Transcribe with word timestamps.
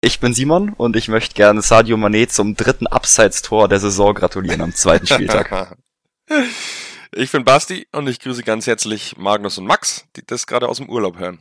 Ich 0.00 0.20
bin 0.20 0.32
Simon 0.32 0.74
und 0.74 0.94
ich 0.94 1.08
möchte 1.08 1.34
gerne 1.34 1.60
Sadio 1.60 1.96
Mané 1.96 2.28
zum 2.28 2.54
dritten 2.54 2.86
Abseits-Tor 2.86 3.66
der 3.66 3.80
Saison 3.80 4.14
gratulieren 4.14 4.60
am 4.60 4.72
zweiten 4.72 5.08
Spieltag. 5.08 5.76
ich 7.12 7.32
bin 7.32 7.44
Basti 7.44 7.88
und 7.90 8.08
ich 8.08 8.20
grüße 8.20 8.44
ganz 8.44 8.68
herzlich 8.68 9.16
Magnus 9.16 9.58
und 9.58 9.66
Max, 9.66 10.06
die 10.14 10.24
das 10.24 10.46
gerade 10.46 10.68
aus 10.68 10.76
dem 10.76 10.88
Urlaub 10.88 11.18
hören. 11.18 11.40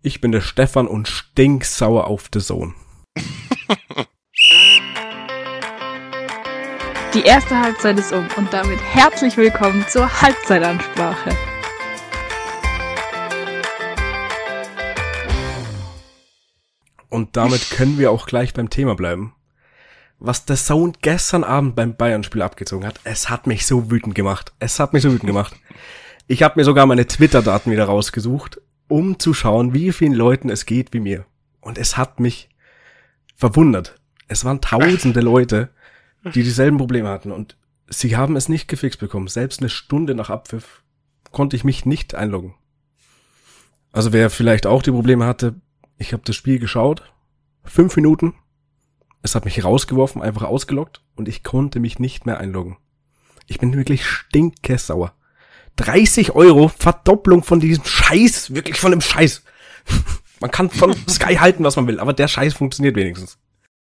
Ich 0.00 0.22
bin 0.22 0.32
der 0.32 0.40
Stefan 0.40 0.88
und 0.88 1.06
stinksauer 1.06 2.06
auf 2.06 2.30
The 2.32 2.40
Zone. 2.40 2.74
Die 7.12 7.22
erste 7.24 7.60
Halbzeit 7.60 7.98
ist 7.98 8.12
um 8.14 8.26
und 8.36 8.50
damit 8.54 8.80
herzlich 8.80 9.36
willkommen 9.36 9.84
zur 9.86 10.22
Halbzeitansprache. 10.22 11.51
Und 17.12 17.36
damit 17.36 17.68
können 17.68 17.98
wir 17.98 18.10
auch 18.10 18.24
gleich 18.24 18.54
beim 18.54 18.70
Thema 18.70 18.94
bleiben. 18.94 19.34
Was 20.18 20.46
der 20.46 20.56
Sound 20.56 21.02
gestern 21.02 21.44
Abend 21.44 21.76
beim 21.76 21.94
Bayern-Spiel 21.94 22.40
abgezogen 22.40 22.86
hat, 22.86 23.00
es 23.04 23.28
hat 23.28 23.46
mich 23.46 23.66
so 23.66 23.90
wütend 23.90 24.14
gemacht. 24.14 24.54
Es 24.60 24.80
hat 24.80 24.94
mich 24.94 25.02
so 25.02 25.12
wütend 25.12 25.26
gemacht. 25.26 25.54
Ich 26.26 26.42
habe 26.42 26.58
mir 26.58 26.64
sogar 26.64 26.86
meine 26.86 27.06
Twitter-Daten 27.06 27.70
wieder 27.70 27.84
rausgesucht, 27.84 28.62
um 28.88 29.18
zu 29.18 29.34
schauen, 29.34 29.74
wie 29.74 29.92
vielen 29.92 30.14
Leuten 30.14 30.48
es 30.48 30.64
geht 30.64 30.94
wie 30.94 31.00
mir. 31.00 31.26
Und 31.60 31.76
es 31.76 31.98
hat 31.98 32.18
mich 32.18 32.48
verwundert. 33.36 34.00
Es 34.26 34.46
waren 34.46 34.62
tausende 34.62 35.20
Leute, 35.20 35.68
die 36.34 36.42
dieselben 36.42 36.78
Probleme 36.78 37.10
hatten 37.10 37.30
und 37.30 37.58
sie 37.88 38.16
haben 38.16 38.36
es 38.36 38.48
nicht 38.48 38.68
gefixt 38.68 39.00
bekommen. 39.00 39.28
Selbst 39.28 39.60
eine 39.60 39.68
Stunde 39.68 40.14
nach 40.14 40.30
Abpfiff 40.30 40.82
konnte 41.30 41.56
ich 41.56 41.64
mich 41.64 41.84
nicht 41.84 42.14
einloggen. 42.14 42.54
Also 43.92 44.14
wer 44.14 44.30
vielleicht 44.30 44.64
auch 44.64 44.82
die 44.82 44.92
Probleme 44.92 45.26
hatte, 45.26 45.56
ich 46.02 46.12
habe 46.12 46.22
das 46.26 46.36
Spiel 46.36 46.58
geschaut, 46.58 47.02
fünf 47.64 47.96
Minuten, 47.96 48.34
es 49.22 49.34
hat 49.34 49.44
mich 49.44 49.64
rausgeworfen, 49.64 50.20
einfach 50.20 50.42
ausgelockt 50.42 51.00
und 51.14 51.28
ich 51.28 51.42
konnte 51.42 51.80
mich 51.80 51.98
nicht 51.98 52.26
mehr 52.26 52.38
einloggen. 52.38 52.76
Ich 53.46 53.58
bin 53.58 53.74
wirklich 53.76 54.04
stinkesauer. 54.04 55.14
30 55.76 56.32
Euro 56.32 56.68
Verdopplung 56.68 57.42
von 57.42 57.60
diesem 57.60 57.84
Scheiß, 57.84 58.54
wirklich 58.54 58.76
von 58.76 58.90
dem 58.90 59.00
Scheiß. 59.00 59.42
Man 60.40 60.50
kann 60.50 60.70
von 60.70 60.94
Sky 61.08 61.36
halten, 61.36 61.64
was 61.64 61.76
man 61.76 61.86
will, 61.86 62.00
aber 62.00 62.12
der 62.12 62.26
Scheiß 62.26 62.54
funktioniert 62.54 62.96
wenigstens. 62.96 63.38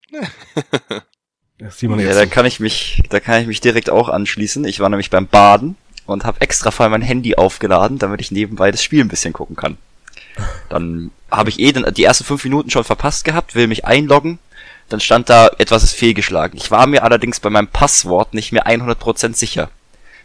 ja, 1.59 1.69
Simon 1.69 1.99
ja, 1.99 2.13
da 2.13 2.25
kann 2.25 2.45
ich 2.45 2.61
mich, 2.61 3.03
da 3.09 3.19
kann 3.19 3.41
ich 3.41 3.47
mich 3.47 3.59
direkt 3.59 3.89
auch 3.89 4.07
anschließen. 4.07 4.63
Ich 4.63 4.79
war 4.79 4.87
nämlich 4.87 5.09
beim 5.09 5.27
Baden 5.27 5.75
und 6.05 6.23
habe 6.23 6.39
extra 6.39 6.71
vorher 6.71 6.89
mein 6.89 7.01
Handy 7.01 7.35
aufgeladen, 7.35 7.97
damit 7.97 8.21
ich 8.21 8.31
nebenbei 8.31 8.71
das 8.71 8.81
Spiel 8.81 9.01
ein 9.01 9.09
bisschen 9.09 9.33
gucken 9.33 9.57
kann. 9.57 9.77
Dann 10.69 11.11
habe 11.31 11.49
ich 11.49 11.59
eh 11.59 11.71
den, 11.71 11.85
die 11.93 12.03
ersten 12.03 12.23
fünf 12.23 12.43
Minuten 12.43 12.69
schon 12.69 12.83
verpasst 12.83 13.25
gehabt, 13.25 13.55
will 13.55 13.67
mich 13.67 13.85
einloggen. 13.85 14.39
Dann 14.89 14.99
stand 14.99 15.29
da, 15.29 15.49
etwas 15.57 15.83
ist 15.83 15.95
fehlgeschlagen. 15.95 16.57
Ich 16.57 16.69
war 16.69 16.85
mir 16.87 17.03
allerdings 17.03 17.39
bei 17.39 17.49
meinem 17.49 17.67
Passwort 17.67 18.33
nicht 18.33 18.51
mehr 18.51 18.67
100% 18.67 19.35
sicher. 19.35 19.69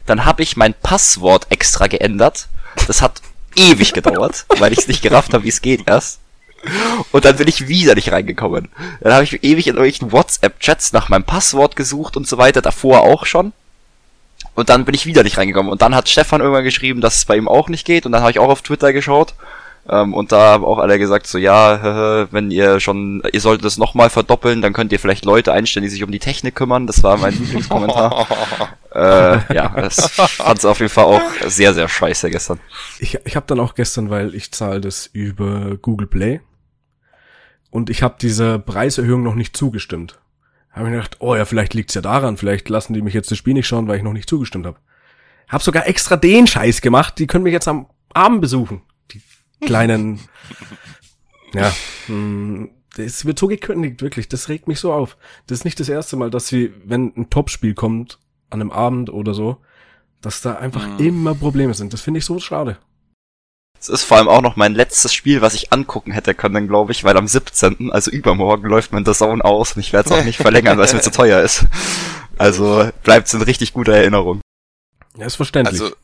Dann 0.07 0.25
habe 0.25 0.43
ich 0.43 0.57
mein 0.57 0.75
Passwort 0.75 1.47
extra 1.51 1.87
geändert. 1.87 2.49
Das 2.87 3.01
hat 3.01 3.23
ewig 3.57 3.93
gedauert, 3.93 4.45
weil 4.59 4.73
ich 4.73 4.81
es 4.81 4.89
nicht 4.89 5.03
gerafft 5.03 5.33
habe, 5.33 5.45
wie 5.45 5.49
es 5.49 5.63
geht 5.63 5.89
erst. 5.89 6.21
Und 7.11 7.25
dann 7.25 7.37
bin 7.37 7.49
ich 7.49 7.69
wieder 7.69 7.95
nicht 7.95 8.13
reingekommen. 8.13 8.69
Dann 9.01 9.15
habe 9.15 9.25
ich 9.25 9.43
ewig 9.43 9.67
in 9.67 9.77
irgendwelchen 9.77 10.13
WhatsApp-Chats 10.13 10.93
nach 10.93 11.09
meinem 11.09 11.25
Passwort 11.25 11.75
gesucht 11.75 12.19
und 12.19 12.29
so 12.29 12.37
weiter, 12.37 12.61
davor 12.61 13.01
auch 13.01 13.25
schon. 13.25 13.53
Und 14.55 14.69
dann 14.69 14.85
bin 14.85 14.95
ich 14.95 15.07
wieder 15.07 15.23
nicht 15.23 15.39
reingekommen. 15.39 15.73
Und 15.73 15.81
dann 15.81 15.95
hat 15.95 16.09
Stefan 16.09 16.41
irgendwann 16.43 16.65
geschrieben, 16.65 17.01
dass 17.01 17.17
es 17.17 17.25
bei 17.25 17.37
ihm 17.37 17.49
auch 17.49 17.69
nicht 17.69 17.87
geht. 17.87 18.05
Und 18.05 18.13
dann 18.13 18.21
habe 18.21 18.33
ich 18.33 18.39
auch 18.39 18.51
auf 18.51 18.61
Twitter 18.61 18.93
geschaut. 18.93 19.35
Ähm, 19.91 20.15
und 20.15 20.31
da 20.31 20.53
haben 20.53 20.65
auch 20.65 20.79
alle 20.79 20.99
gesagt, 20.99 21.27
so 21.27 21.37
ja, 21.37 22.29
wenn 22.31 22.51
ihr 22.51 22.79
schon, 22.79 23.23
ihr 23.33 23.41
solltet 23.41 23.65
es 23.65 23.77
nochmal 23.77 24.09
verdoppeln, 24.09 24.63
dann 24.63 24.73
könnt 24.73 24.93
ihr 24.93 25.01
vielleicht 25.01 25.25
Leute 25.25 25.53
einstellen, 25.53 25.83
die 25.83 25.91
sich 25.91 26.05
um 26.05 26.13
die 26.13 26.21
Technik 26.21 26.55
kümmern. 26.55 26.87
Das 26.87 27.03
war 27.03 27.17
mein 27.17 27.33
Lieblingskommentar. 27.39 28.29
äh, 28.95 29.55
ja, 29.55 29.69
das 29.75 30.13
fand 30.13 30.59
es 30.59 30.65
auf 30.65 30.79
jeden 30.79 30.93
Fall 30.93 31.05
auch 31.05 31.23
sehr, 31.47 31.75
sehr 31.75 31.89
scheiße 31.89 32.31
gestern. 32.31 32.61
Ich, 33.01 33.19
ich 33.25 33.35
habe 33.35 33.47
dann 33.47 33.59
auch 33.59 33.75
gestern, 33.75 34.11
weil 34.11 34.35
ich 34.35 34.53
zahle 34.53 34.81
das 34.81 35.07
über 35.07 35.77
Google 35.77 36.07
Play 36.07 36.41
und 37.71 37.91
ich 37.91 38.05
habe 38.05 38.15
dieser 38.21 38.59
Preiserhöhung 38.61 39.25
noch 39.25 39.35
nicht 39.35 39.57
zugestimmt. 39.57 40.21
Habe 40.71 40.87
ich 40.87 40.93
gedacht, 40.93 41.17
oh 41.19 41.35
ja, 41.35 41.45
vielleicht 41.45 41.75
liegt's 41.75 41.95
ja 41.95 42.01
daran, 42.01 42.37
vielleicht 42.37 42.69
lassen 42.69 42.95
die 42.95 43.03
mich 43.03 43.15
jetzt 43.15 43.33
das 43.33 43.39
Spiel 43.39 43.55
nicht 43.55 43.67
schauen, 43.67 43.89
weil 43.89 43.97
ich 43.97 44.05
noch 44.05 44.13
nicht 44.13 44.29
zugestimmt 44.29 44.67
habe. 44.67 44.79
Hab 45.49 45.63
sogar 45.63 45.89
extra 45.89 46.15
den 46.15 46.47
Scheiß 46.47 46.81
gemacht, 46.81 47.19
die 47.19 47.27
können 47.27 47.43
mich 47.43 47.53
jetzt 47.53 47.67
am 47.67 47.87
Abend 48.15 48.41
besuchen 48.41 48.83
kleinen, 49.61 50.21
ja, 51.55 51.69
es 51.69 52.09
hm, 52.09 52.71
wird 52.97 53.39
so 53.39 53.47
gekündigt, 53.47 54.03
wirklich. 54.03 54.29
Das 54.29 54.49
regt 54.49 54.69
mich 54.69 54.81
so 54.81 54.93
auf. 54.93 55.17
Das 55.47 55.59
ist 55.59 55.65
nicht 55.65 55.81
das 55.81 55.89
erste 55.89 56.17
Mal, 56.17 56.31
dass 56.31 56.49
sie, 56.49 56.73
wenn 56.85 57.13
ein 57.17 57.31
Topspiel 57.31 57.75
kommt, 57.75 58.19
an 58.51 58.61
einem 58.61 58.71
Abend 58.71 59.11
oder 59.11 59.35
so, 59.35 59.59
dass 60.21 60.41
da 60.41 60.55
einfach 60.57 60.87
mhm. 60.87 60.99
immer 60.99 61.35
Probleme 61.35 61.75
sind. 61.75 61.93
Das 61.93 62.01
finde 62.01 62.19
ich 62.19 62.25
so 62.25 62.39
schade. 62.41 62.79
Es 63.79 63.89
ist 63.89 64.05
vor 64.05 64.19
allem 64.19 64.29
auch 64.29 64.43
noch 64.43 64.57
mein 64.57 64.75
letztes 64.75 65.15
Spiel, 65.15 65.41
was 65.41 65.55
ich 65.55 65.73
angucken 65.73 66.13
hätte 66.13 66.35
können, 66.35 66.69
glaube 66.69 66.93
ich, 66.93 67.03
weil 67.03 67.17
am 67.17 67.27
17., 67.27 67.91
also 67.91 68.11
übermorgen, 68.11 68.69
läuft 68.69 68.93
mein 68.93 69.07
The 69.07 69.13
Zone 69.13 69.43
aus 69.43 69.75
und 69.75 69.81
ich 69.81 69.95
werde 69.95 70.11
es 70.11 70.21
auch 70.21 70.25
nicht 70.25 70.37
verlängern, 70.37 70.77
weil 70.77 70.85
es 70.85 70.93
mir 70.93 71.01
zu 71.01 71.11
teuer 71.11 71.41
ist. 71.41 71.65
Also 72.37 72.91
bleibt 73.03 73.29
es 73.29 73.35
in 73.35 73.41
richtig 73.41 73.73
guter 73.73 73.95
Erinnerung. 73.95 74.43
Ja, 75.17 75.25
ist 75.25 75.37
verständlich. 75.37 75.81
Also 75.81 75.95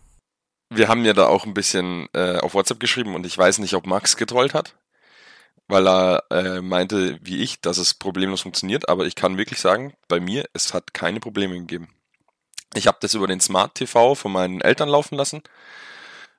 wir 0.71 0.89
haben 0.89 1.05
ja 1.05 1.13
da 1.13 1.27
auch 1.27 1.47
ein 1.47 1.55
bisschen 1.55 2.09
äh, 2.13 2.39
auf 2.39 2.55
WhatsApp 2.55 2.81
geschrieben 2.81 3.15
und 3.15 3.27
ich 3.27 3.37
weiß 3.37 3.59
nicht, 3.59 3.75
ob 3.75 3.87
Max 3.87 4.17
getrollt 4.17 4.55
hat, 4.55 4.77
weil 5.69 5.87
er 5.87 6.25
äh, 6.31 6.61
meinte, 6.61 7.19
wie 7.23 7.43
ich, 7.43 7.61
dass 7.61 7.79
es 7.79 7.95
problemlos 7.95 8.43
funktioniert, 8.43 8.89
aber 8.89 9.07
ich 9.07 9.15
kann 9.15 9.39
wirklich 9.39 9.61
sagen, 9.61 9.95
bei 10.09 10.21
mir, 10.21 10.45
es 10.53 10.75
hat 10.75 10.95
keine 10.95 11.21
Probleme 11.21 11.55
gegeben. 11.55 11.89
Ich 12.75 12.87
habe 12.87 12.99
das 13.01 13.15
über 13.15 13.27
den 13.27 13.41
Smart 13.41 13.75
TV 13.75 14.15
von 14.15 14.33
meinen 14.33 14.61
Eltern 14.61 14.89
laufen 14.89 15.17
lassen, 15.17 15.43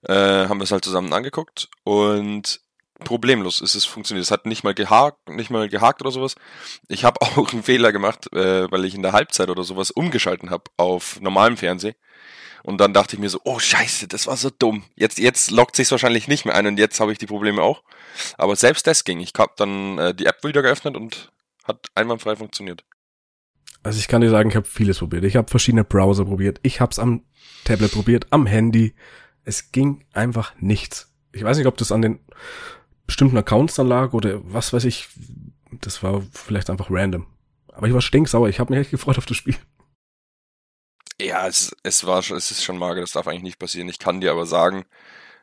äh, 0.04 0.14
haben 0.14 0.60
das 0.60 0.72
halt 0.72 0.84
zusammen 0.84 1.14
angeguckt 1.14 1.70
und 1.84 2.62
problemlos 3.04 3.62
ist 3.62 3.76
es 3.76 3.86
funktioniert. 3.86 4.26
Es 4.26 4.32
hat 4.32 4.46
nicht 4.46 4.64
mal 4.64 4.74
gehakt, 4.74 5.30
nicht 5.30 5.52
mal 5.52 5.70
gehakt 5.70 6.02
oder 6.02 6.12
sowas. 6.12 6.36
Ich 6.88 7.04
habe 7.04 7.22
auch 7.22 7.54
einen 7.54 7.64
Fehler 7.64 7.92
gemacht, 7.92 8.32
äh, 8.34 8.70
weil 8.72 8.86
ich 8.86 8.96
in 8.96 9.04
der 9.04 9.14
Halbzeit 9.14 9.50
oder 9.50 9.64
sowas 9.64 9.92
umgeschalten 9.92 10.50
habe 10.50 10.66
auf 10.78 11.20
normalem 11.22 11.58
Fernsehen 11.58 11.96
und 12.68 12.80
dann 12.80 12.92
dachte 12.92 13.16
ich 13.16 13.22
mir 13.22 13.30
so, 13.30 13.40
oh 13.46 13.60
scheiße, 13.60 14.10
das 14.10 14.28
war 14.28 14.36
so 14.36 14.50
dumm. 14.50 14.84
Jetzt, 14.96 15.20
jetzt 15.20 15.52
lockt 15.52 15.78
sich 15.78 15.90
wahrscheinlich 15.90 16.28
nicht 16.28 16.44
mehr 16.44 16.54
ein 16.54 16.68
und 16.68 16.78
jetzt 16.78 17.00
habe 17.00 17.14
ich 17.14 17.18
die 17.18 17.26
Probleme 17.26 17.62
auch. 17.62 17.82
Aber 18.38 18.58
selbst 18.58 18.86
das 18.88 19.06
ging. 19.06 19.22
Ich 19.22 19.32
habe 19.38 19.54
dann 19.56 19.98
äh, 19.98 20.14
die 20.14 20.26
App 20.26 20.44
wieder 20.44 20.62
geöffnet 20.62 20.98
und 20.98 21.32
hat 21.64 21.88
einwandfrei 21.96 22.36
funktioniert. 22.36 22.84
Also 23.84 24.00
ich 24.00 24.10
kann 24.10 24.20
dir 24.20 24.30
sagen, 24.30 24.50
ich 24.50 24.58
habe 24.58 24.68
vieles 24.68 25.00
probiert. 25.00 25.24
Ich 25.24 25.38
habe 25.38 25.50
verschiedene 25.50 25.86
Browser 25.86 26.26
probiert. 26.26 26.60
Ich 26.62 26.82
habe 26.82 26.92
es 26.92 27.00
am 27.00 27.24
Tablet 27.64 27.94
probiert, 27.94 28.28
am 28.32 28.46
Handy. 28.46 28.96
Es 29.46 29.72
ging 29.72 30.04
einfach 30.12 30.54
nichts. 30.60 31.16
Ich 31.32 31.46
weiß 31.46 31.56
nicht, 31.58 31.68
ob 31.68 31.78
das 31.78 31.94
an 31.94 32.02
den 32.02 32.20
bestimmten 33.06 33.38
Accounts 33.38 33.76
dann 33.76 33.88
lag 33.88 34.12
oder 34.12 34.42
was 34.44 34.74
weiß 34.74 34.84
ich. 34.84 35.08
Das 35.72 36.04
war 36.04 36.22
vielleicht 36.34 36.70
einfach 36.70 36.92
random. 36.92 37.28
Aber 37.72 37.88
ich 37.88 37.94
war 37.94 38.02
stinksauer. 38.02 38.50
Ich 38.50 38.60
habe 38.60 38.74
mich 38.74 38.82
echt 38.82 38.92
gefreut 38.92 39.18
auf 39.18 39.26
das 39.26 39.38
Spiel. 39.38 39.56
Ja, 41.20 41.48
es, 41.48 41.76
es 41.84 42.06
war 42.06 42.22
schon, 42.22 42.38
es 42.38 42.52
ist 42.52 42.64
schon 42.64 42.78
mager, 42.78 43.02
das 43.02 43.14
darf 43.14 43.28
eigentlich 43.28 43.44
nicht 43.44 43.60
passieren. 43.60 43.90
Ich 43.90 44.00
kann 44.00 44.22
dir 44.22 44.32
aber 44.32 44.46
sagen, 44.46 44.86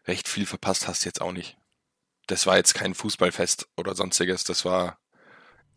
recht 0.07 0.29
viel 0.29 0.47
verpasst 0.47 0.87
hast 0.87 1.05
du 1.05 1.09
jetzt 1.09 1.21
auch 1.21 1.33
nicht. 1.33 1.57
Das 2.27 2.47
war 2.47 2.57
jetzt 2.57 2.75
kein 2.75 2.95
Fußballfest 2.95 3.69
oder 3.77 3.95
sonstiges, 3.95 4.45
das 4.45 4.65
war 4.65 4.99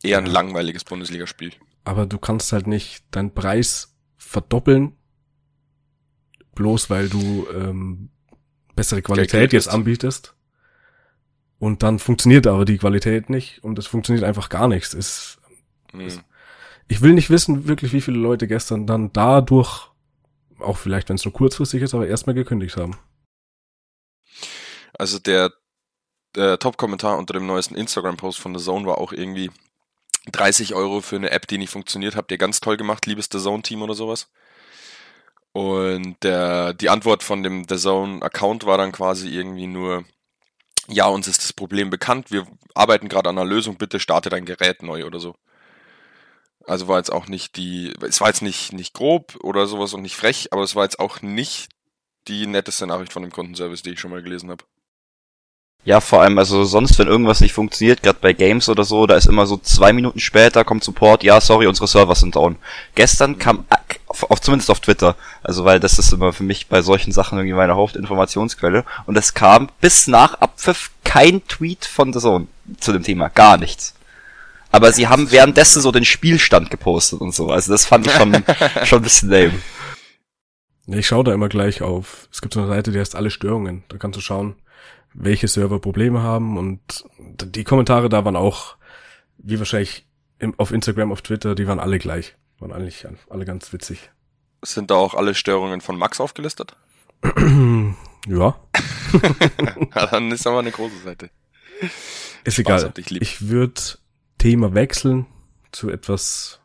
eher 0.03 0.19
ein 0.19 0.25
langweiliges 0.25 0.83
Bundesligaspiel. 0.83 1.53
Aber 1.83 2.05
du 2.05 2.19
kannst 2.19 2.51
halt 2.51 2.67
nicht 2.67 3.03
deinen 3.11 3.33
Preis 3.33 3.95
verdoppeln, 4.17 4.95
bloß 6.53 6.89
weil 6.89 7.09
du 7.09 7.47
ähm, 7.53 8.09
bessere 8.75 9.01
Qualität 9.01 9.53
jetzt 9.53 9.67
anbietest. 9.67 10.35
Und 11.59 11.81
dann 11.81 11.97
funktioniert 11.97 12.45
aber 12.45 12.65
die 12.65 12.77
Qualität 12.77 13.29
nicht 13.29 13.63
und 13.63 13.79
es 13.79 13.87
funktioniert 13.87 14.23
einfach 14.23 14.49
gar 14.49 14.67
nichts. 14.67 14.93
Es, 14.93 15.39
hm. 15.91 16.01
es 16.01 16.19
ich 16.87 17.01
will 17.01 17.13
nicht 17.13 17.29
wissen, 17.29 17.67
wirklich, 17.67 17.93
wie 17.93 18.01
viele 18.01 18.17
Leute 18.17 18.47
gestern 18.47 18.87
dann 18.87 19.11
dadurch, 19.13 19.89
auch 20.59 20.77
vielleicht, 20.77 21.09
wenn 21.09 21.17
es 21.17 21.25
nur 21.25 21.33
kurzfristig 21.33 21.81
ist, 21.81 21.93
aber 21.93 22.07
erstmal 22.07 22.33
gekündigt 22.33 22.77
haben. 22.77 22.97
Also 24.97 25.19
der, 25.19 25.51
der 26.35 26.59
Top-Kommentar 26.59 27.17
unter 27.17 27.33
dem 27.33 27.45
neuesten 27.45 27.75
Instagram-Post 27.75 28.39
von 28.39 28.57
The 28.57 28.63
Zone 28.63 28.85
war 28.85 28.97
auch 28.97 29.11
irgendwie 29.11 29.51
30 30.31 30.73
Euro 30.73 31.01
für 31.01 31.17
eine 31.17 31.31
App, 31.31 31.47
die 31.47 31.57
nicht 31.57 31.71
funktioniert. 31.71 32.15
Habt 32.15 32.31
ihr 32.31 32.37
ganz 32.37 32.59
toll 32.59 32.77
gemacht, 32.77 33.05
liebes 33.05 33.29
The 33.31 33.39
Zone-Team 33.39 33.81
oder 33.81 33.93
sowas? 33.93 34.29
Und 35.51 36.17
der, 36.23 36.73
die 36.73 36.89
Antwort 36.89 37.23
von 37.23 37.43
dem 37.43 37.65
The 37.67 37.77
Zone-Account 37.77 38.65
war 38.65 38.77
dann 38.77 38.91
quasi 38.91 39.29
irgendwie 39.29 39.67
nur, 39.67 40.05
ja, 40.87 41.07
uns 41.07 41.27
ist 41.27 41.43
das 41.43 41.53
Problem 41.53 41.89
bekannt, 41.89 42.31
wir 42.31 42.45
arbeiten 42.75 43.09
gerade 43.09 43.29
an 43.29 43.37
einer 43.37 43.49
Lösung, 43.49 43.77
bitte 43.77 43.99
starte 43.99 44.29
dein 44.29 44.45
Gerät 44.45 44.83
neu 44.83 45.05
oder 45.05 45.19
so. 45.19 45.35
Also 46.67 46.87
war 46.87 46.97
jetzt 46.97 47.11
auch 47.11 47.27
nicht 47.27 47.55
die, 47.55 47.93
es 48.07 48.19
war 48.19 48.27
jetzt 48.27 48.41
nicht, 48.41 48.73
nicht 48.73 48.93
grob 48.93 49.37
oder 49.41 49.67
sowas 49.67 49.93
und 49.93 50.01
nicht 50.01 50.15
frech, 50.15 50.49
aber 50.51 50.63
es 50.63 50.75
war 50.75 50.83
jetzt 50.83 50.99
auch 50.99 51.21
nicht 51.21 51.69
die 52.27 52.45
netteste 52.45 52.85
Nachricht 52.85 53.13
von 53.13 53.21
dem 53.21 53.31
Kundenservice, 53.31 53.83
die 53.83 53.91
ich 53.91 53.99
schon 53.99 54.11
mal 54.11 54.21
gelesen 54.21 54.49
habe. 54.49 54.63
Ja, 55.85 56.01
vor 56.01 56.21
allem, 56.21 56.37
also 56.37 56.65
sonst, 56.65 56.99
wenn 56.99 57.07
irgendwas 57.07 57.39
nicht 57.39 57.53
funktioniert, 57.53 58.03
gerade 58.03 58.19
bei 58.19 58.33
Games 58.33 58.67
oder 58.67 58.83
so, 58.83 59.07
da 59.07 59.15
ist 59.15 59.27
immer 59.27 59.45
so 59.45 59.55
zwei 59.55 59.93
Minuten 59.93 60.19
später 60.19 60.65
kommt 60.65 60.83
Support, 60.83 61.23
ja, 61.23 61.39
sorry, 61.39 61.67
unsere 61.67 61.87
Server 61.87 62.13
sind 62.13 62.35
down. 62.35 62.57
Gestern 62.95 63.39
kam, 63.39 63.63
auf, 64.07 64.29
auf, 64.29 64.41
zumindest 64.41 64.69
auf 64.69 64.81
Twitter, 64.81 65.15
also 65.43 65.63
weil 65.63 65.79
das 65.79 65.97
ist 65.97 66.11
immer 66.11 66.33
für 66.33 66.43
mich 66.43 66.67
bei 66.67 66.81
solchen 66.81 67.13
Sachen 67.13 67.37
irgendwie 67.37 67.55
meine 67.55 67.75
Hauptinformationsquelle, 67.75 68.83
und 69.05 69.17
es 69.17 69.33
kam 69.33 69.69
bis 69.79 70.07
nach 70.07 70.33
Abpfiff 70.41 70.91
kein 71.05 71.47
Tweet 71.47 71.85
von 71.85 72.11
The 72.11 72.19
Zone 72.19 72.47
zu 72.81 72.91
dem 72.91 73.03
Thema, 73.03 73.29
gar 73.29 73.57
nichts. 73.57 73.93
Aber 74.77 74.93
sie 74.93 75.07
haben 75.07 75.31
währenddessen 75.31 75.81
so 75.81 75.91
den 75.91 76.05
Spielstand 76.05 76.69
gepostet 76.69 77.19
und 77.19 77.33
so, 77.33 77.49
also 77.49 77.71
das 77.71 77.87
fand 77.87 78.05
ich 78.05 78.13
schon, 78.13 78.43
schon 78.83 78.99
ein 78.99 79.01
bisschen 79.01 79.29
lame. 79.31 79.53
Ich 80.85 81.07
schaue 81.07 81.23
da 81.23 81.33
immer 81.33 81.49
gleich 81.49 81.81
auf, 81.81 82.29
es 82.31 82.41
gibt 82.41 82.53
so 82.53 82.59
eine 82.59 82.69
Seite, 82.69 82.91
die 82.91 82.99
heißt 82.99 83.15
alle 83.15 83.31
Störungen, 83.31 83.83
da 83.89 83.97
kannst 83.97 84.17
du 84.17 84.21
schauen, 84.21 84.55
welche 85.15 85.47
Server 85.47 85.79
Probleme 85.79 86.21
haben 86.21 86.59
und 86.59 87.05
die 87.17 87.63
Kommentare 87.63 88.07
da 88.07 88.23
waren 88.23 88.35
auch, 88.35 88.75
wie 89.39 89.57
wahrscheinlich 89.57 90.05
auf 90.57 90.71
Instagram, 90.71 91.11
auf 91.11 91.23
Twitter, 91.23 91.55
die 91.55 91.65
waren 91.65 91.79
alle 91.79 91.97
gleich. 91.97 92.35
Waren 92.59 92.71
eigentlich 92.71 93.03
alle 93.31 93.45
ganz 93.45 93.73
witzig. 93.73 94.11
Sind 94.61 94.91
da 94.91 94.95
auch 94.95 95.15
alle 95.15 95.33
Störungen 95.33 95.81
von 95.81 95.97
Max 95.97 96.21
aufgelistet? 96.21 96.75
ja. 97.25 97.35
ja. 99.95 100.05
Dann 100.05 100.31
ist 100.31 100.45
aber 100.45 100.59
eine 100.59 100.71
große 100.71 100.99
Seite. 101.03 101.31
Ist 102.43 102.59
Spaß 102.59 102.83
egal. 102.83 102.93
Ich 103.21 103.49
würde 103.49 103.81
Thema 104.47 104.73
wechseln 104.73 105.25
zu 105.73 105.89
etwas 105.89 106.61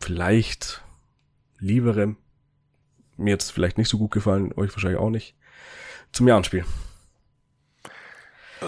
vielleicht 0.00 0.82
lieberem. 1.60 2.16
Mir 3.16 3.30
jetzt 3.30 3.52
vielleicht 3.52 3.78
nicht 3.78 3.88
so 3.88 3.96
gut 3.96 4.10
gefallen, 4.10 4.52
euch 4.56 4.72
wahrscheinlich 4.72 4.98
auch 4.98 5.10
nicht. 5.10 5.36
Zum 6.10 6.26
Jahrenspiel 6.26 6.64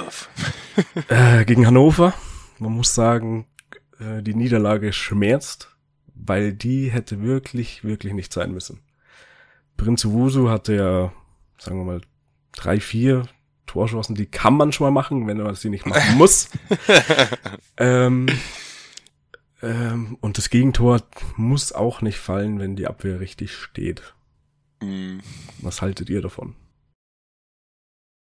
äh, 1.08 1.44
gegen 1.46 1.66
Hannover. 1.66 2.14
Man 2.60 2.74
muss 2.74 2.94
sagen, 2.94 3.48
äh, 3.98 4.22
die 4.22 4.34
Niederlage 4.34 4.92
schmerzt, 4.92 5.74
weil 6.14 6.52
die 6.52 6.92
hätte 6.92 7.22
wirklich, 7.22 7.82
wirklich 7.82 8.12
nicht 8.12 8.32
sein 8.32 8.52
müssen. 8.52 8.82
Prinz 9.76 10.04
Wusu 10.04 10.48
hatte 10.48 10.76
ja, 10.76 11.12
sagen 11.58 11.78
wir 11.78 11.84
mal, 11.84 12.00
drei, 12.52 12.78
vier 12.78 13.24
Torschancen, 13.66 14.14
die 14.14 14.26
kann 14.26 14.54
man 14.54 14.72
schon 14.72 14.86
mal 14.86 14.90
machen, 14.90 15.26
wenn 15.26 15.38
man 15.38 15.54
sie 15.54 15.70
nicht 15.70 15.86
machen 15.86 16.14
muss. 16.16 16.48
ähm, 17.76 18.26
ähm, 19.62 20.18
und 20.20 20.38
das 20.38 20.50
Gegentor 20.50 21.00
muss 21.36 21.72
auch 21.72 22.00
nicht 22.00 22.18
fallen, 22.18 22.58
wenn 22.58 22.76
die 22.76 22.86
Abwehr 22.86 23.20
richtig 23.20 23.54
steht. 23.54 24.14
Mm. 24.80 25.18
Was 25.60 25.82
haltet 25.82 26.10
ihr 26.10 26.22
davon? 26.22 26.54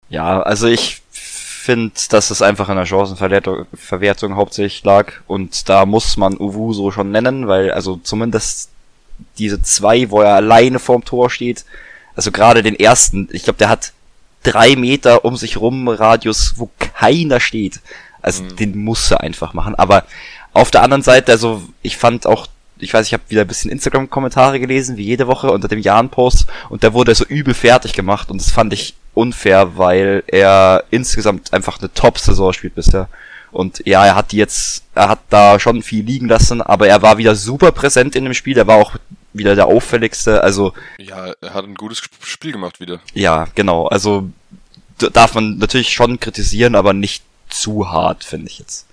Ja, 0.08 0.42
also 0.42 0.66
ich 0.66 1.02
finde, 1.12 1.92
dass 2.10 2.30
es 2.30 2.42
einfach 2.42 2.68
in 2.68 2.76
der 2.76 2.86
Chancenverwertung 2.86 4.34
hauptsächlich 4.34 4.82
lag 4.82 5.12
und 5.26 5.68
da 5.68 5.86
muss 5.86 6.16
man 6.16 6.36
Uwu 6.36 6.72
so 6.72 6.90
schon 6.90 7.12
nennen, 7.12 7.46
weil 7.46 7.70
also 7.70 7.96
zumindest 7.96 8.70
diese 9.38 9.62
zwei, 9.62 10.10
wo 10.10 10.22
er 10.22 10.34
alleine 10.34 10.78
vorm 10.78 11.04
Tor 11.04 11.30
steht, 11.30 11.64
also 12.16 12.32
gerade 12.32 12.62
den 12.62 12.74
ersten, 12.74 13.28
ich 13.30 13.44
glaube, 13.44 13.58
der 13.58 13.68
hat 13.68 13.92
drei 14.42 14.76
Meter 14.76 15.24
um 15.24 15.36
sich 15.36 15.58
rum 15.58 15.88
Radius, 15.88 16.54
wo 16.56 16.70
keiner 16.78 17.40
steht. 17.40 17.80
Also 18.22 18.42
mhm. 18.42 18.56
den 18.56 18.78
muss 18.78 19.10
er 19.10 19.20
einfach 19.20 19.54
machen. 19.54 19.74
Aber 19.74 20.04
auf 20.52 20.70
der 20.70 20.82
anderen 20.82 21.02
Seite, 21.02 21.32
also 21.32 21.62
ich 21.82 21.96
fand 21.96 22.26
auch 22.26 22.48
ich 22.82 22.94
weiß, 22.94 23.06
ich 23.06 23.12
habe 23.12 23.22
wieder 23.28 23.42
ein 23.42 23.46
bisschen 23.46 23.70
Instagram-Kommentare 23.70 24.58
gelesen, 24.58 24.96
wie 24.96 25.04
jede 25.04 25.26
Woche 25.26 25.50
unter 25.50 25.68
dem 25.68 25.80
Jan-Post 25.80 26.46
und 26.68 26.82
der 26.82 26.94
wurde 26.94 27.14
so 27.14 27.24
übel 27.24 27.54
fertig 27.54 27.92
gemacht 27.92 28.30
und 28.30 28.40
das 28.40 28.50
fand 28.50 28.72
ich 28.72 28.94
unfair, 29.14 29.76
weil 29.76 30.22
er 30.26 30.84
insgesamt 30.90 31.52
einfach 31.52 31.78
eine 31.78 31.92
Top-Saison 31.92 32.52
spielt 32.52 32.74
bisher. 32.74 33.08
Und 33.52 33.82
ja, 33.84 34.06
er 34.06 34.14
hat 34.14 34.30
die 34.32 34.36
jetzt, 34.36 34.84
er 34.94 35.08
hat 35.08 35.20
da 35.28 35.58
schon 35.58 35.82
viel 35.82 36.04
liegen 36.04 36.28
lassen, 36.28 36.62
aber 36.62 36.86
er 36.86 37.02
war 37.02 37.18
wieder 37.18 37.34
super 37.34 37.72
präsent 37.72 38.14
in 38.14 38.24
dem 38.24 38.34
Spiel, 38.34 38.56
er 38.56 38.66
war 38.66 38.76
auch 38.76 38.96
wieder 39.32 39.54
der 39.54 39.66
auffälligste, 39.66 40.42
also. 40.42 40.72
Ja, 40.98 41.32
er 41.40 41.54
hat 41.54 41.64
ein 41.64 41.74
gutes 41.74 42.02
Spiel 42.22 42.52
gemacht 42.52 42.80
wieder. 42.80 43.00
Ja, 43.14 43.46
genau, 43.54 43.86
also 43.86 44.30
darf 44.98 45.34
man 45.34 45.58
natürlich 45.58 45.92
schon 45.92 46.20
kritisieren, 46.20 46.74
aber 46.74 46.92
nicht 46.92 47.24
zu 47.48 47.90
hart, 47.90 48.24
finde 48.24 48.48
ich 48.48 48.58
jetzt. 48.58 48.86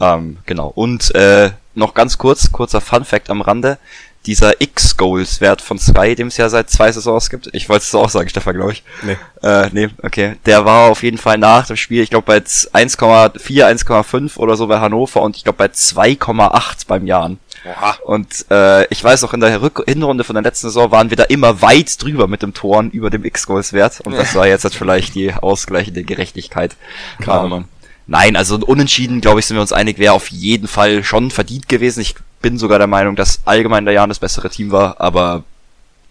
Ähm, 0.00 0.38
genau. 0.46 0.68
Und 0.68 1.14
äh, 1.14 1.52
noch 1.74 1.94
ganz 1.94 2.18
kurz, 2.18 2.52
kurzer 2.52 2.80
Fun 2.80 3.04
Fact 3.04 3.30
am 3.30 3.40
Rande. 3.40 3.78
Dieser 4.26 4.60
X-Goals-Wert 4.60 5.62
von 5.62 5.78
Sky, 5.78 6.14
dem 6.14 6.28
es 6.28 6.36
ja 6.36 6.48
seit 6.48 6.68
zwei 6.68 6.90
Saisons 6.90 7.30
gibt. 7.30 7.48
Ich 7.52 7.68
wollte 7.68 7.84
es 7.84 7.94
auch 7.94 8.08
sagen, 8.08 8.28
Stefan, 8.28 8.56
glaube 8.56 8.72
ich. 8.72 8.82
Nee. 9.02 9.16
Äh, 9.42 9.68
nee, 9.72 9.88
okay. 10.02 10.36
Der 10.46 10.64
war 10.64 10.90
auf 10.90 11.02
jeden 11.02 11.18
Fall 11.18 11.38
nach 11.38 11.66
dem 11.66 11.76
Spiel, 11.76 12.02
ich 12.02 12.10
glaube 12.10 12.26
bei 12.26 12.38
1,4, 12.38 13.38
1,5 13.38 14.36
oder 14.36 14.56
so 14.56 14.66
bei 14.66 14.80
Hannover 14.80 15.22
und 15.22 15.36
ich 15.36 15.44
glaube 15.44 15.58
bei 15.58 15.66
2,8 15.66 16.86
beim 16.88 17.06
Jahren. 17.06 17.38
Oha. 17.64 17.96
Und 18.04 18.46
äh, 18.50 18.86
ich 18.88 19.02
weiß 19.02 19.24
auch, 19.24 19.34
in 19.34 19.40
der 19.40 19.60
Rück 19.60 19.82
Hinrunde 19.86 20.24
von 20.24 20.34
der 20.34 20.42
letzten 20.42 20.68
Saison 20.68 20.90
waren 20.90 21.10
wir 21.10 21.16
da 21.16 21.24
immer 21.24 21.62
weit 21.62 22.02
drüber 22.02 22.26
mit 22.26 22.42
dem 22.42 22.54
Toren 22.54 22.90
über 22.90 23.10
dem 23.10 23.24
X-Goals-Wert. 23.24 24.00
Und 24.02 24.14
das 24.16 24.34
war 24.34 24.46
jetzt 24.46 24.64
halt 24.64 24.74
vielleicht 24.74 25.14
die 25.14 25.32
ausgleichende 25.32 26.04
Gerechtigkeit. 26.04 26.76
Klar. 27.20 27.64
Nein, 28.06 28.36
also 28.36 28.56
unentschieden, 28.56 29.20
glaube 29.20 29.40
ich, 29.40 29.46
sind 29.46 29.56
wir 29.56 29.60
uns 29.60 29.72
einig, 29.72 29.98
wäre 29.98 30.12
auf 30.12 30.28
jeden 30.28 30.68
Fall 30.68 31.02
schon 31.02 31.30
verdient 31.30 31.68
gewesen. 31.68 32.00
Ich 32.00 32.14
bin 32.40 32.56
sogar 32.58 32.78
der 32.78 32.86
Meinung, 32.86 33.16
dass 33.16 33.40
allgemein 33.46 33.84
der 33.84 33.94
Jan 33.94 34.08
das 34.08 34.20
bessere 34.20 34.48
Team 34.48 34.70
war, 34.70 35.00
aber 35.00 35.42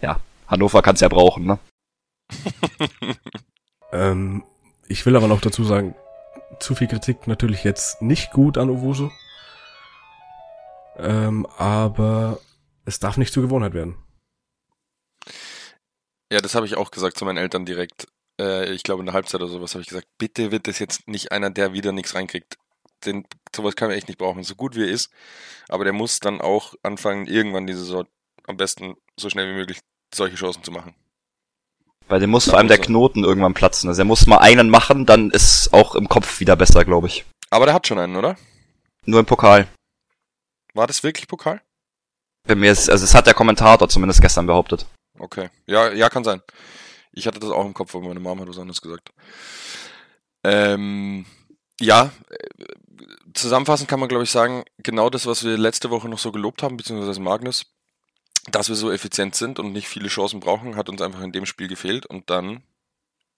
ja, 0.02 0.20
Hannover 0.46 0.82
kann 0.82 0.94
es 0.94 1.00
ja 1.00 1.08
brauchen, 1.08 1.46
ne? 1.46 1.58
ähm, 3.92 4.44
ich 4.88 5.06
will 5.06 5.16
aber 5.16 5.28
noch 5.28 5.40
dazu 5.40 5.64
sagen, 5.64 5.94
zu 6.60 6.74
viel 6.74 6.86
Kritik 6.86 7.26
natürlich 7.26 7.64
jetzt 7.64 8.02
nicht 8.02 8.30
gut 8.30 8.58
an 8.58 8.68
Owusu. 8.68 9.10
Ähm, 10.98 11.46
aber 11.58 12.38
es 12.84 12.98
darf 12.98 13.16
nicht 13.16 13.32
zur 13.32 13.42
Gewohnheit 13.42 13.74
werden. 13.74 13.96
Ja, 16.32 16.40
das 16.40 16.54
habe 16.54 16.66
ich 16.66 16.76
auch 16.76 16.90
gesagt 16.90 17.18
zu 17.18 17.24
meinen 17.24 17.38
Eltern 17.38 17.64
direkt 17.64 18.08
äh, 18.40 18.72
ich 18.72 18.82
glaube 18.82 19.00
in 19.00 19.06
der 19.06 19.14
Halbzeit 19.14 19.40
oder 19.40 19.50
sowas, 19.50 19.74
habe 19.74 19.82
ich 19.82 19.88
gesagt, 19.88 20.08
bitte 20.18 20.50
wird 20.50 20.66
das 20.66 20.78
jetzt 20.78 21.08
nicht 21.08 21.32
einer, 21.32 21.50
der 21.50 21.72
wieder 21.72 21.92
nichts 21.92 22.14
reinkriegt. 22.14 22.58
Denn 23.04 23.26
sowas 23.54 23.76
kann 23.76 23.88
man 23.88 23.96
echt 23.96 24.08
nicht 24.08 24.18
brauchen, 24.18 24.42
so 24.42 24.54
gut 24.54 24.74
wie 24.74 24.82
er 24.82 24.90
ist. 24.90 25.10
Aber 25.68 25.84
der 25.84 25.92
muss 25.92 26.20
dann 26.20 26.40
auch 26.40 26.74
anfangen, 26.82 27.26
irgendwann 27.26 27.66
diese 27.66 27.80
Saison 27.80 28.06
am 28.46 28.56
besten 28.56 28.96
so 29.18 29.28
schnell 29.30 29.48
wie 29.50 29.58
möglich 29.58 29.80
solche 30.14 30.36
Chancen 30.36 30.64
zu 30.64 30.70
machen. 30.70 30.94
Weil 32.08 32.20
dem 32.20 32.30
muss 32.30 32.48
vor 32.48 32.58
allem 32.58 32.68
der 32.68 32.78
Knoten 32.78 33.24
irgendwann 33.24 33.54
platzen. 33.54 33.88
Also 33.88 34.02
er 34.02 34.04
muss 34.04 34.26
mal 34.26 34.38
einen 34.38 34.70
machen, 34.70 35.06
dann 35.06 35.30
ist 35.30 35.72
auch 35.72 35.94
im 35.94 36.08
Kopf 36.08 36.38
wieder 36.38 36.56
besser, 36.56 36.84
glaube 36.84 37.08
ich. 37.08 37.24
Aber 37.50 37.66
der 37.66 37.74
hat 37.74 37.86
schon 37.86 37.98
einen, 37.98 38.16
oder? 38.16 38.36
Nur 39.04 39.20
im 39.20 39.26
Pokal. 39.26 39.66
War 40.72 40.86
das 40.86 41.02
wirklich 41.02 41.26
Pokal? 41.26 41.60
Bei 42.46 42.54
mir 42.54 42.70
ist, 42.70 42.88
also 42.88 43.04
es 43.04 43.14
hat 43.14 43.26
der 43.26 43.34
Kommentator 43.34 43.88
zumindest 43.88 44.20
gestern 44.20 44.46
behauptet. 44.46 44.86
Okay. 45.18 45.50
Ja, 45.66 45.92
ja, 45.92 46.08
kann 46.08 46.22
sein. 46.22 46.42
Ich 47.16 47.26
hatte 47.26 47.40
das 47.40 47.50
auch 47.50 47.64
im 47.64 47.74
Kopf, 47.74 47.94
aber 47.94 48.06
meine 48.06 48.20
Mama 48.20 48.42
hat 48.42 48.48
was 48.48 48.58
anderes 48.58 48.82
gesagt. 48.82 49.10
Ähm, 50.44 51.24
ja, 51.80 52.12
äh, 52.28 52.64
zusammenfassend 53.34 53.88
kann 53.88 53.98
man, 53.98 54.08
glaube 54.08 54.24
ich, 54.24 54.30
sagen, 54.30 54.64
genau 54.78 55.10
das, 55.10 55.26
was 55.26 55.42
wir 55.42 55.56
letzte 55.56 55.90
Woche 55.90 56.08
noch 56.08 56.18
so 56.18 56.30
gelobt 56.30 56.62
haben, 56.62 56.76
beziehungsweise 56.76 57.20
Magnus, 57.20 57.66
dass 58.50 58.68
wir 58.68 58.76
so 58.76 58.92
effizient 58.92 59.34
sind 59.34 59.58
und 59.58 59.72
nicht 59.72 59.88
viele 59.88 60.08
Chancen 60.08 60.40
brauchen, 60.40 60.76
hat 60.76 60.88
uns 60.88 61.02
einfach 61.02 61.22
in 61.22 61.32
dem 61.32 61.46
Spiel 61.46 61.68
gefehlt 61.68 62.06
und 62.06 62.30
dann 62.30 62.62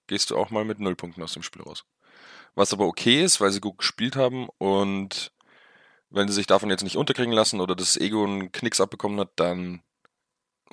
gehst 0.07 0.29
du 0.29 0.37
auch 0.37 0.49
mal 0.49 0.65
mit 0.65 0.79
Nullpunkten 0.79 1.23
aus 1.23 1.33
dem 1.33 1.43
Spiel 1.43 1.61
raus. 1.61 1.85
Was 2.55 2.73
aber 2.73 2.85
okay 2.85 3.23
ist, 3.23 3.39
weil 3.41 3.51
sie 3.51 3.61
gut 3.61 3.77
gespielt 3.77 4.15
haben 4.15 4.49
und 4.57 5.31
wenn 6.09 6.27
sie 6.27 6.33
sich 6.33 6.47
davon 6.47 6.69
jetzt 6.69 6.83
nicht 6.83 6.97
unterkriegen 6.97 7.33
lassen 7.33 7.61
oder 7.61 7.75
das 7.75 7.95
Ego 7.95 8.23
einen 8.23 8.51
Knicks 8.51 8.81
abbekommen 8.81 9.19
hat, 9.19 9.31
dann 9.35 9.81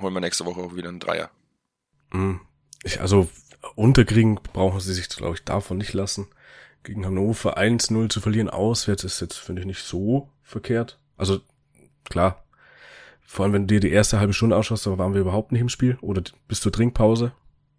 holen 0.00 0.14
wir 0.14 0.20
nächste 0.20 0.44
Woche 0.44 0.60
auch 0.60 0.74
wieder 0.74 0.88
einen 0.88 1.00
Dreier. 1.00 1.30
Mhm. 2.12 2.40
Ich, 2.86 3.00
also 3.00 3.28
unterkriegen 3.74 4.36
brauchen 4.36 4.78
sie 4.78 4.94
sich, 4.94 5.08
glaube 5.08 5.34
ich, 5.34 5.44
davon 5.44 5.76
nicht 5.76 5.92
lassen. 5.92 6.28
Gegen 6.84 7.04
Hannover 7.04 7.58
1-0 7.58 8.08
zu 8.08 8.20
verlieren 8.20 8.48
auswärts 8.48 9.02
ist 9.02 9.20
jetzt, 9.20 9.36
finde 9.36 9.60
ich, 9.60 9.66
nicht 9.66 9.82
so 9.82 10.30
verkehrt. 10.44 11.00
Also 11.16 11.40
klar, 12.04 12.44
vor 13.26 13.44
allem 13.44 13.54
wenn 13.54 13.66
du 13.66 13.74
dir 13.74 13.80
die 13.80 13.90
erste 13.90 14.20
halbe 14.20 14.32
Stunde 14.32 14.54
anschaust, 14.54 14.86
da 14.86 14.96
waren 14.98 15.14
wir 15.14 15.20
überhaupt 15.20 15.50
nicht 15.50 15.62
im 15.62 15.68
Spiel 15.68 15.98
oder 16.00 16.22
bis 16.46 16.60
zur 16.60 16.70
Trinkpause, 16.70 17.32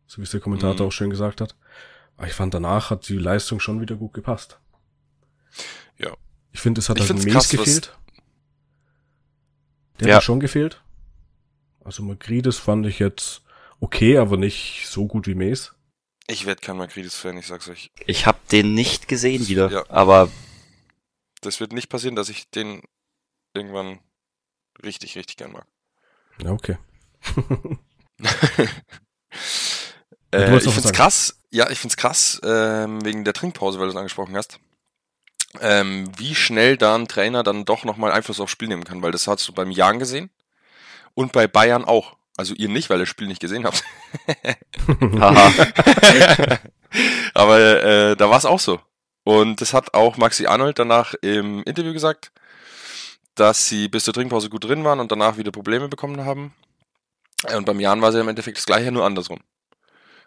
so 0.07 0.17
wie 0.17 0.23
es 0.23 0.31
der 0.31 0.41
Kommentator 0.41 0.81
mhm. 0.81 0.89
auch 0.89 0.91
schön 0.91 1.09
gesagt 1.09 1.39
hat. 1.39 1.55
Aber 2.17 2.27
ich 2.27 2.33
fand 2.33 2.53
danach 2.53 2.89
hat 2.89 3.07
die 3.07 3.17
Leistung 3.17 3.61
schon 3.61 3.79
wieder 3.79 3.95
gut 3.95 4.13
gepasst. 4.13 4.59
Ja. 5.97 6.11
Ich 6.51 6.59
finde, 6.59 6.79
es 6.79 6.89
hat 6.89 6.99
halt 6.99 7.23
Mies 7.23 7.47
gefehlt. 7.47 7.97
Der 10.01 10.09
ja. 10.09 10.15
hat 10.15 10.23
schon 10.23 10.41
gefehlt. 10.41 10.83
Also 11.85 12.03
Magrides 12.03 12.57
fand 12.57 12.85
ich 12.85 12.99
jetzt 12.99 13.43
okay, 13.79 14.17
aber 14.17 14.37
nicht 14.37 14.87
so 14.87 15.07
gut 15.07 15.27
wie 15.27 15.35
Mace. 15.35 15.73
Ich 16.27 16.45
werde 16.45 16.61
kein 16.61 16.77
Makridis-Fan, 16.77 17.37
ich 17.37 17.47
sag's 17.47 17.69
euch. 17.69 17.91
Ich 18.05 18.25
habe 18.25 18.39
den 18.51 18.73
nicht 18.73 19.07
gesehen 19.07 19.47
wieder, 19.47 19.71
ja. 19.71 19.83
aber... 19.89 20.29
Das 21.41 21.59
wird 21.59 21.71
nicht 21.71 21.89
passieren, 21.89 22.15
dass 22.15 22.29
ich 22.29 22.49
den 22.49 22.81
irgendwann 23.53 23.99
richtig, 24.83 25.15
richtig 25.15 25.37
gern 25.37 25.51
mag. 25.51 25.65
Ja, 26.43 26.51
okay. 26.51 26.77
Äh, 30.31 30.57
ich 30.57 30.63
find's 30.63 30.83
sagen. 30.83 30.95
krass, 30.95 31.39
ja, 31.51 31.69
ich 31.69 31.79
find's 31.79 31.95
krass, 31.95 32.41
ähm, 32.43 33.03
wegen 33.05 33.23
der 33.23 33.33
Trinkpause, 33.33 33.79
weil 33.79 33.87
du 33.87 33.91
es 33.91 33.97
angesprochen 33.97 34.35
hast, 34.35 34.59
ähm, 35.61 36.11
wie 36.17 36.35
schnell 36.35 36.77
da 36.77 36.95
ein 36.95 37.07
Trainer 37.07 37.43
dann 37.43 37.65
doch 37.65 37.85
nochmal 37.85 38.11
Einfluss 38.11 38.39
aufs 38.39 38.51
Spiel 38.51 38.67
nehmen 38.67 38.83
kann, 38.83 39.01
weil 39.01 39.11
das 39.11 39.27
hast 39.27 39.47
du 39.47 39.53
beim 39.53 39.71
Jan 39.71 39.99
gesehen 39.99 40.29
und 41.13 41.31
bei 41.31 41.47
Bayern 41.47 41.85
auch. 41.85 42.16
Also 42.37 42.53
ihr 42.53 42.69
nicht, 42.69 42.89
weil 42.89 42.97
ihr 42.97 43.01
das 43.01 43.09
Spiel 43.09 43.27
nicht 43.27 43.41
gesehen 43.41 43.65
habt. 43.65 43.83
Aber 47.33 47.59
äh, 47.59 48.15
da 48.15 48.29
war 48.29 48.37
es 48.37 48.45
auch 48.45 48.59
so. 48.59 48.79
Und 49.23 49.59
das 49.59 49.73
hat 49.73 49.93
auch 49.93 50.17
Maxi 50.17 50.45
Arnold 50.45 50.79
danach 50.79 51.13
im 51.21 51.63
Interview 51.63 51.91
gesagt, 51.91 52.31
dass 53.35 53.67
sie 53.67 53.89
bis 53.89 54.05
zur 54.05 54.13
Trinkpause 54.13 54.49
gut 54.49 54.63
drin 54.63 54.83
waren 54.83 54.99
und 54.99 55.11
danach 55.11 55.37
wieder 55.37 55.51
Probleme 55.51 55.89
bekommen 55.89 56.23
haben. 56.23 56.53
Und 57.53 57.65
beim 57.65 57.79
Jan 57.79 58.01
war 58.01 58.09
es 58.09 58.15
ja 58.15 58.21
im 58.21 58.29
Endeffekt 58.29 58.57
das 58.57 58.65
gleiche, 58.65 58.91
nur 58.91 59.05
andersrum. 59.05 59.39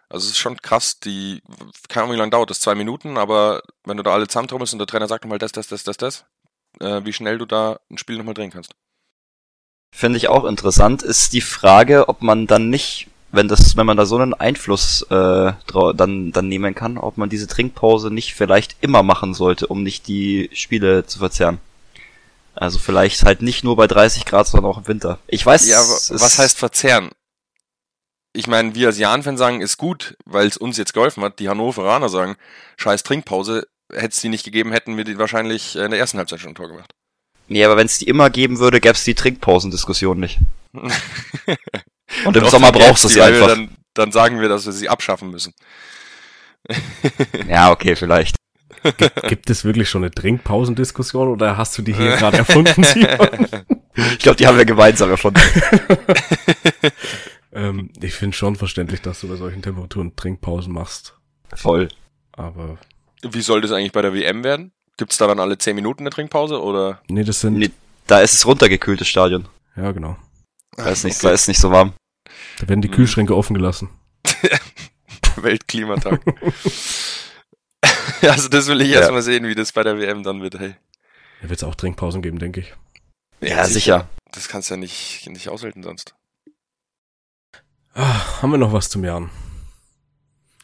Also 0.07 0.25
es 0.25 0.33
ist 0.33 0.39
schon 0.39 0.57
krass, 0.57 0.99
die, 0.99 1.41
keine 1.87 2.03
Ahnung, 2.03 2.15
wie 2.15 2.19
lange 2.19 2.31
dauert 2.31 2.49
das, 2.49 2.59
zwei 2.59 2.75
Minuten, 2.75 3.17
aber 3.17 3.61
wenn 3.85 3.97
du 3.97 4.03
da 4.03 4.13
alle 4.13 4.27
zusammentrommelst 4.27 4.73
und 4.73 4.79
der 4.79 4.87
Trainer 4.87 5.07
sagt 5.07 5.23
nochmal 5.23 5.39
das, 5.39 5.53
das, 5.53 5.67
das, 5.67 5.83
das, 5.83 5.97
das, 5.97 6.25
äh, 6.79 7.01
wie 7.05 7.13
schnell 7.13 7.37
du 7.37 7.45
da 7.45 7.79
ein 7.89 7.97
Spiel 7.97 8.17
nochmal 8.17 8.33
drehen 8.33 8.51
kannst. 8.51 8.75
Finde 9.93 10.17
ich 10.17 10.29
auch 10.29 10.45
interessant, 10.45 11.03
ist 11.03 11.33
die 11.33 11.41
Frage, 11.41 12.09
ob 12.09 12.21
man 12.21 12.47
dann 12.47 12.69
nicht, 12.69 13.07
wenn 13.31 13.47
das, 13.47 13.75
wenn 13.77 13.85
man 13.85 13.97
da 13.97 14.05
so 14.05 14.17
einen 14.17 14.33
Einfluss 14.33 15.03
äh, 15.09 15.53
dann, 15.93 16.31
dann 16.31 16.47
nehmen 16.47 16.73
kann, 16.73 16.97
ob 16.97 17.17
man 17.17 17.29
diese 17.29 17.47
Trinkpause 17.47 18.09
nicht 18.09 18.33
vielleicht 18.33 18.77
immer 18.81 19.03
machen 19.03 19.33
sollte, 19.33 19.67
um 19.67 19.83
nicht 19.83 20.07
die 20.07 20.49
Spiele 20.53 21.05
zu 21.05 21.19
verzerren. 21.19 21.59
Also 22.55 22.79
vielleicht 22.79 23.23
halt 23.23 23.41
nicht 23.41 23.63
nur 23.63 23.75
bei 23.75 23.87
30 23.87 24.25
Grad, 24.25 24.47
sondern 24.47 24.71
auch 24.71 24.79
im 24.79 24.87
Winter. 24.87 25.19
Ich 25.27 25.45
weiß, 25.45 25.67
Ja, 25.67 25.79
was 25.79 26.37
heißt 26.39 26.57
verzehren? 26.57 27.11
Ich 28.33 28.47
meine, 28.47 28.75
wir 28.75 28.87
als 28.87 28.97
Jan-Fan 28.97 29.37
sagen, 29.37 29.61
ist 29.61 29.77
gut, 29.77 30.15
weil 30.25 30.47
es 30.47 30.57
uns 30.57 30.77
jetzt 30.77 30.93
geholfen 30.93 31.23
hat. 31.23 31.39
Die 31.39 31.49
Hannoveraner 31.49 32.07
sagen, 32.07 32.37
scheiß 32.77 33.03
Trinkpause, 33.03 33.67
hätte 33.91 34.09
es 34.09 34.21
die 34.21 34.29
nicht 34.29 34.45
gegeben, 34.45 34.71
hätten 34.71 34.95
wir 34.95 35.03
die 35.03 35.17
wahrscheinlich 35.17 35.75
in 35.75 35.91
der 35.91 35.99
ersten 35.99 36.17
Halbzeit 36.17 36.39
schon 36.39 36.51
ein 36.51 36.55
Tor 36.55 36.69
gemacht. 36.69 36.93
Nee, 37.51 37.65
aber 37.65 37.75
wenn 37.75 37.85
es 37.85 37.97
die 37.97 38.07
immer 38.07 38.29
geben 38.29 38.59
würde, 38.59 38.79
gäbe 38.79 38.93
es 38.93 39.03
die 39.03 39.13
Trinkpausendiskussion 39.13 40.17
nicht. 40.17 40.39
Und 40.73 40.89
im 42.25 42.43
Doch, 42.43 42.49
Sommer 42.49 42.71
brauchst 42.71 43.03
du 43.03 43.09
sie 43.09 43.15
wir 43.15 43.25
einfach. 43.25 43.47
Dann, 43.47 43.75
dann 43.93 44.13
sagen 44.13 44.39
wir, 44.39 44.47
dass 44.47 44.65
wir 44.65 44.71
sie 44.71 44.87
abschaffen 44.87 45.31
müssen. 45.31 45.53
Ja, 47.49 47.71
okay, 47.71 47.97
vielleicht. 47.97 48.37
Gibt 49.27 49.49
es 49.49 49.65
wirklich 49.65 49.89
schon 49.89 50.03
eine 50.03 50.11
Trinkpausendiskussion 50.11 51.27
oder 51.27 51.57
hast 51.57 51.77
du 51.77 51.81
die 51.81 51.93
hier 51.93 52.15
gerade 52.15 52.37
erfunden, 52.37 52.83
Simon? 52.83 53.47
Ich 53.93 54.19
glaube, 54.19 54.37
die 54.37 54.47
haben 54.47 54.57
wir 54.57 54.63
gemeinsam 54.63 55.09
erfunden. 55.09 55.41
ähm, 57.51 57.91
ich 58.01 58.13
finde 58.13 58.37
schon 58.37 58.55
verständlich, 58.55 59.01
dass 59.01 59.19
du 59.19 59.27
bei 59.27 59.35
solchen 59.35 59.61
Temperaturen 59.61 60.15
Trinkpausen 60.15 60.71
machst. 60.71 61.17
Voll. 61.53 61.89
Aber 62.31 62.77
Wie 63.21 63.41
soll 63.41 63.59
das 63.59 63.73
eigentlich 63.73 63.91
bei 63.91 64.01
der 64.01 64.13
WM 64.13 64.45
werden? 64.45 64.71
Gibt's 65.01 65.17
da 65.17 65.25
dann 65.25 65.39
alle 65.39 65.57
10 65.57 65.73
Minuten 65.75 66.03
eine 66.03 66.11
Trinkpause 66.11 66.61
oder? 66.61 67.01
nee, 67.07 67.23
das 67.23 67.39
sind 67.39 67.57
Nee, 67.57 67.71
da 68.05 68.19
ist 68.19 68.33
es 68.35 68.45
runtergekühlt, 68.45 69.01
das 69.01 69.07
Stadion. 69.07 69.47
ja 69.75 69.91
genau. 69.93 70.15
Da 70.77 70.89
ist 70.91 71.03
nicht, 71.03 71.23
da 71.23 71.31
ist 71.31 71.47
nicht 71.47 71.59
so 71.59 71.71
warm. 71.71 71.93
Da 72.59 72.69
werden 72.69 72.83
die 72.83 72.87
Mhm. 72.87 72.93
Kühlschränke 72.93 73.35
offen 73.35 73.55
gelassen. 73.55 73.89
Weltklimatag. 75.37 76.21
also 78.21 78.47
das 78.47 78.67
will 78.67 78.81
ich 78.81 78.89
Ja. 78.89 78.99
erst 78.99 79.11
mal 79.11 79.23
sehen, 79.23 79.47
wie 79.47 79.55
das 79.55 79.71
bei 79.71 79.81
der 79.81 79.97
WM 79.97 80.21
dann 80.21 80.43
wird. 80.43 80.59
Hey. 80.59 80.75
Da 81.41 81.49
wird 81.49 81.57
es 81.59 81.63
auch 81.63 81.73
Trinkpausen 81.73 82.21
geben, 82.21 82.37
denke 82.37 82.59
ich. 82.59 82.73
Ja, 83.41 83.65
sicher. 83.65 84.07
Das 84.31 84.47
kannst 84.49 84.69
du 84.69 84.75
ja 84.75 84.79
nicht, 84.79 85.27
nicht 85.31 85.49
aushalten 85.49 85.81
sonst. 85.81 86.13
Ah, 87.95 88.41
haben 88.43 88.51
wir 88.51 88.59
noch 88.59 88.71
was 88.71 88.89
zum 88.89 89.03
Jahren? 89.03 89.31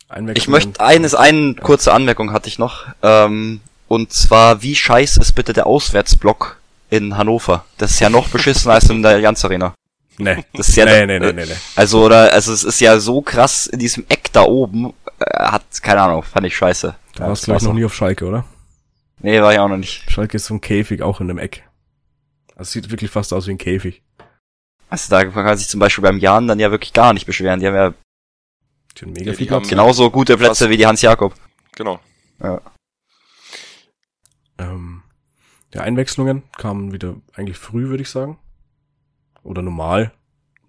Einwechslungen? 0.09 0.37
Ich 0.37 0.47
möchte 0.67 0.79
eines, 0.79 1.15
eine 1.15 1.55
kurze 1.55 1.91
Anmerkung 1.91 2.31
hatte 2.31 2.47
ich 2.49 2.59
noch. 2.59 2.85
Ähm, 3.01 3.61
und 3.87 4.11
zwar, 4.13 4.61
wie 4.61 4.75
scheiße 4.75 5.19
ist 5.21 5.33
bitte 5.33 5.53
der 5.53 5.67
Auswärtsblock 5.67 6.59
in 6.89 7.17
Hannover? 7.17 7.65
Das 7.77 7.91
ist 7.91 7.99
ja 7.99 8.09
noch 8.09 8.27
beschissener 8.29 8.75
als 8.75 8.89
in 8.89 9.01
der 9.01 9.11
Allianz 9.11 9.43
Arena. 9.45 9.73
Nee. 10.19 10.43
Das 10.53 10.69
ist 10.69 10.75
ja, 10.75 10.85
nee, 10.85 11.05
nee, 11.05 11.19
nee, 11.19 11.31
nee, 11.33 11.45
nee. 11.45 11.55
Also, 11.75 12.03
oder, 12.03 12.33
also 12.33 12.51
es 12.51 12.63
ist 12.63 12.79
ja 12.79 12.99
so 12.99 13.21
krass 13.21 13.67
in 13.67 13.77
diesem 13.79 14.05
Eck 14.09 14.31
da 14.33 14.41
oben, 14.43 14.93
äh, 15.19 15.25
hat, 15.43 15.63
keine 15.83 16.01
Ahnung, 16.01 16.23
fand 16.23 16.45
ich 16.47 16.57
scheiße. 16.57 16.95
Du 17.15 17.23
warst, 17.23 17.45
glaube 17.45 17.59
ich, 17.59 17.63
noch 17.63 17.73
nie 17.73 17.85
auf 17.85 17.93
Schalke, 17.93 18.25
oder? 18.25 18.43
Nee, 19.19 19.41
war 19.41 19.53
ich 19.53 19.59
auch 19.59 19.67
noch 19.67 19.77
nicht. 19.77 20.09
Schalke 20.09 20.37
ist 20.37 20.45
so 20.45 20.55
ein 20.55 20.61
Käfig, 20.61 21.01
auch 21.03 21.21
in 21.21 21.29
einem 21.29 21.37
Eck. 21.39 21.63
Also 22.55 22.71
sieht 22.71 22.89
wirklich 22.89 23.11
fast 23.11 23.31
aus 23.33 23.45
wie 23.47 23.51
ein 23.51 23.57
Käfig. 23.59 24.01
Also 24.89 25.09
da 25.09 25.23
kann 25.25 25.43
man 25.45 25.57
sich 25.57 25.67
zum 25.67 25.79
Beispiel 25.79 26.01
beim 26.01 26.17
Jan 26.17 26.47
dann 26.47 26.59
ja 26.59 26.71
wirklich 26.71 26.93
gar 26.93 27.13
nicht 27.13 27.25
beschweren. 27.25 27.59
Die 27.59 27.67
haben 27.67 27.75
ja 27.75 27.93
Die 28.97 29.05
haben 29.05 29.13
mega 29.13 29.31
Ja, 29.31 29.37
viel 29.37 29.45
die 29.47 29.53
haben- 29.53 29.61
Platz. 29.61 29.69
genauso 29.69 30.09
gute 30.09 30.37
Plätze 30.37 30.69
wie 30.69 30.77
die 30.77 30.87
Hans 30.87 31.01
Jakob. 31.01 31.33
Genau. 31.75 31.99
Ähm, 34.57 35.03
ja, 35.73 35.81
Einwechslungen 35.81 36.43
kamen 36.57 36.91
wieder 36.93 37.15
eigentlich 37.33 37.57
früh, 37.57 37.89
würde 37.89 38.03
ich 38.03 38.09
sagen. 38.09 38.39
Oder 39.43 39.61
normal. 39.61 40.11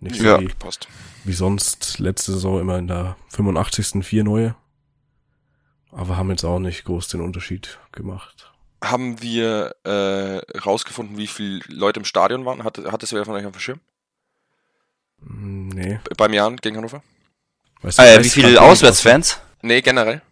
Nicht 0.01 0.17
so 0.17 0.25
Ja. 0.25 0.41
wie, 0.41 0.49
Passt. 0.49 0.89
wie 1.25 1.33
sonst 1.33 1.99
letzte 1.99 2.33
Saison 2.33 2.61
immer 2.61 2.79
in 2.79 2.87
der 2.87 3.17
85. 3.31 4.05
vier 4.05 4.25
neue. 4.25 4.55
Aber 5.91 6.17
haben 6.17 6.31
jetzt 6.31 6.45
auch 6.45 6.59
nicht 6.59 6.85
groß 6.85 7.09
den 7.09 7.21
Unterschied 7.21 7.79
gemacht. 7.93 8.53
Haben 8.85 9.21
wir 9.23 9.75
äh, 9.85 10.37
rausgefunden, 10.59 11.17
wie 11.17 11.27
viele 11.27 11.61
Leute 11.67 11.99
im 11.99 12.05
Stadion 12.05 12.45
waren? 12.45 12.63
Hat, 12.63 12.79
hat 12.79 13.03
das 13.03 13.13
wer 13.13 13.25
von 13.25 13.35
euch 13.35 13.47
auf 13.47 13.53
dem 13.53 13.61
Schirm? 13.61 13.81
Nee. 15.21 15.99
Beim 16.17 16.33
Jan 16.33 16.57
gegen 16.57 16.77
Hannover? 16.77 17.03
Weißt 17.83 17.99
du, 17.99 18.03
Äh, 18.03 18.19
weißt 18.19 18.25
wie 18.25 18.29
viele 18.29 18.61
Auswärtsfans? 18.61 19.41
Nee, 19.63 19.81
generell. 19.81 20.23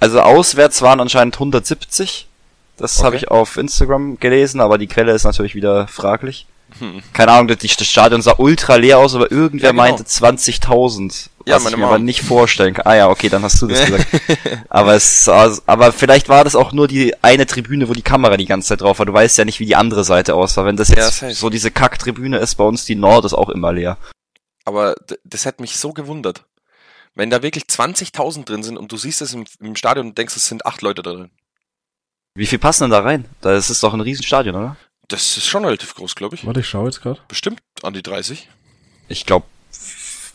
Also 0.00 0.20
auswärts 0.20 0.80
waren 0.80 1.00
anscheinend 1.00 1.34
170. 1.36 2.27
Das 2.78 2.96
Okay. 2.98 3.06
habe 3.06 3.16
ich 3.16 3.28
auf 3.30 3.56
Instagram 3.56 4.18
gelesen, 4.20 4.60
aber 4.60 4.78
die 4.78 4.86
Quelle 4.86 5.12
ist 5.12 5.24
natürlich 5.24 5.54
wieder 5.54 5.86
fraglich. 5.88 6.46
Hm. 6.78 7.02
Keine 7.14 7.32
Ahnung, 7.32 7.48
das, 7.48 7.58
das 7.76 7.86
Stadion 7.88 8.20
sah 8.20 8.34
ultra 8.38 8.76
leer 8.76 8.98
aus, 8.98 9.14
aber 9.14 9.30
irgendwer 9.32 9.68
Ja, 9.68 9.70
genau. 9.72 9.82
meinte 9.84 10.04
20.000. 10.04 11.28
Ja, 11.46 11.56
was 11.56 11.64
ich 11.64 11.70
mir 11.70 11.78
Mom. 11.78 11.86
aber 11.88 11.98
nicht 11.98 12.20
vorstellen 12.22 12.74
kann. 12.74 12.86
Ah 12.86 12.94
ja, 12.94 13.08
okay, 13.08 13.30
dann 13.30 13.42
hast 13.42 13.60
du 13.62 13.66
das 13.66 13.86
gesagt. 13.86 14.06
aber 14.68 14.94
es 14.94 15.24
sah, 15.24 15.50
aber 15.66 15.92
vielleicht 15.92 16.28
war 16.28 16.44
das 16.44 16.54
auch 16.54 16.72
nur 16.72 16.86
die 16.86 17.14
eine 17.22 17.46
Tribüne, 17.46 17.88
wo 17.88 17.94
die 17.94 18.02
Kamera 18.02 18.36
die 18.36 18.44
ganze 18.44 18.68
Zeit 18.68 18.82
drauf 18.82 18.98
war. 18.98 19.06
Du 19.06 19.14
weißt 19.14 19.38
ja 19.38 19.46
nicht, 19.46 19.60
wie 19.60 19.66
die 19.66 19.76
andere 19.76 20.04
Seite 20.04 20.34
aussah. 20.34 20.66
Wenn 20.66 20.76
das 20.76 20.88
Ja, 20.90 20.96
jetzt 20.96 21.18
safe. 21.20 21.32
so 21.34 21.48
diese 21.48 21.70
Kacktribüne 21.70 22.36
ist, 22.38 22.56
bei 22.56 22.64
uns 22.64 22.84
die 22.84 22.96
Nord 22.96 23.24
ist 23.24 23.32
auch 23.34 23.48
immer 23.48 23.72
leer. 23.72 23.96
Aber 24.66 24.94
das 25.24 25.46
hat 25.46 25.60
mich 25.60 25.78
so 25.78 25.94
gewundert. 25.94 26.44
Wenn 27.14 27.30
da 27.30 27.42
wirklich 27.42 27.64
20.000 27.64 28.44
drin 28.44 28.62
sind 28.62 28.76
und 28.76 28.92
du 28.92 28.98
siehst 28.98 29.22
es 29.22 29.32
im, 29.32 29.44
im 29.60 29.74
Stadion 29.74 30.08
und 30.08 30.18
denkst, 30.18 30.36
es 30.36 30.46
sind 30.46 30.66
acht 30.66 30.82
Leute 30.82 31.02
da 31.02 31.12
drin. 31.12 31.30
Wie 32.38 32.46
viel 32.46 32.58
passen 32.58 32.84
denn 32.84 32.90
da 32.92 33.00
rein? 33.00 33.24
Das 33.40 33.68
ist 33.68 33.82
doch 33.82 33.92
ein 33.94 34.00
Riesenstadion, 34.00 34.54
oder? 34.54 34.76
Das 35.08 35.36
ist 35.36 35.46
schon 35.46 35.64
relativ 35.64 35.94
groß, 35.94 36.14
glaube 36.14 36.36
ich. 36.36 36.46
Warte, 36.46 36.60
ich 36.60 36.68
schaue 36.68 36.84
jetzt 36.86 37.00
gerade. 37.02 37.20
Bestimmt 37.28 37.60
an 37.82 37.94
die 37.94 38.02
30. 38.02 38.48
Ich 39.08 39.26
glaube 39.26 39.46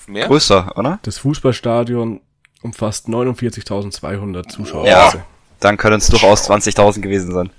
Mehr? 0.08 0.28
größer, 0.28 0.78
oder? 0.78 1.00
Das 1.04 1.20
Fußballstadion 1.20 2.22
umfasst 2.62 3.08
49.200 3.08 4.50
Zuschauer. 4.50 4.88
Ja. 4.88 5.14
Dann 5.60 5.78
können 5.78 5.98
es 6.00 6.08
durchaus 6.08 6.50
20.000 6.50 7.02
gewesen 7.02 7.32
sein. 7.34 7.52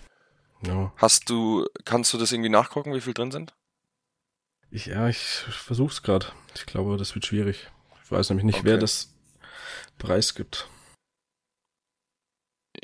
ja. 0.66 0.92
Hast 0.96 1.30
du, 1.30 1.66
kannst 1.84 2.12
du 2.12 2.18
das 2.18 2.32
irgendwie 2.32 2.50
nachgucken, 2.50 2.92
wie 2.94 3.00
viel 3.00 3.14
drin 3.14 3.30
sind? 3.30 3.54
Ich, 4.70 4.86
ja, 4.86 5.08
ich 5.08 5.18
versuch's 5.18 6.02
gerade. 6.02 6.26
Ich 6.54 6.66
glaube, 6.66 6.96
das 6.96 7.14
wird 7.14 7.24
schwierig. 7.26 7.70
Ich 8.04 8.10
weiß 8.10 8.28
nämlich 8.30 8.44
nicht, 8.44 8.64
wer 8.64 8.74
Okay. 8.74 8.80
das 8.80 9.14
preisgibt. 9.98 10.68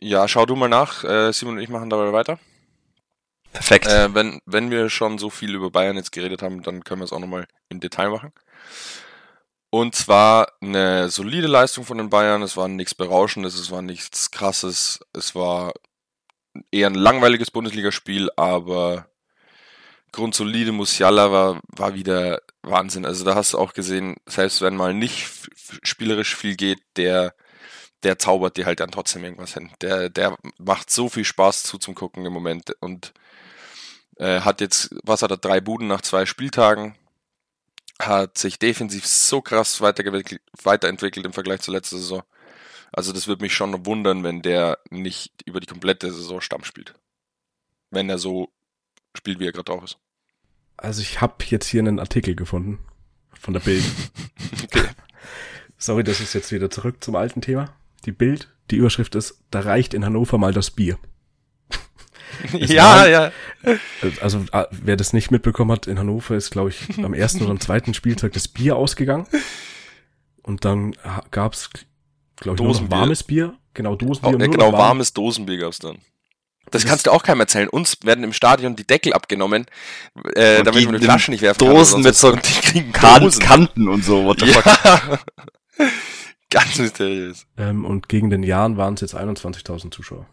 Ja, 0.00 0.26
schau 0.28 0.46
du 0.46 0.56
mal 0.56 0.68
nach. 0.68 1.04
Äh, 1.04 1.32
Simon 1.32 1.56
und 1.56 1.62
ich 1.62 1.68
machen 1.68 1.90
dabei 1.90 2.12
weiter. 2.12 2.38
Perfekt. 3.52 3.86
Äh, 3.86 4.14
wenn, 4.14 4.40
wenn 4.46 4.70
wir 4.70 4.88
schon 4.88 5.18
so 5.18 5.28
viel 5.28 5.54
über 5.54 5.70
Bayern 5.70 5.96
jetzt 5.96 6.12
geredet 6.12 6.42
haben, 6.42 6.62
dann 6.62 6.84
können 6.84 7.00
wir 7.00 7.04
es 7.04 7.12
auch 7.12 7.18
nochmal 7.18 7.46
im 7.68 7.80
Detail 7.80 8.08
machen. 8.08 8.32
Und 9.68 9.94
zwar 9.94 10.52
eine 10.60 11.10
solide 11.10 11.46
Leistung 11.46 11.84
von 11.84 11.98
den 11.98 12.10
Bayern. 12.10 12.42
Es 12.42 12.56
war 12.56 12.66
nichts 12.66 12.94
Berauschendes, 12.94 13.54
es 13.54 13.70
war 13.70 13.82
nichts 13.82 14.30
Krasses. 14.30 15.00
Es 15.12 15.34
war 15.34 15.74
eher 16.72 16.86
ein 16.86 16.94
langweiliges 16.94 17.50
Bundesligaspiel, 17.50 18.30
aber 18.36 19.06
grundsolide 20.12 20.72
Musiala 20.72 21.30
war, 21.30 21.60
war 21.68 21.94
wieder 21.94 22.40
Wahnsinn. 22.62 23.04
Also 23.04 23.24
da 23.24 23.34
hast 23.34 23.52
du 23.52 23.58
auch 23.58 23.74
gesehen, 23.74 24.16
selbst 24.26 24.60
wenn 24.62 24.76
mal 24.76 24.94
nicht 24.94 25.28
spielerisch 25.82 26.34
viel 26.34 26.56
geht, 26.56 26.80
der, 26.96 27.34
der 28.02 28.18
zaubert 28.18 28.56
dir 28.56 28.66
halt 28.66 28.80
dann 28.80 28.90
trotzdem 28.90 29.24
irgendwas 29.24 29.54
hin. 29.54 29.70
Der, 29.80 30.08
der 30.08 30.36
macht 30.58 30.90
so 30.90 31.08
viel 31.08 31.24
Spaß 31.24 31.62
zu 31.64 31.78
zum 31.78 31.94
Gucken 31.94 32.24
im 32.24 32.32
Moment 32.32 32.74
und 32.80 33.12
äh, 34.16 34.40
hat 34.40 34.60
jetzt, 34.60 34.94
was 35.02 35.22
hat 35.22 35.30
er, 35.30 35.36
drei 35.36 35.60
Buden 35.60 35.88
nach 35.88 36.00
zwei 36.00 36.26
Spieltagen, 36.26 36.94
hat 38.00 38.38
sich 38.38 38.58
defensiv 38.58 39.06
so 39.06 39.42
krass 39.42 39.80
weitergewickelt- 39.80 40.40
weiterentwickelt 40.62 41.26
im 41.26 41.32
Vergleich 41.32 41.60
zur 41.60 41.74
letzten 41.74 41.98
Saison. 41.98 42.22
Also 42.92 43.12
das 43.12 43.28
würde 43.28 43.42
mich 43.42 43.54
schon 43.54 43.86
wundern, 43.86 44.24
wenn 44.24 44.42
der 44.42 44.78
nicht 44.90 45.32
über 45.44 45.60
die 45.60 45.66
komplette 45.66 46.12
Saison 46.12 46.40
Stamm 46.40 46.64
spielt. 46.64 46.94
Wenn 47.90 48.08
er 48.08 48.18
so 48.18 48.50
spielt, 49.14 49.38
wie 49.38 49.46
er 49.46 49.52
gerade 49.52 49.64
drauf 49.64 49.84
ist. 49.84 49.98
Also 50.76 51.02
ich 51.02 51.20
habe 51.20 51.44
jetzt 51.46 51.66
hier 51.66 51.80
einen 51.80 52.00
Artikel 52.00 52.34
gefunden 52.34 52.78
von 53.38 53.54
der 53.54 53.60
Bild. 53.60 53.84
Okay. 54.64 54.86
Sorry, 55.78 56.04
das 56.04 56.20
ist 56.20 56.34
jetzt 56.34 56.52
wieder 56.52 56.70
zurück 56.70 57.02
zum 57.02 57.16
alten 57.16 57.40
Thema. 57.40 57.74
Die 58.06 58.12
Bild, 58.12 58.48
die 58.70 58.76
Überschrift 58.76 59.14
ist, 59.14 59.42
da 59.50 59.60
reicht 59.60 59.94
in 59.94 60.04
Hannover 60.04 60.38
mal 60.38 60.52
das 60.52 60.70
Bier. 60.70 60.98
ja, 62.52 62.84
war- 62.84 63.08
ja. 63.08 63.32
Also 64.20 64.44
ah, 64.52 64.66
wer 64.70 64.96
das 64.96 65.12
nicht 65.12 65.30
mitbekommen 65.30 65.72
hat, 65.72 65.86
in 65.86 65.98
Hannover 65.98 66.36
ist, 66.36 66.50
glaube 66.50 66.70
ich, 66.70 66.98
am 67.04 67.12
ersten 67.14 67.42
oder 67.42 67.50
am 67.50 67.60
zweiten 67.60 67.92
Spieltag 67.94 68.32
das 68.32 68.48
Bier 68.48 68.76
ausgegangen. 68.76 69.26
Und 70.42 70.64
dann 70.64 70.94
gab's, 71.30 71.68
glaube 72.36 72.56
ich, 72.56 72.62
nur 72.62 72.72
Dosenbier. 72.72 72.98
warmes 72.98 73.22
Bier. 73.22 73.54
Genau, 73.74 73.94
Dosenbier. 73.96 74.28
Oh, 74.28 74.32
ja, 74.32 74.38
nur 74.46 74.50
genau, 74.50 74.72
warmes 74.72 75.12
Dosenbier 75.12 75.58
gab's 75.58 75.78
dann. 75.80 75.98
Das 76.70 76.84
kannst 76.86 77.06
du 77.06 77.10
auch 77.10 77.24
keinem 77.24 77.40
erzählen. 77.40 77.68
Uns 77.68 77.98
werden 78.04 78.22
im 78.24 78.32
Stadion 78.32 78.76
die 78.76 78.86
Deckel 78.86 79.12
abgenommen, 79.12 79.66
äh, 80.34 80.62
damit 80.62 80.84
man 80.86 80.98
die 81.00 81.04
Flaschen 81.04 81.32
nicht 81.32 81.42
werfen 81.42 81.58
kann. 81.66 81.74
Dosen 81.76 82.02
mit 82.02 82.14
so 82.14 82.32
und 82.32 82.48
die 82.48 82.60
kriegen 82.60 82.92
Kan 82.92 83.22
Dosen. 83.22 83.42
Kanten 83.42 83.88
und 83.88 84.04
so, 84.04 84.24
what 84.24 84.38
the 84.40 84.46
fuck. 84.46 85.18
Ganz 86.50 86.78
mysteriös. 86.78 87.46
Ähm, 87.56 87.84
und 87.84 88.08
gegen 88.08 88.28
den 88.30 88.42
Jahren 88.42 88.76
waren 88.76 88.94
es 88.94 89.00
jetzt 89.00 89.16
21.000 89.16 89.92
Zuschauer. 89.92 90.26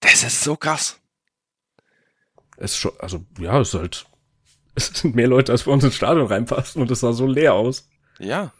Das 0.00 0.24
ist 0.24 0.42
so 0.42 0.56
krass. 0.56 0.98
Es 2.56 2.72
ist 2.72 2.78
schon, 2.78 2.92
also 2.98 3.24
ja, 3.38 3.60
es 3.60 3.68
ist 3.72 3.80
halt, 3.80 4.06
es 4.74 4.86
sind 4.86 5.14
mehr 5.14 5.28
Leute, 5.28 5.52
als 5.52 5.62
bei 5.62 5.72
uns 5.72 5.84
ins 5.84 5.94
Stadion 5.94 6.26
reinpassen 6.26 6.82
und 6.82 6.90
es 6.90 7.00
sah 7.00 7.12
so 7.12 7.26
leer 7.26 7.54
aus. 7.54 7.88
Ja. 8.18 8.52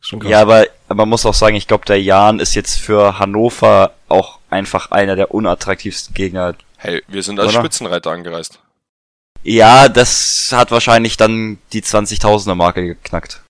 Schon 0.00 0.18
krass. 0.20 0.30
Ja, 0.30 0.40
aber 0.40 0.66
man 0.88 1.08
muss 1.08 1.26
auch 1.26 1.34
sagen, 1.34 1.56
ich 1.56 1.68
glaube, 1.68 1.84
der 1.84 2.02
Jan 2.02 2.40
ist 2.40 2.54
jetzt 2.54 2.80
für 2.80 3.18
Hannover 3.18 3.92
auch 4.08 4.38
einfach 4.48 4.90
einer 4.90 5.14
der 5.14 5.32
unattraktivsten 5.32 6.14
Gegner. 6.14 6.54
Hey, 6.76 7.02
wir 7.06 7.22
sind 7.22 7.38
als 7.38 7.52
Oder? 7.52 7.60
Spitzenreiter 7.60 8.10
angereist. 8.10 8.60
Ja, 9.42 9.88
das 9.88 10.50
hat 10.52 10.70
wahrscheinlich 10.70 11.16
dann 11.16 11.58
die 11.72 11.82
20.000er 11.82 12.54
Marke 12.54 12.84
geknackt. 12.84 13.42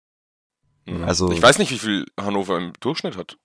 Mhm. 0.91 1.05
Also- 1.05 1.31
ich 1.33 1.41
weiß 1.43 1.59
nicht, 1.59 1.71
wie 1.71 1.79
viel 1.79 2.07
Hannover 2.21 2.57
im 2.59 2.73
Durchschnitt 2.81 3.17
hat. 3.17 3.37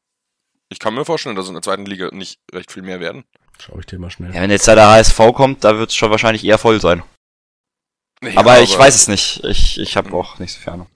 Ich 0.69 0.79
kann 0.79 0.95
mir 0.95 1.05
vorstellen, 1.05 1.35
dass 1.35 1.47
in 1.47 1.53
der 1.53 1.61
zweiten 1.61 1.85
Liga 1.85 2.09
nicht 2.11 2.39
recht 2.51 2.71
viel 2.71 2.81
mehr 2.81 2.99
werden. 2.99 3.23
Schau 3.59 3.77
ich 3.79 3.85
dir 3.85 3.99
mal 3.99 4.09
schnell. 4.09 4.33
Ja, 4.33 4.41
wenn 4.41 4.51
jetzt 4.51 4.67
da 4.67 4.75
der 4.75 4.89
HSV 4.89 5.17
kommt, 5.33 5.63
da 5.63 5.77
wird 5.77 5.89
es 5.91 5.95
schon 5.95 6.09
wahrscheinlich 6.11 6.43
eher 6.43 6.57
voll 6.57 6.81
sein. 6.81 7.03
Ja, 8.21 8.31
aber, 8.37 8.61
ich 8.61 8.77
weiß 8.77 8.95
es 8.95 9.07
nicht. 9.07 9.43
Ich, 9.43 9.79
ich 9.79 9.95
habe 9.97 10.11
auch 10.13 10.39
nicht 10.39 10.53
so 10.53 10.59
viel 10.59 10.73
Ahnung. 10.73 10.87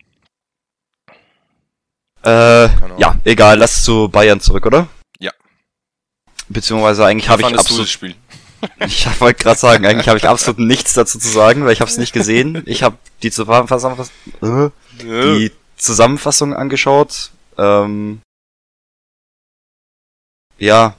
Äh, 2.24 2.68
ja, 3.00 3.18
egal, 3.24 3.60
lass 3.60 3.84
zu 3.84 4.10
Bayern 4.10 4.42
zurück, 4.42 4.66
oder? 4.66 4.88
Ja. 5.20 5.32
Beziehungsweise 6.50 7.06
eigentlich 7.06 7.30
habe 7.30 7.44
ich 7.44 7.48
absolut 7.58 7.84
das 7.84 7.92
Spiel? 7.92 8.16
Ich 8.86 9.08
wollte 9.22 9.42
gerade 9.42 9.58
sagen, 9.58 9.86
eigentlich 9.86 10.10
habe 10.10 10.18
ich 10.18 10.28
absolut 10.28 10.60
nichts 10.60 10.94
dazu 10.94 11.18
zu 11.18 11.30
sagen, 11.30 11.64
weil 11.64 11.72
ich 11.72 11.80
habe 11.80 11.90
es 11.90 11.98
nicht 11.98 12.12
gesehen. 12.12 12.62
Ich 12.66 12.84
habe 12.84 12.98
die 13.24 13.32
Zusammenfassung, 13.32 13.98
äh, 14.42 14.70
die 15.00 15.52
Zusammenfassung 15.80 16.54
angeschaut. 16.54 17.32
Ähm, 17.58 18.22
ja, 20.58 20.96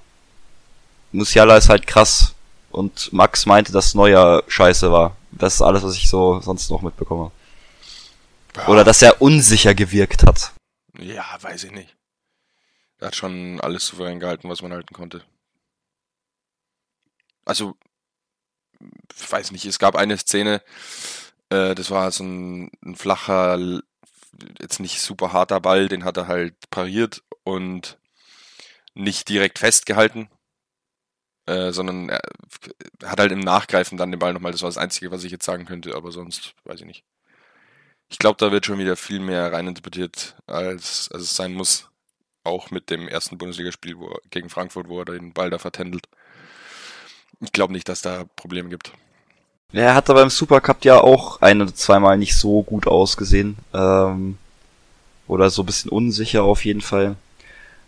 Musiala 1.12 1.56
ist 1.56 1.68
halt 1.68 1.87
krass 1.87 2.34
und 2.70 3.12
Max 3.12 3.46
meinte, 3.46 3.72
dass 3.72 3.94
Neuer 3.94 4.42
scheiße 4.49 4.90
war. 4.90 5.16
Das 5.30 5.54
ist 5.54 5.62
alles, 5.62 5.82
was 5.82 5.96
ich 5.96 6.08
so 6.08 6.40
sonst 6.40 6.70
noch 6.70 6.82
mitbekomme. 6.82 7.30
Ja. 8.56 8.68
Oder 8.68 8.84
dass 8.84 9.02
er 9.02 9.22
unsicher 9.22 9.75
gewirkt 9.75 10.25
hat. 10.25 10.52
Ja, 10.99 11.25
weiß 11.40 11.64
ich 11.64 11.72
nicht. 11.72 11.96
Er 12.99 13.08
hat 13.08 13.16
schon 13.16 13.60
alles 13.60 13.87
souverän 13.87 14.20
gehalten, 14.20 14.49
was 14.49 14.62
man 14.62 14.72
halten 14.72 14.94
konnte. 14.94 15.22
Also, 17.44 17.76
ich 19.18 19.30
weiß 19.30 19.50
nicht, 19.52 19.64
es 19.64 19.78
gab 19.78 19.96
eine 19.96 20.18
Szene, 20.18 20.62
äh, 21.49 21.75
das 21.75 21.90
war 21.90 22.10
so 22.12 22.25
ein, 22.25 22.70
ein 22.84 22.96
flacher, 22.96 23.58
jetzt 24.60 24.80
nicht 24.80 25.00
super 25.00 25.32
harter 25.32 25.60
Ball, 25.60 25.88
den 25.88 26.04
hat 26.04 26.16
er 26.16 26.28
halt 26.28 26.54
pariert 26.70 27.22
und 27.44 27.99
nicht 28.94 29.28
direkt 29.28 29.58
festgehalten, 29.58 30.28
äh, 31.46 31.72
sondern 31.72 32.08
er 32.08 32.20
hat 33.04 33.20
halt 33.20 33.32
im 33.32 33.40
Nachgreifen 33.40 33.99
dann 33.99 34.10
den 34.10 34.18
Ball 34.18 34.32
nochmal, 34.32 34.52
das 34.52 34.62
war 34.62 34.68
das 34.68 34.78
Einzige, 34.78 35.10
was 35.10 35.25
ich 35.25 35.32
jetzt 35.32 35.44
sagen 35.44 35.66
könnte, 35.66 35.94
aber 35.94 36.12
sonst 36.12 36.54
weiß 36.64 36.80
ich 36.80 36.87
nicht. 36.87 37.04
Ich 38.09 38.18
glaube, 38.18 38.37
da 38.38 38.50
wird 38.50 38.66
schon 38.66 38.78
wieder 38.78 38.96
viel 38.96 39.20
mehr 39.20 39.52
reininterpretiert, 39.52 40.37
als, 40.46 41.11
als 41.12 41.22
es 41.22 41.37
sein 41.37 41.55
muss. 41.55 41.88
Auch 42.42 42.70
mit 42.70 42.90
dem 42.90 43.07
ersten 43.07 43.38
Bundesligaspiel 43.38 43.98
wo 43.98 44.16
gegen 44.31 44.48
Frankfurt, 44.50 44.88
wo 44.88 45.00
er 45.00 45.05
den 45.05 45.33
Ball 45.33 45.50
da 45.50 45.59
vertändelt. 45.59 46.09
Ich 47.40 47.52
glaube 47.52 47.72
nicht, 47.72 47.88
dass 47.88 48.02
da 48.02 48.24
Probleme 48.37 48.68
gibt. 48.68 48.92
Er 49.72 49.94
hat 49.94 50.11
aber 50.11 50.22
im 50.22 50.30
Supercup 50.30 50.85
ja 50.85 51.00
auch 51.00 51.40
ein 51.42 51.62
oder 51.62 51.74
zweimal 51.74 52.18
nicht 52.18 52.37
so 52.37 52.62
gut 52.62 52.87
ausgesehen. 52.87 53.56
Ähm, 53.72 54.37
oder 55.28 55.48
so 55.50 55.62
ein 55.62 55.66
bisschen 55.66 55.90
unsicher 55.90 56.42
auf 56.42 56.64
jeden 56.64 56.80
Fall. 56.80 57.14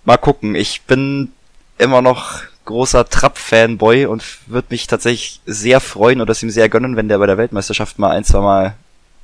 Mal 0.05 0.16
gucken. 0.16 0.55
Ich 0.55 0.83
bin 0.83 1.33
immer 1.79 2.01
noch 2.03 2.40
großer 2.66 3.09
Trapp-Fanboy 3.09 4.07
und 4.07 4.23
würde 4.47 4.68
mich 4.71 4.87
tatsächlich 4.87 5.40
sehr 5.47 5.81
freuen 5.81 6.21
oder 6.21 6.31
es 6.31 6.42
ihm 6.42 6.51
sehr 6.51 6.68
gönnen, 6.68 6.95
wenn 6.97 7.09
der 7.09 7.18
bei 7.18 7.27
der 7.27 7.38
Weltmeisterschaft 7.38 7.99
mal 7.99 8.11
ein, 8.12 8.25
zwei 8.25 8.40
Mal 8.40 8.75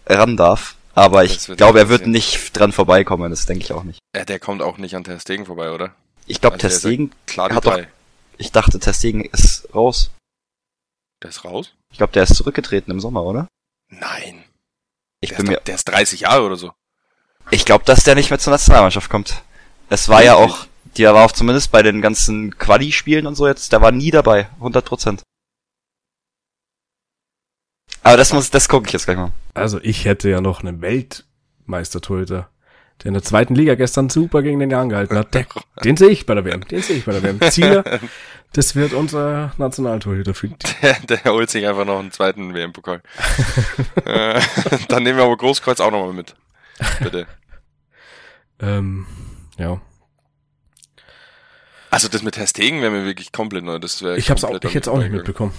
ran 0.06 0.36
darf. 0.36 0.74
Aber 0.94 1.22
ich 1.22 1.46
glaube, 1.56 1.78
er 1.78 1.88
wird 1.88 2.08
nicht 2.08 2.58
dran 2.58 2.72
vorbeikommen. 2.72 3.30
Das 3.30 3.46
denke 3.46 3.62
ich 3.62 3.72
auch 3.72 3.84
nicht. 3.84 4.00
Ja, 4.16 4.24
der 4.24 4.40
kommt 4.40 4.62
auch 4.62 4.78
nicht 4.78 4.96
an 4.96 5.04
Ter 5.04 5.20
Stegen 5.20 5.46
vorbei, 5.46 5.70
oder? 5.70 5.90
Ich 6.26 6.40
glaube, 6.40 6.54
Also 6.54 6.66
Ter 6.68 6.76
Stegen, 6.76 7.12
Hat 7.38 7.64
doch- 7.64 7.78
ich 8.36 8.50
dachte, 8.50 8.80
Ter 8.80 8.92
Stegen 8.94 9.24
ist 9.24 9.68
raus. 9.72 10.10
Der 11.22 11.30
ist 11.30 11.44
raus? 11.44 11.74
Ich 11.90 11.98
glaube, 11.98 12.12
der 12.12 12.22
ist 12.22 12.34
zurückgetreten 12.36 12.90
im 12.90 13.00
Sommer, 13.00 13.24
oder? 13.24 13.48
Nein. 13.88 14.44
Ich 15.20 15.30
der, 15.30 15.36
bin 15.36 15.46
ist 15.46 15.50
mir 15.50 15.56
doch, 15.56 15.64
der 15.64 15.74
ist 15.74 15.84
30 15.88 16.20
Jahre 16.20 16.44
oder 16.44 16.56
so. 16.56 16.72
Ich 17.50 17.64
glaube, 17.64 17.84
dass 17.84 18.04
der 18.04 18.14
nicht 18.14 18.30
mehr 18.30 18.38
zur 18.38 18.52
Nationalmannschaft 18.52 19.10
kommt. 19.10 19.42
Es 19.88 20.08
war 20.08 20.22
ja 20.22 20.38
Wirklich? 20.38 20.54
auch, 20.54 20.66
der 20.96 21.14
war 21.14 21.24
auch 21.24 21.32
zumindest 21.32 21.72
bei 21.72 21.82
den 21.82 22.02
ganzen 22.02 22.56
Quali-Spielen 22.58 23.26
und 23.26 23.34
so 23.34 23.46
jetzt, 23.48 23.72
der 23.72 23.80
war 23.80 23.90
nie 23.90 24.10
dabei, 24.10 24.48
100 24.56 24.84
Prozent. 24.84 25.22
Aber 28.02 28.16
das 28.16 28.32
muss, 28.32 28.50
das 28.50 28.68
gucke 28.68 28.86
ich 28.86 28.92
jetzt 28.92 29.06
gleich 29.06 29.16
mal. 29.16 29.32
Also 29.54 29.80
ich 29.82 30.04
hätte 30.04 30.30
ja 30.30 30.40
noch 30.40 30.60
einen 30.60 30.80
Weltmeistertorhüter, 30.82 32.48
der 33.02 33.06
in 33.06 33.14
der 33.14 33.22
zweiten 33.22 33.54
Liga 33.54 33.74
gestern 33.74 34.08
super 34.08 34.42
gegen 34.42 34.60
den 34.60 34.70
Jan 34.70 34.88
gehalten 34.88 35.16
hat. 35.16 35.34
Der, 35.34 35.46
den 35.84 35.96
sehe 35.96 36.10
ich 36.10 36.26
bei 36.26 36.34
der 36.34 36.44
WM. 36.44 36.66
Den 36.66 36.82
sehe 36.82 36.96
ich 36.96 37.04
bei 37.04 37.12
der 37.12 37.22
WM. 37.22 37.40
Zieler, 37.50 37.84
das 38.52 38.74
wird 38.74 38.92
unser 38.92 39.52
Nationaltorhüter 39.58 40.34
für. 40.34 40.48
Der, 40.82 40.94
der 41.00 41.32
holt 41.32 41.50
sich 41.50 41.66
einfach 41.66 41.84
noch 41.84 41.98
einen 41.98 42.12
zweiten 42.12 42.54
WM-Pokal. 42.54 43.02
Äh, 44.04 44.40
Dann 44.88 45.02
nehmen 45.02 45.18
wir 45.18 45.24
aber 45.24 45.36
Großkreuz 45.36 45.80
auch 45.80 45.90
nochmal 45.90 46.14
mit. 46.14 46.34
Bitte. 47.00 47.26
Ähm, 48.60 49.06
ja. 49.58 49.80
Also 51.90 52.08
das 52.08 52.22
mit 52.22 52.34
Ter 52.34 52.46
Stegen 52.46 52.80
wäre 52.80 52.90
mir 52.90 53.04
wirklich 53.04 53.32
komplett 53.32 53.64
neu. 53.64 53.78
Das 53.78 54.02
wäre 54.02 54.16
Ich 54.16 54.30
hab's 54.30 54.44
auch, 54.44 54.58
ich 54.62 54.74
hätte 54.74 54.90
auch 54.90 54.98
nicht 54.98 55.12
mitbekommen. 55.12 55.52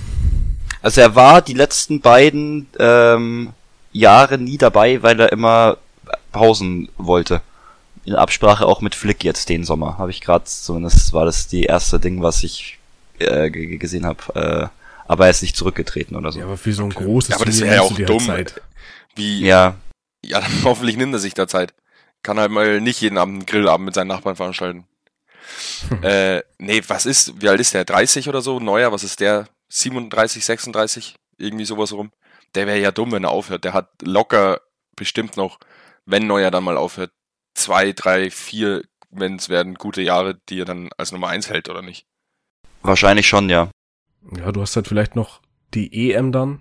Also 0.82 1.02
er 1.02 1.16
war 1.16 1.42
die 1.42 1.54
letzten 1.54 2.02
beiden 2.02 2.68
ähm, 2.80 3.54
Jahre 3.92 4.38
nie 4.38 4.58
dabei, 4.58 5.04
weil 5.04 5.20
er 5.20 5.32
immer 5.32 5.78
Pausen 6.32 6.90
wollte. 6.98 7.42
In 8.06 8.16
Absprache 8.16 8.66
auch 8.66 8.82
mit 8.82 8.96
Flick 8.96 9.24
jetzt 9.24 9.50
den 9.50 9.64
Sommer. 9.64 9.98
Habe 9.98 10.12
ich 10.12 10.22
gerade, 10.22 10.46
zumindest 10.46 11.14
war 11.14 11.26
das 11.26 11.48
die 11.48 11.64
erste 11.64 12.00
Ding, 12.00 12.24
was 12.24 12.44
ich 12.44 12.79
äh, 13.20 13.50
g- 13.50 13.78
gesehen 13.78 14.06
habe. 14.06 14.72
Äh, 14.74 14.80
aber 15.08 15.26
er 15.26 15.32
ist 15.32 15.42
nicht 15.42 15.56
zurückgetreten 15.58 16.16
oder 16.16 16.32
so. 16.32 16.40
Ja, 16.40 16.46
aber 16.46 16.58
für 16.58 16.74
so 16.74 16.84
ein 16.84 16.92
Okay. 16.92 17.04
großes 17.04 17.30
Ja, 17.30 17.36
aber 17.38 17.46
das 17.46 17.60
wäre 17.62 17.76
ja 17.76 17.82
auch 17.82 17.98
halt 17.98 18.10
dumm. 18.10 18.20
Zeit. 18.26 18.62
Wie, 19.16 19.42
Ja, 19.46 19.76
ja, 20.24 20.40
dann 20.42 20.52
hoffentlich 20.64 20.98
nimmt 20.98 21.14
er 21.14 21.20
sich 21.20 21.34
da 21.34 21.48
Zeit. 21.48 21.74
Kann 22.22 22.40
halt 22.40 22.52
mal 22.52 22.82
nicht 22.82 23.02
jeden 23.02 23.18
Abend 23.18 23.36
einen 23.36 23.46
Grillabend 23.46 23.86
mit 23.86 23.96
seinen 23.96 24.08
Nachbarn 24.10 24.36
veranstalten. 24.36 24.86
äh, 26.02 26.42
nee, 26.58 26.82
was 26.88 27.06
ist, 27.06 27.42
wie 27.42 27.50
alt 27.50 27.60
ist 27.60 27.74
der? 27.74 27.86
30 27.86 28.30
oder 28.30 28.42
so? 28.42 28.60
Neuer, 28.60 28.92
was 28.92 29.04
ist 29.04 29.20
der? 29.20 29.48
37, 29.70 30.44
36? 30.46 31.16
Irgendwie 31.38 31.66
sowas 31.66 31.94
rum. 31.94 32.12
Der 32.56 32.68
wäre 32.68 32.80
ja 32.80 32.92
dumm, 32.92 33.12
wenn 33.12 33.24
er 33.24 33.30
aufhört. 33.32 33.64
Der 33.64 33.74
hat 33.74 33.90
locker 34.02 34.62
bestimmt 34.96 35.38
noch, 35.38 35.60
wenn 36.06 36.28
Neuer 36.28 36.52
dann 36.52 36.64
mal 36.64 36.78
aufhört, 36.78 37.12
zwei, 37.54 37.94
drei, 37.94 38.30
vier, 38.32 38.84
wenn 39.12 39.36
es 39.38 39.50
werden, 39.50 39.76
gute 39.76 40.02
Jahre, 40.02 40.40
die 40.50 40.60
er 40.62 40.66
dann 40.66 40.90
als 40.98 41.12
Nummer 41.12 41.30
eins 41.30 41.50
hält, 41.50 41.70
oder 41.70 41.82
nicht? 41.82 42.06
Wahrscheinlich 42.82 43.28
schon, 43.28 43.50
ja. 43.50 43.70
Ja, 44.38 44.52
du 44.52 44.62
hast 44.62 44.76
halt 44.76 44.88
vielleicht 44.88 45.16
noch 45.16 45.42
die 45.74 46.12
EM 46.12 46.32
dann. 46.32 46.60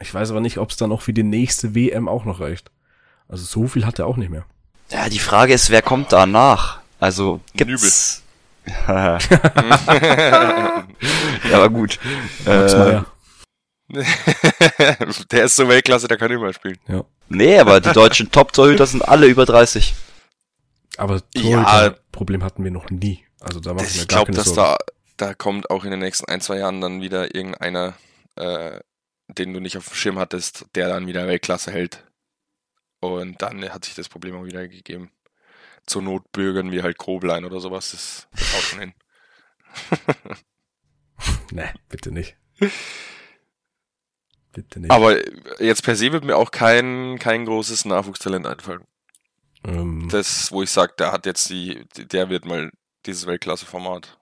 Ich 0.00 0.12
weiß 0.12 0.30
aber 0.30 0.40
nicht, 0.40 0.58
ob 0.58 0.70
es 0.70 0.76
dann 0.76 0.92
auch 0.92 1.02
für 1.02 1.12
die 1.12 1.22
nächste 1.22 1.74
WM 1.74 2.08
auch 2.08 2.24
noch 2.24 2.40
reicht. 2.40 2.70
Also 3.28 3.44
so 3.44 3.66
viel 3.66 3.84
hat 3.84 3.98
er 3.98 4.06
auch 4.06 4.16
nicht 4.16 4.30
mehr. 4.30 4.44
Ja, 4.90 5.08
die 5.08 5.18
Frage 5.18 5.52
ist, 5.52 5.70
wer 5.70 5.82
kommt 5.82 6.12
danach? 6.12 6.80
Also 7.00 7.40
gibt's. 7.54 8.22
ja, 8.88 9.18
aber 11.52 11.70
gut. 11.70 11.98
Max 12.44 12.74
Äh, 12.74 13.02
der 15.30 15.44
ist 15.44 15.56
so 15.56 15.66
Weltklasse, 15.68 16.08
der 16.08 16.18
kann 16.18 16.30
immer 16.30 16.52
spielen. 16.52 16.78
Ja. 16.88 17.04
nee, 17.28 17.58
aber 17.58 17.80
die 17.80 17.92
deutschen 17.92 18.30
Top-Torhüter 18.32 18.86
sind 18.86 19.06
alle 19.06 19.26
über 19.26 19.46
30. 19.46 19.94
Aber 20.98 21.22
Ja. 21.34 21.94
Problem 22.12 22.44
hatten 22.44 22.64
wir 22.64 22.70
noch 22.70 22.90
nie. 22.90 23.24
Also 23.40 23.60
da 23.60 23.72
machen 23.72 23.86
wir 23.86 23.90
ich 23.90 24.08
gar 24.08 24.24
glaube, 24.24 24.32
keine 24.32 24.44
dass 24.44 24.52
da, 24.52 24.76
da 25.18 25.34
kommt 25.34 25.70
auch 25.70 25.84
in 25.84 25.90
den 25.90 26.00
nächsten 26.00 26.26
ein, 26.30 26.40
zwei 26.40 26.58
Jahren 26.58 26.80
dann 26.80 27.02
wieder 27.02 27.34
irgendeiner, 27.34 27.96
äh, 28.36 28.80
den 29.28 29.52
du 29.52 29.60
nicht 29.60 29.76
auf 29.76 29.88
dem 29.88 29.94
Schirm 29.94 30.18
hattest, 30.18 30.66
der 30.74 30.88
dann 30.88 31.06
wieder 31.06 31.26
Weltklasse 31.26 31.70
hält. 31.70 32.04
Und 33.00 33.42
dann 33.42 33.62
hat 33.72 33.84
sich 33.84 33.94
das 33.94 34.08
Problem 34.08 34.34
auch 34.36 34.44
wieder 34.46 34.66
gegeben. 34.68 35.12
zur 35.86 36.02
Not 36.02 36.32
bürgern 36.32 36.72
wir 36.72 36.82
halt 36.82 36.98
Koblein 36.98 37.44
oder 37.44 37.60
sowas. 37.60 37.90
Das, 37.92 38.28
das 38.32 38.54
haut 38.54 38.62
schon 38.62 38.80
hin. 38.80 38.94
Ne, 41.50 41.72
bitte 41.88 42.12
nicht. 42.12 42.36
Bitte 44.52 44.80
nicht. 44.80 44.90
Aber 44.90 45.16
jetzt 45.62 45.82
per 45.82 45.96
se 45.96 46.12
wird 46.12 46.24
mir 46.24 46.36
auch 46.36 46.50
kein, 46.50 47.18
kein 47.18 47.44
großes 47.44 47.84
Nachwuchstalent 47.84 48.46
einfallen. 48.46 48.84
ähm, 49.64 50.08
Das, 50.10 50.52
wo 50.52 50.62
ich 50.62 50.70
sage, 50.70 50.94
der 50.98 51.12
hat 51.12 51.26
jetzt 51.26 51.48
die, 51.50 51.84
der 51.96 52.28
wird 52.30 52.44
mal 52.44 52.70
dieses 53.06 53.26
Weltklasse-Format. 53.26 54.17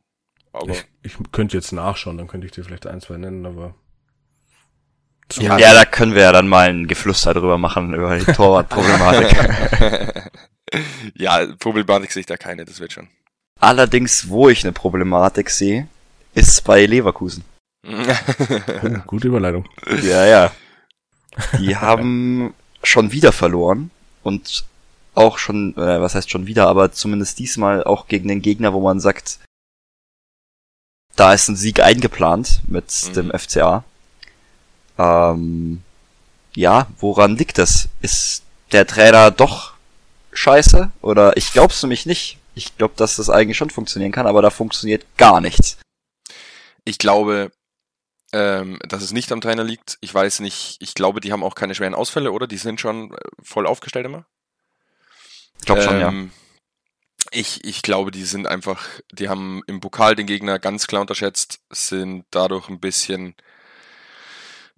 Aber 0.56 0.72
ich, 0.72 0.84
ich 1.02 1.14
könnte 1.32 1.56
jetzt 1.56 1.72
nachschauen, 1.72 2.16
dann 2.16 2.28
könnte 2.28 2.46
ich 2.46 2.52
dir 2.52 2.64
vielleicht 2.64 2.86
ein, 2.86 3.00
zwei 3.00 3.18
nennen, 3.18 3.44
aber. 3.44 3.74
Ja, 5.34 5.58
Ja, 5.58 5.74
da 5.74 5.84
können 5.84 6.14
wir 6.14 6.22
ja 6.22 6.32
dann 6.32 6.48
mal 6.48 6.68
ein 6.68 6.86
Geflüster 6.86 7.34
drüber 7.34 7.58
machen, 7.58 7.94
über 7.94 8.16
die 8.16 8.24
Torwartproblematik. 8.24 10.30
ja, 11.14 11.46
Problematik 11.58 12.12
sehe 12.12 12.20
ich 12.20 12.26
da 12.26 12.36
keine, 12.36 12.64
das 12.64 12.80
wird 12.80 12.92
schon. 12.92 13.08
Allerdings, 13.60 14.28
wo 14.28 14.48
ich 14.48 14.64
eine 14.64 14.72
Problematik 14.72 15.50
sehe, 15.50 15.88
ist 16.34 16.64
bei 16.64 16.86
Leverkusen. 16.86 17.44
oh, 17.86 17.92
gute 19.06 19.28
Überleitung. 19.28 19.68
Ja, 20.02 20.26
ja. 20.26 20.52
Die 21.58 21.76
haben 21.80 22.54
schon 22.82 23.12
wieder 23.12 23.32
verloren 23.32 23.90
und 24.22 24.64
auch 25.14 25.38
schon, 25.38 25.76
äh, 25.76 26.00
was 26.00 26.14
heißt 26.14 26.30
schon 26.30 26.46
wieder, 26.46 26.68
aber 26.68 26.92
zumindest 26.92 27.38
diesmal 27.38 27.84
auch 27.84 28.06
gegen 28.06 28.28
den 28.28 28.42
Gegner, 28.42 28.72
wo 28.72 28.80
man 28.80 29.00
sagt, 29.00 29.38
da 31.16 31.32
ist 31.32 31.48
ein 31.48 31.56
Sieg 31.56 31.80
eingeplant 31.80 32.60
mit 32.66 32.84
Mhm. 33.08 33.12
dem 33.14 33.30
FCA. 33.32 33.84
Ähm, 34.98 35.82
ja, 36.54 36.86
woran 37.00 37.36
liegt 37.36 37.58
das? 37.58 37.88
Ist 38.00 38.42
der 38.72 38.86
Trainer 38.86 39.30
doch 39.30 39.74
scheiße? 40.32 40.90
Oder 41.02 41.36
ich 41.36 41.52
glaub's 41.52 41.82
nämlich 41.82 42.06
nicht. 42.06 42.38
Ich 42.54 42.76
glaube, 42.78 42.94
dass 42.96 43.16
das 43.16 43.28
eigentlich 43.28 43.56
schon 43.58 43.70
funktionieren 43.70 44.12
kann, 44.12 44.26
aber 44.26 44.40
da 44.40 44.50
funktioniert 44.50 45.04
gar 45.18 45.40
nichts. 45.40 45.76
Ich 46.84 46.98
glaube, 46.98 47.50
ähm, 48.32 48.78
dass 48.88 49.02
es 49.02 49.12
nicht 49.12 49.30
am 49.32 49.40
Trainer 49.40 49.64
liegt. 49.64 49.98
Ich 50.00 50.12
weiß 50.14 50.40
nicht, 50.40 50.76
ich 50.80 50.94
glaube, 50.94 51.20
die 51.20 51.32
haben 51.32 51.44
auch 51.44 51.54
keine 51.54 51.74
schweren 51.74 51.94
Ausfälle, 51.94 52.32
oder? 52.32 52.46
Die 52.46 52.56
sind 52.56 52.80
schon 52.80 53.12
äh, 53.12 53.16
voll 53.42 53.66
aufgestellt 53.66 54.06
immer. 54.06 54.24
Ich 55.58 55.66
glaube 55.66 55.82
schon, 55.82 56.00
ja. 56.00 56.12
Ich, 57.30 57.64
ich 57.64 57.82
glaube, 57.82 58.10
die 58.10 58.24
sind 58.24 58.46
einfach, 58.46 58.86
die 59.12 59.28
haben 59.28 59.62
im 59.66 59.80
Pokal 59.80 60.14
den 60.14 60.26
Gegner 60.26 60.58
ganz 60.58 60.86
klar 60.86 61.00
unterschätzt, 61.00 61.60
sind 61.70 62.24
dadurch 62.30 62.68
ein 62.68 62.80
bisschen 62.80 63.34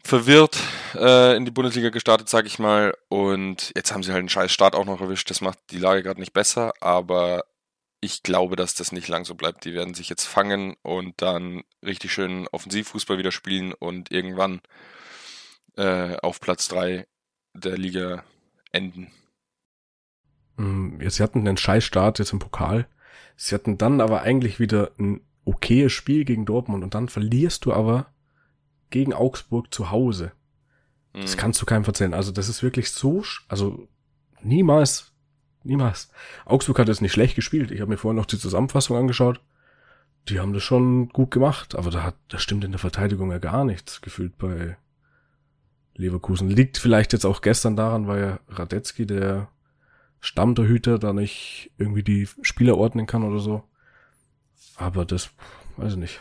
verwirrt 0.02 0.58
äh, 0.94 1.36
in 1.36 1.44
die 1.44 1.50
Bundesliga 1.50 1.90
gestartet, 1.90 2.28
sag 2.28 2.46
ich 2.46 2.58
mal. 2.58 2.94
Und 3.08 3.72
jetzt 3.76 3.92
haben 3.92 4.02
sie 4.02 4.12
halt 4.12 4.20
einen 4.20 4.28
scheiß 4.28 4.52
Start 4.52 4.74
auch 4.74 4.86
noch 4.86 5.00
erwischt. 5.00 5.30
Das 5.30 5.40
macht 5.40 5.58
die 5.70 5.78
Lage 5.78 6.02
gerade 6.02 6.20
nicht 6.20 6.32
besser, 6.32 6.72
aber 6.80 7.44
ich 8.00 8.22
glaube, 8.22 8.56
dass 8.56 8.74
das 8.74 8.92
nicht 8.92 9.08
lang 9.08 9.24
so 9.24 9.34
bleibt. 9.34 9.64
Die 9.64 9.74
werden 9.74 9.94
sich 9.94 10.08
jetzt 10.08 10.24
fangen 10.24 10.76
und 10.82 11.20
dann 11.20 11.64
richtig 11.84 12.12
schön 12.12 12.46
Offensivfußball 12.48 13.18
wieder 13.18 13.32
spielen 13.32 13.72
und 13.72 14.10
irgendwann 14.10 14.60
äh, 15.76 16.16
auf 16.18 16.40
Platz 16.40 16.68
3 16.68 17.06
der 17.54 17.76
Liga 17.76 18.24
enden. 18.72 19.10
Mm, 20.58 21.00
ja, 21.00 21.08
Sie 21.10 21.22
hatten 21.22 21.40
einen 21.40 21.56
Scheißstart 21.56 22.18
jetzt 22.18 22.32
im 22.32 22.38
Pokal. 22.38 22.86
Sie 23.36 23.54
hatten 23.54 23.78
dann 23.78 24.00
aber 24.00 24.22
eigentlich 24.22 24.60
wieder 24.60 24.90
ein 24.98 25.20
okayes 25.44 25.92
Spiel 25.92 26.24
gegen 26.24 26.44
Dortmund 26.44 26.84
und 26.84 26.94
dann 26.94 27.08
verlierst 27.08 27.64
du 27.64 27.72
aber 27.72 28.06
gegen 28.90 29.14
Augsburg 29.14 29.72
zu 29.72 29.90
Hause. 29.90 30.32
Das 31.14 31.36
Mhm. 31.36 31.40
kannst 31.40 31.62
du 31.62 31.66
keinem 31.66 31.84
verzeihen. 31.84 32.12
Also 32.14 32.32
das 32.32 32.48
ist 32.48 32.62
wirklich 32.62 32.90
so, 32.90 33.22
also 33.48 33.88
niemals, 34.42 35.12
niemals. 35.64 36.10
Augsburg 36.44 36.78
hat 36.78 36.88
es 36.88 37.00
nicht 37.00 37.12
schlecht 37.12 37.34
gespielt. 37.34 37.70
Ich 37.70 37.80
habe 37.80 37.90
mir 37.90 37.96
vorhin 37.96 38.16
noch 38.16 38.26
die 38.26 38.38
Zusammenfassung 38.38 38.96
angeschaut. 38.96 39.40
Die 40.28 40.38
haben 40.40 40.52
das 40.52 40.62
schon 40.62 41.08
gut 41.08 41.30
gemacht, 41.30 41.74
aber 41.74 41.90
da 41.90 42.02
hat, 42.02 42.16
da 42.28 42.38
stimmt 42.38 42.64
in 42.64 42.72
der 42.72 42.78
Verteidigung 42.78 43.30
ja 43.30 43.38
gar 43.38 43.64
nichts 43.64 44.02
gefühlt 44.02 44.36
bei 44.36 44.76
Leverkusen. 45.94 46.50
Liegt 46.50 46.78
vielleicht 46.78 47.12
jetzt 47.12 47.24
auch 47.24 47.40
gestern 47.40 47.76
daran, 47.76 48.06
weil 48.06 48.38
Radetzky, 48.48 49.06
der 49.06 49.48
Stammtorhüter, 50.20 50.98
da 50.98 51.12
nicht 51.12 51.70
irgendwie 51.78 52.02
die 52.02 52.28
Spieler 52.42 52.76
ordnen 52.76 53.06
kann 53.06 53.22
oder 53.24 53.38
so. 53.38 53.62
Aber 54.76 55.04
das, 55.04 55.30
weiß 55.76 55.92
ich 55.92 55.98
nicht. 55.98 56.20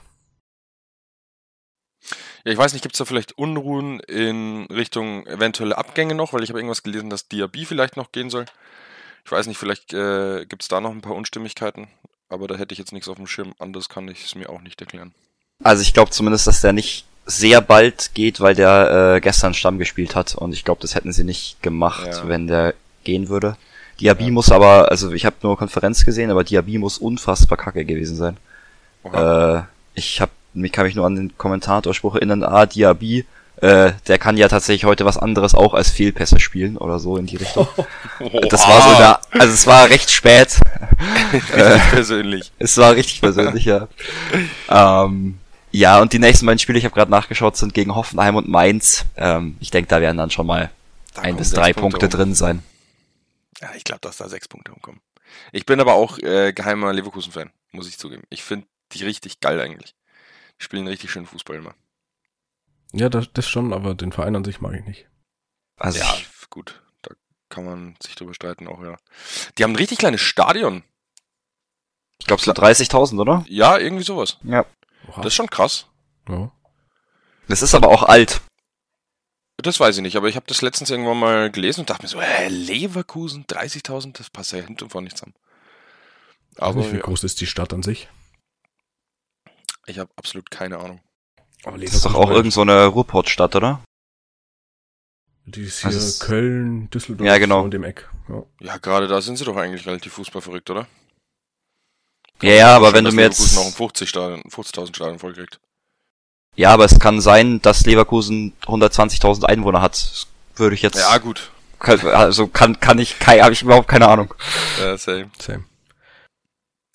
Ja, 2.46 2.52
ich 2.54 2.58
weiß 2.58 2.74
nicht, 2.74 2.82
gibt 2.82 2.96
es 2.96 3.00
da 3.00 3.06
vielleicht 3.06 3.38
Unruhen 3.38 4.00
in 4.02 4.66
Richtung 4.68 5.26
eventuelle 5.28 5.78
Abgänge 5.78 6.16
noch? 6.16 6.34
Weil 6.34 6.44
ich 6.44 6.50
habe 6.50 6.60
irgendwas 6.60 6.84
gelesen, 6.84 7.10
dass 7.10 7.28
Diaby 7.28 7.66
vielleicht 7.66 7.98
noch 7.98 8.12
gehen 8.12 8.30
soll. 8.30 8.46
Ich 9.26 9.32
weiß 9.32 9.48
nicht, 9.48 9.58
vielleicht 9.58 9.94
äh, 9.94 10.46
gibt 10.46 10.62
es 10.62 10.70
da 10.70 10.80
noch 10.80 10.92
ein 10.92 11.02
paar 11.02 11.16
Unstimmigkeiten. 11.16 11.88
Aber 12.30 12.48
da 12.48 12.56
hätte 12.56 12.74
ich 12.74 12.80
jetzt 12.80 12.94
nichts 12.94 13.10
auf 13.10 13.18
dem 13.18 13.28
Schirm. 13.28 13.54
Anders 13.60 13.90
kann 13.90 14.08
ich 14.08 14.26
es 14.26 14.36
mir 14.36 14.50
auch 14.50 14.62
nicht 14.62 14.80
erklären. 14.80 15.14
Also 15.64 15.82
ich 15.82 15.94
glaube 15.94 16.12
zumindest, 16.12 16.48
dass 16.48 16.62
der 16.62 16.72
nicht 16.74 17.06
sehr 17.26 17.60
bald 17.62 18.12
geht, 18.14 18.40
weil 18.40 18.56
der 18.56 19.16
äh, 19.16 19.22
gestern 19.22 19.54
Stamm 19.54 19.80
gespielt 19.80 20.16
hat 20.16 20.36
und 20.36 20.54
ich 20.54 20.64
glaube, 20.64 20.82
das 20.82 20.96
hätten 20.96 21.12
sie 21.12 21.26
nicht 21.26 21.62
gemacht, 21.62 22.08
Ja. 22.08 22.28
wenn 22.30 22.48
der 22.48 22.74
gehen 23.04 23.28
würde. 23.28 23.58
Diaby 24.00 24.26
Ja. 24.26 24.32
muss 24.32 24.52
aber, 24.52 24.90
also 24.92 25.12
ich 25.12 25.26
habe 25.26 25.36
nur 25.42 25.58
Konferenz 25.58 26.06
gesehen, 26.06 26.30
aber 26.32 26.44
Diaby 26.44 26.78
muss 26.78 26.98
unfassbar 26.98 27.58
kacke 27.58 27.86
gewesen 27.86 28.16
sein. 28.16 28.38
Oha. 29.04 29.58
Äh, 29.60 29.62
ich 29.96 30.22
hab, 30.22 30.30
mich 30.54 30.72
kann 30.72 30.86
mich 30.86 30.96
nur 30.96 31.06
an 31.06 31.16
den 31.16 31.38
Kommentatorspruch 31.38 32.16
erinnern, 32.16 32.44
ah, 32.44 32.66
Diaby, 32.66 33.26
äh, 33.62 33.94
der 34.08 34.20
kann 34.20 34.38
ja 34.38 34.48
tatsächlich 34.48 34.86
heute 34.86 35.04
was 35.06 35.18
anderes 35.18 35.56
auch 35.56 35.74
als 35.74 35.90
Fehlpässe 35.90 36.40
spielen 36.40 36.78
oder 36.78 37.00
so 37.00 37.18
in 37.18 37.26
die 37.26 37.38
Richtung. 37.38 37.68
Das 38.50 38.68
war 38.68 38.82
so 38.82 38.98
der, 38.98 39.20
also 39.32 39.54
es 39.54 39.66
war 39.68 39.90
recht 39.90 40.10
spät. 40.12 40.60
Richtig 41.34 41.90
persönlich. 41.92 42.52
Es 42.60 42.78
war 42.78 42.96
richtig 42.96 43.22
persönlich, 43.22 43.66
ja. 43.66 43.88
Ähm, 44.70 45.38
ja, 45.72 46.00
und 46.02 46.14
die 46.14 46.20
nächsten 46.20 46.46
beiden 46.46 46.60
Spiele, 46.60 46.80
ich 46.80 46.86
habe 46.86 46.96
gerade 46.96 47.12
nachgeschaut, 47.12 47.58
sind 47.58 47.74
gegen 47.74 47.94
Hoffenheim 47.96 48.36
und 48.36 48.48
Mainz. 48.48 49.06
Ähm, 49.18 49.58
ich 49.60 49.70
denke, 49.72 49.90
da 49.90 50.02
werden 50.02 50.18
dann 50.18 50.32
schon 50.32 50.48
mal 50.48 50.70
Da 51.14 51.24
ein 51.24 51.36
bis 51.38 51.52
drei 51.52 51.74
Punkte 51.74 52.06
rum. 52.08 52.12
drin 52.12 52.36
sein. 52.36 52.64
Ja, 53.62 53.74
ich 53.76 53.84
glaube, 53.84 54.02
dass 54.02 54.18
da 54.18 54.30
sechs 54.30 54.48
Punkte 54.48 54.72
rumkommen. 54.72 55.02
Ich 55.52 55.66
bin 55.66 55.80
aber 55.80 55.94
auch 55.94 56.18
äh, 56.20 56.54
geheimer 56.54 56.94
Leverkusen-Fan, 56.94 57.52
muss 57.72 57.88
ich 57.88 57.98
zugeben. 57.98 58.24
Ich 58.30 58.44
finde 58.44 58.68
die 58.94 59.04
richtig 59.04 59.40
geil 59.40 59.60
eigentlich. 59.60 59.96
Die 60.60 60.64
spielen 60.64 60.88
richtig 60.88 61.12
schön 61.12 61.26
Fußball 61.26 61.58
immer. 61.58 61.76
Ja, 62.94 63.10
das, 63.10 63.32
das 63.34 63.48
schon, 63.48 63.74
aber 63.74 63.96
den 63.96 64.12
Verein 64.12 64.36
an 64.36 64.46
sich 64.46 64.62
mag 64.62 64.74
ich 64.74 64.86
nicht. 64.86 65.08
Also 65.78 66.00
ja, 66.00 66.16
ich, 66.16 66.50
gut. 66.50 66.82
Da 67.02 67.12
kann 67.50 67.66
man 67.66 67.96
sich 68.02 68.16
drüber 68.16 68.34
streiten 68.34 68.68
auch, 68.68 68.82
ja. 68.82 68.98
Die 69.58 69.64
haben 69.64 69.74
ein 69.74 69.78
richtig 69.78 69.98
kleines 69.98 70.22
Stadion. 70.22 70.84
ich 72.20 72.28
glaube 72.28 72.42
so 72.42 72.52
30.000, 72.52 73.20
oder? 73.20 73.46
Ja, 73.48 73.78
irgendwie 73.78 74.04
sowas. 74.04 74.38
Ja. 74.44 74.66
Oha. 75.10 75.18
Das 75.18 75.28
ist 75.28 75.36
schon 75.36 75.50
krass. 75.50 75.88
ja. 76.30 76.52
Das 77.50 77.62
ist 77.62 77.74
aber 77.76 77.88
auch 77.88 78.04
alt. 78.04 78.42
Das 79.58 79.80
weiß 79.80 79.98
ich 79.98 80.04
nicht, 80.04 80.16
aber 80.16 80.28
ich 80.28 80.36
habe 80.36 80.46
das 80.48 80.62
letztens 80.62 80.92
irgendwann 80.92 81.20
mal 81.20 81.50
gelesen 81.52 81.82
und 81.82 81.90
dachte 81.90 82.04
mir 82.04 82.10
so, 82.10 82.22
hä, 82.22 82.48
Leverkusen, 82.48 83.46
30.000, 83.48 84.16
das 84.18 84.30
passt 84.30 84.52
ja 84.52 84.60
hinten 84.60 84.84
und 84.84 84.92
vorne 84.92 85.06
nicht 85.06 85.18
zusammen. 85.18 85.34
Aber 86.58 86.80
nicht, 86.80 86.92
wie 86.92 86.98
ja, 86.98 87.02
groß 87.02 87.24
ist 87.24 87.42
die 87.42 87.48
Stadt 87.48 87.74
an 87.74 87.84
sich? 87.84 88.08
ich 89.88 90.00
habe 90.00 90.12
absolut 90.18 90.52
keine 90.52 90.80
Ahnung. 90.80 91.00
Aber 91.64 91.78
Das 91.78 91.94
ist 91.94 92.06
doch 92.06 92.14
auch 92.14 92.30
irgend 92.30 92.54
so 92.54 92.62
eine 92.62 92.86
Ruhrportstadt, 92.88 93.56
oder? 93.56 93.82
Die 95.46 95.64
ist 95.64 95.80
hier 95.80 95.88
Also 95.88 96.26
Köln, 96.26 96.90
Düsseldorf 96.90 97.26
Ja, 97.26 97.38
genau. 97.38 97.62
und 97.64 97.72
dem 97.72 97.84
Eck. 97.86 98.10
Ja. 98.28 98.44
Ja, 98.60 98.78
gerade 98.78 99.08
da 99.08 99.22
sind 99.22 99.38
sie 99.38 99.46
doch 99.46 99.56
eigentlich 99.56 99.86
relativ 99.88 100.14
fußballverrückt, 100.14 100.70
oder? 100.70 100.88
Ja, 102.42 102.52
ja, 102.52 102.76
aber 102.76 102.94
wenn 102.94 103.06
du 103.06 103.12
mir 103.12 103.24
Leverkusen 103.24 103.46
jetzt, 103.46 103.56
noch 103.56 103.66
ein 103.66 103.72
50 103.72 104.10
Stadion, 104.10 104.42
50.000 104.44 104.96
Stadion 104.96 105.20
vollkriegt. 105.20 105.60
Ja, 106.58 106.72
aber 106.72 106.84
es 106.86 107.00
kann 107.00 107.22
sein, 107.22 107.62
dass 107.62 107.86
Leverkusen 107.86 108.54
120.000 108.66 109.46
Einwohner 109.46 109.82
hat. 109.82 109.94
Das 109.94 110.28
würde 110.58 110.76
ich 110.76 110.82
jetzt, 110.82 110.98
Ja, 111.00 111.18
gut. 111.20 111.52
kann, 111.80 112.00
also 112.08 112.48
kann, 112.48 112.80
kann 112.82 113.00
ich, 113.00 113.18
kann, 113.20 113.40
habe 113.42 113.54
ich 113.54 113.62
überhaupt 113.62 113.88
keine 113.88 114.08
Ahnung. 114.10 114.34
Äh, 114.84 114.98
same. 114.98 115.30
Same. 115.40 115.64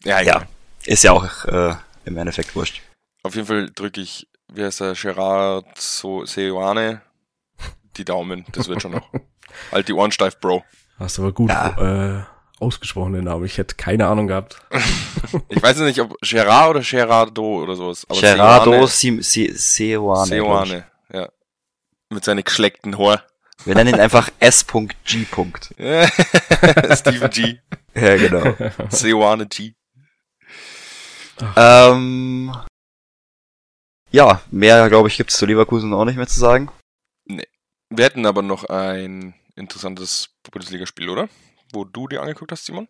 Ja, 0.04 0.20
Ja. 0.20 0.40
ja. 0.40 0.42
Ist 0.84 1.04
ja 1.04 1.12
auch 1.12 1.44
äh, 1.44 1.74
im 2.04 2.16
Endeffekt 2.18 2.54
wurscht. 2.56 2.82
Auf 3.22 3.36
jeden 3.36 3.46
Fall 3.46 3.70
drücke 3.72 4.00
ich, 4.00 4.26
wie 4.52 4.64
heißt 4.64 4.80
der, 4.80 4.94
Gerard 4.94 5.64
so 5.78 6.24
Seoane, 6.26 7.02
die 7.96 8.04
Daumen. 8.04 8.44
Das 8.50 8.66
wird 8.68 8.82
schon 8.82 8.90
noch. 8.92 9.08
halt 9.72 9.86
die 9.86 9.92
Ohren 9.92 10.10
steif, 10.10 10.40
Bro. 10.40 10.64
Hast 10.98 11.20
aber 11.20 11.30
gut 11.32 11.50
Ja. 11.50 12.18
äh, 12.18 12.24
ausgesprochen 12.62 13.12
den 13.14 13.24
Namen. 13.24 13.44
Ich 13.44 13.58
hätte 13.58 13.74
keine 13.74 14.06
Ahnung 14.08 14.26
gehabt. 14.28 14.60
Ich 15.48 15.62
weiß 15.62 15.78
nicht, 15.78 15.98
ob 16.00 16.14
Gerard 16.20 16.70
oder 16.70 16.80
Gerardo 16.80 17.62
oder 17.62 17.74
sowas. 17.74 18.04
Aber 18.08 18.20
Gerardo 18.20 18.72
Seoane- 18.84 20.26
Seoane. 20.26 20.84
ja. 21.12 21.28
Mit 22.10 22.22
seinen 22.24 22.44
geschleckten 22.44 22.98
Haar. 22.98 23.24
Wir 23.64 23.74
nennen 23.74 23.94
ihn 23.94 24.00
einfach 24.00 24.28
S.G. 24.40 24.86
Stephen 26.96 27.30
G. 27.30 27.58
Ja, 27.94 28.16
genau. 28.16 28.54
Seoane 28.90 29.46
G. 29.46 29.72
ähm, 31.56 32.54
ja, 34.10 34.42
mehr, 34.50 34.88
glaube 34.90 35.08
ich, 35.08 35.16
gibt's 35.16 35.36
zu 35.38 35.46
Leverkusen 35.46 35.94
auch 35.94 36.04
nicht 36.04 36.16
mehr 36.16 36.26
zu 36.26 36.38
sagen. 36.38 36.70
Wir 37.26 38.04
hätten 38.04 38.26
aber 38.26 38.42
noch 38.42 38.64
ein 38.64 39.34
interessantes 39.56 40.28
Bundesligaspiel, 40.50 41.08
oder? 41.08 41.28
Wo 41.72 41.84
du 41.84 42.06
dir 42.06 42.20
angeguckt 42.20 42.52
hast, 42.52 42.66
Simon? 42.66 42.86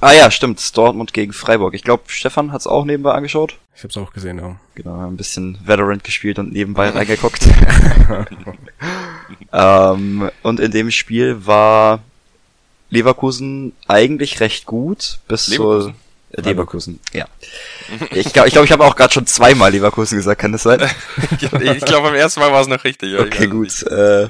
Ah 0.00 0.12
ja, 0.12 0.30
stimmt. 0.30 0.76
Dortmund 0.76 1.12
gegen 1.12 1.32
Freiburg. 1.32 1.74
Ich 1.74 1.82
glaube, 1.82 2.04
Stefan 2.08 2.52
hat's 2.52 2.66
auch 2.66 2.84
nebenbei 2.84 3.12
angeschaut. 3.12 3.56
Ich 3.74 3.84
hab's 3.84 3.96
auch 3.96 4.12
gesehen, 4.12 4.38
ja. 4.38 4.56
Genau, 4.74 5.06
ein 5.06 5.16
bisschen 5.16 5.58
Valorant 5.64 6.04
gespielt 6.04 6.38
und 6.38 6.52
nebenbei 6.52 6.88
reingeguckt. 6.90 7.42
ähm, 9.52 10.30
und 10.42 10.60
in 10.60 10.70
dem 10.72 10.90
Spiel 10.90 11.46
war 11.46 12.00
Leverkusen 12.90 13.72
eigentlich 13.88 14.40
recht 14.40 14.66
gut, 14.66 15.18
bis 15.28 15.48
Leverkusen? 15.48 15.94
zur 16.32 16.38
äh, 16.38 16.42
Leverkusen, 16.42 17.00
ja. 17.12 17.26
Ich 18.10 18.32
glaube, 18.32 18.48
ich, 18.48 18.54
glaub, 18.54 18.64
ich 18.64 18.72
habe 18.72 18.84
auch 18.84 18.96
gerade 18.96 19.12
schon 19.12 19.26
zweimal 19.26 19.70
Leverkusen 19.70 20.18
gesagt, 20.18 20.40
kann 20.40 20.52
das 20.52 20.64
sein? 20.64 20.80
ich 21.40 21.84
glaube, 21.84 22.08
beim 22.08 22.14
ersten 22.14 22.40
Mal 22.40 22.52
war 22.52 22.60
es 22.60 22.66
noch 22.66 22.84
richtig. 22.84 23.18
Okay, 23.18 23.46
gut. 23.46 23.82
Äh, 23.84 24.28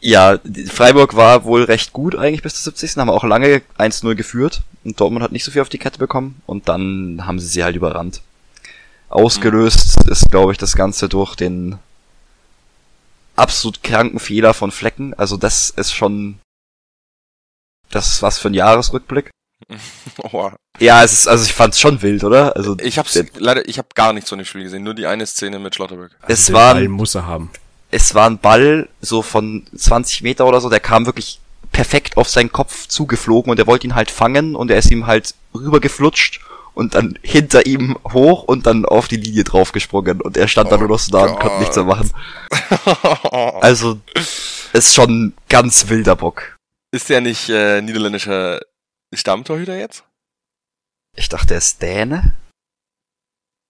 ja, 0.00 0.38
Freiburg 0.68 1.16
war 1.16 1.44
wohl 1.44 1.64
recht 1.64 1.92
gut 1.92 2.14
eigentlich 2.14 2.42
bis 2.42 2.54
zur 2.62 2.72
70. 2.72 2.96
Haben 2.98 3.10
auch 3.10 3.24
lange 3.24 3.62
1-0 3.78 4.14
geführt 4.14 4.62
und 4.84 5.00
Dortmund 5.00 5.22
hat 5.24 5.32
nicht 5.32 5.44
so 5.44 5.50
viel 5.50 5.62
auf 5.62 5.68
die 5.68 5.78
Kette 5.78 5.98
bekommen 5.98 6.40
und 6.46 6.68
dann 6.68 7.22
haben 7.26 7.38
sie 7.40 7.46
sie 7.48 7.64
halt 7.64 7.76
überrannt. 7.76 8.22
Ausgelöst 9.08 9.96
ist, 10.08 10.30
glaube 10.30 10.52
ich, 10.52 10.58
das 10.58 10.76
Ganze 10.76 11.08
durch 11.08 11.34
den 11.34 11.78
absolut 13.36 13.82
kranken 13.82 14.18
Fehler 14.18 14.54
von 14.54 14.70
Flecken. 14.70 15.14
Also 15.14 15.36
das 15.36 15.70
ist 15.70 15.92
schon 15.92 16.38
das 17.90 18.06
ist 18.12 18.22
was 18.22 18.38
für 18.38 18.48
ein 18.48 18.54
Jahresrückblick. 18.54 19.30
Oh, 20.32 20.50
Ja, 20.78 21.02
es 21.04 21.12
ist, 21.12 21.26
also 21.28 21.44
ich 21.44 21.52
fand's 21.52 21.80
schon 21.80 22.00
wild, 22.02 22.22
oder? 22.24 22.54
Also 22.56 22.76
ich 22.80 22.98
hab's 22.98 23.12
der- 23.14 23.26
leider, 23.38 23.68
ich 23.68 23.78
habe 23.78 23.88
gar 23.94 24.12
nichts 24.12 24.28
von 24.30 24.38
dem 24.38 24.44
Spiel 24.44 24.62
gesehen, 24.64 24.82
nur 24.84 24.94
die 24.94 25.06
eine 25.06 25.26
Szene 25.26 25.58
mit 25.58 25.74
Schlotterberg. 25.74 26.12
es 26.28 26.46
Den 26.46 26.54
war 26.54 26.80
muss 26.88 27.14
er 27.16 27.26
haben. 27.26 27.50
Es 27.90 28.14
war 28.14 28.28
ein 28.28 28.38
Ball 28.38 28.88
so 29.00 29.22
von 29.22 29.66
20 29.76 30.22
Meter 30.22 30.46
oder 30.46 30.60
so, 30.60 30.68
der 30.68 30.80
kam 30.80 31.06
wirklich 31.06 31.40
perfekt 31.72 32.16
auf 32.16 32.28
seinen 32.28 32.52
Kopf 32.52 32.86
zugeflogen 32.88 33.50
und 33.50 33.58
er 33.58 33.66
wollte 33.66 33.86
ihn 33.86 33.94
halt 33.94 34.10
fangen 34.10 34.54
und 34.56 34.70
er 34.70 34.78
ist 34.78 34.90
ihm 34.90 35.06
halt 35.06 35.34
rübergeflutscht 35.54 36.40
und 36.74 36.94
dann 36.94 37.18
hinter 37.22 37.66
ihm 37.66 37.98
hoch 38.12 38.42
und 38.44 38.66
dann 38.66 38.84
auf 38.84 39.08
die 39.08 39.16
Linie 39.16 39.44
draufgesprungen 39.44 40.20
und 40.20 40.36
er 40.36 40.48
stand 40.48 40.70
dann 40.70 40.78
Oh 40.78 40.82
nur 40.82 40.90
noch 40.90 40.98
so 40.98 41.10
da 41.12 41.24
und 41.24 41.38
konnte 41.40 41.58
nichts 41.58 41.76
mehr 41.76 41.84
machen. 41.84 42.10
Also 43.60 44.00
ist 44.72 44.94
schon 44.94 45.34
ganz 45.48 45.88
wilder 45.88 46.16
Bock. 46.16 46.56
Ist 46.92 47.08
der 47.08 47.20
nicht 47.20 47.48
äh, 47.48 47.80
niederländischer 47.82 48.60
Stammtorhüter 49.14 49.76
jetzt? 49.76 50.04
Ich 51.16 51.28
dachte, 51.28 51.54
er 51.54 51.58
ist 51.58 51.82
Däne. 51.82 52.34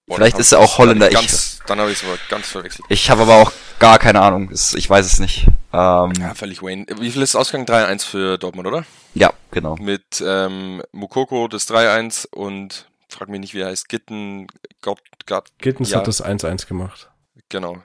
Boah, 0.07 0.17
Vielleicht 0.17 0.35
dann 0.35 0.41
ist 0.41 0.53
er 0.53 0.59
auch 0.61 0.79
Holländer, 0.79 1.09
Dann, 1.11 1.25
ich- 1.25 1.31
dann 1.69 1.79
habe 1.81 1.91
ich 1.93 1.99
es 2.03 2.05
aber 2.09 2.19
ganz 2.29 2.49
verwechselt. 2.49 2.87
Ich 2.89 3.11
habe 3.11 3.23
aber 3.23 3.37
auch 3.37 3.53
gar 3.79 3.99
keine 3.99 4.21
Ahnung. 4.21 4.51
Ich 4.53 4.89
weiß 4.91 5.07
es 5.07 5.19
nicht. 5.21 5.47
Ähm, 5.73 6.13
Ja, 6.19 6.35
völlig 6.35 6.63
Wayne. 6.63 6.87
Wie 6.99 7.11
viel 7.11 7.23
ist 7.23 7.37
Ausgang? 7.37 7.65
3-1 7.65 8.05
für 8.05 8.39
Dortmund, 8.39 8.67
oder? 8.67 8.85
ja, 9.15 9.33
genau. 9.51 9.77
Mit 9.77 10.23
ähm, 10.27 10.83
Mukoko 10.93 11.49
das 11.49 11.69
3-1 11.69 12.27
und 12.31 12.89
frag 13.09 13.29
mich 13.29 13.41
nicht, 13.41 13.55
wie 13.55 13.61
er 13.61 13.69
heißt, 13.69 13.89
Gitten, 13.89 14.47
Gott, 14.83 15.01
Gott, 15.27 15.49
Gittens 15.59 15.91
Ja. 15.91 15.99
hat 15.99 16.09
das 16.09 16.23
1-1 16.25 16.67
gemacht. 16.67 17.11
genau. 17.49 17.79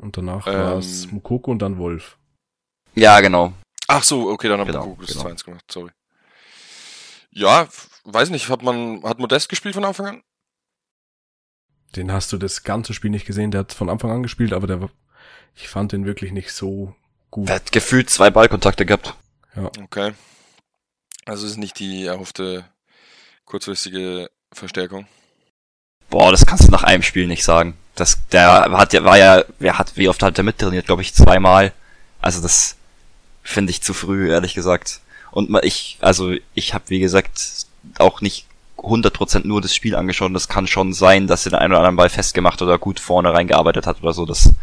Und 0.00 0.16
danach 0.16 0.46
Ähm. 0.46 0.52
war 0.54 0.76
es 0.78 1.10
Mukoko 1.10 1.50
und 1.50 1.58
dann 1.60 1.76
Wolf. 1.78 2.16
Ja, 2.94 3.20
genau. 3.20 3.52
Ach 3.88 4.02
so, 4.04 4.28
okay, 4.30 4.48
dann 4.48 4.60
hat 4.60 4.66
Genau, 4.68 4.80
Mukoko 4.86 5.02
das 5.02 5.12
genau. 5.16 5.24
2-1 5.28 5.44
gemacht, 5.44 5.64
sorry. 5.70 5.90
Ja, 7.30 7.68
weiß 8.04 8.30
nicht, 8.30 8.48
hat 8.48 8.62
man, 8.62 9.02
hat 9.04 9.18
Modest 9.18 9.48
gespielt 9.48 9.74
von 9.74 9.84
Anfang 9.84 10.06
an? 10.06 10.22
Den 11.96 12.12
hast 12.12 12.32
du 12.32 12.38
das 12.38 12.64
ganze 12.64 12.94
Spiel 12.94 13.10
nicht 13.10 13.26
gesehen. 13.26 13.50
Der 13.50 13.60
hat 13.60 13.72
von 13.72 13.88
Anfang 13.88 14.10
an 14.10 14.22
gespielt, 14.22 14.52
aber 14.52 14.66
der 14.66 14.80
war, 14.80 14.90
ich 15.54 15.68
fand 15.68 15.92
den 15.92 16.04
wirklich 16.04 16.32
nicht 16.32 16.52
so 16.52 16.94
gut. 17.30 17.48
Er 17.48 17.56
hat 17.56 17.72
gefühlt 17.72 18.10
zwei 18.10 18.30
Ballkontakte 18.30 18.86
gehabt. 18.86 19.14
Okay. 19.56 20.12
Also 21.24 21.46
ist 21.46 21.56
nicht 21.56 21.78
die 21.78 22.06
erhoffte 22.06 22.64
kurzfristige 23.44 24.30
Verstärkung. 24.52 25.06
Boah, 26.10 26.30
das 26.30 26.46
kannst 26.46 26.66
du 26.66 26.70
nach 26.70 26.84
einem 26.84 27.02
Spiel 27.02 27.26
nicht 27.26 27.44
sagen. 27.44 27.76
Das, 27.94 28.18
der 28.28 28.48
hat 28.48 28.92
ja, 28.92 29.04
war 29.04 29.18
ja, 29.18 29.44
wer 29.58 29.78
hat, 29.78 29.96
wie 29.96 30.08
oft 30.08 30.22
hat 30.22 30.36
der 30.36 30.44
mittrainiert? 30.44 30.86
Glaube 30.86 31.02
ich 31.02 31.14
zweimal. 31.14 31.72
Also 32.20 32.40
das 32.40 32.76
finde 33.42 33.70
ich 33.70 33.82
zu 33.82 33.92
früh, 33.92 34.30
ehrlich 34.30 34.54
gesagt. 34.54 35.00
Und 35.30 35.54
ich, 35.64 35.98
also 36.00 36.34
ich 36.54 36.74
habe 36.74 36.84
wie 36.88 37.00
gesagt 37.00 37.66
auch 37.98 38.20
nicht 38.20 38.46
100% 38.78 39.46
nur 39.46 39.60
das 39.60 39.74
Spiel 39.74 39.94
angeschaut. 39.94 40.28
Und 40.28 40.34
Das 40.34 40.48
kann 40.48 40.66
schon 40.66 40.92
sein, 40.92 41.26
dass 41.26 41.46
er 41.46 41.50
den 41.50 41.58
einen 41.60 41.72
oder 41.72 41.80
anderen 41.80 41.96
Ball 41.96 42.08
festgemacht 42.08 42.62
oder 42.62 42.78
gut 42.78 43.00
vorne 43.00 43.32
reingearbeitet 43.32 43.86
hat 43.86 44.00
oder 44.02 44.12
so. 44.12 44.24
Das, 44.26 44.54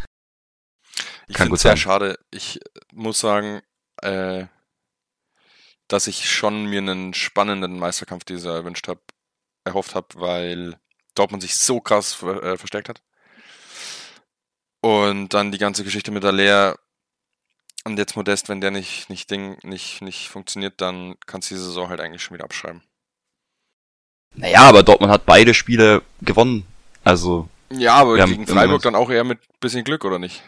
Ich 1.28 1.36
Kann 1.36 1.47
finde 1.47 1.49
gut 1.49 1.58
es 1.58 1.62
sehr 1.63 1.71
sein. 1.71 1.78
schade. 1.78 2.19
Ich 2.32 2.60
muss 2.93 3.19
sagen, 3.19 3.62
äh, 4.01 4.45
dass 5.88 6.08
ich 6.08 6.30
schon 6.30 6.65
mir 6.65 6.80
einen 6.80 7.13
spannenden 7.13 7.78
Meisterkampf 7.78 8.23
dieser 8.23 8.56
erwünscht 8.56 8.88
habe, 8.88 9.01
erhofft 9.65 9.95
habe, 9.95 10.08
weil 10.15 10.80
Dortmund 11.15 11.43
sich 11.43 11.56
so 11.56 11.80
krass 11.82 12.13
ver 12.13 12.41
äh, 12.43 12.58
verstärkt 12.58 12.89
hat. 12.89 13.01
Und 14.82 15.34
dann 15.34 15.51
die 15.51 15.58
ganze 15.58 15.84
Geschichte 15.84 16.12
mit 16.12 16.23
Aller 16.25 16.78
und 17.86 17.97
jetzt 17.97 18.15
Modest, 18.15 18.49
wenn 18.49 18.62
der 18.62 18.71
nicht, 18.71 19.10
nicht 19.10 19.30
Ding, 19.30 19.58
nicht, 19.63 20.01
nicht 20.01 20.30
funktioniert, 20.30 20.82
dann 20.82 21.15
kannst 21.28 21.49
du 21.51 21.56
die 21.56 21.62
Saison 21.62 21.89
halt 21.89 21.99
eigentlich 21.99 22.23
schon 22.23 22.36
wieder 22.36 22.45
abschreiben. 22.45 22.82
Naja, 24.35 24.61
aber 24.61 24.83
Dortmund 24.83 25.11
hat 25.11 25.25
beide 25.25 25.53
Spiele 25.53 26.01
gewonnen. 26.21 26.65
Also 27.03 27.47
Ja, 27.71 27.95
aber 27.95 28.25
gegen 28.25 28.47
Freiburg 28.47 28.81
dann 28.81 28.95
auch 28.95 29.09
eher 29.09 29.23
mit 29.23 29.39
bisschen 29.59 29.83
Glück, 29.83 30.05
oder 30.05 30.19
nicht? 30.19 30.43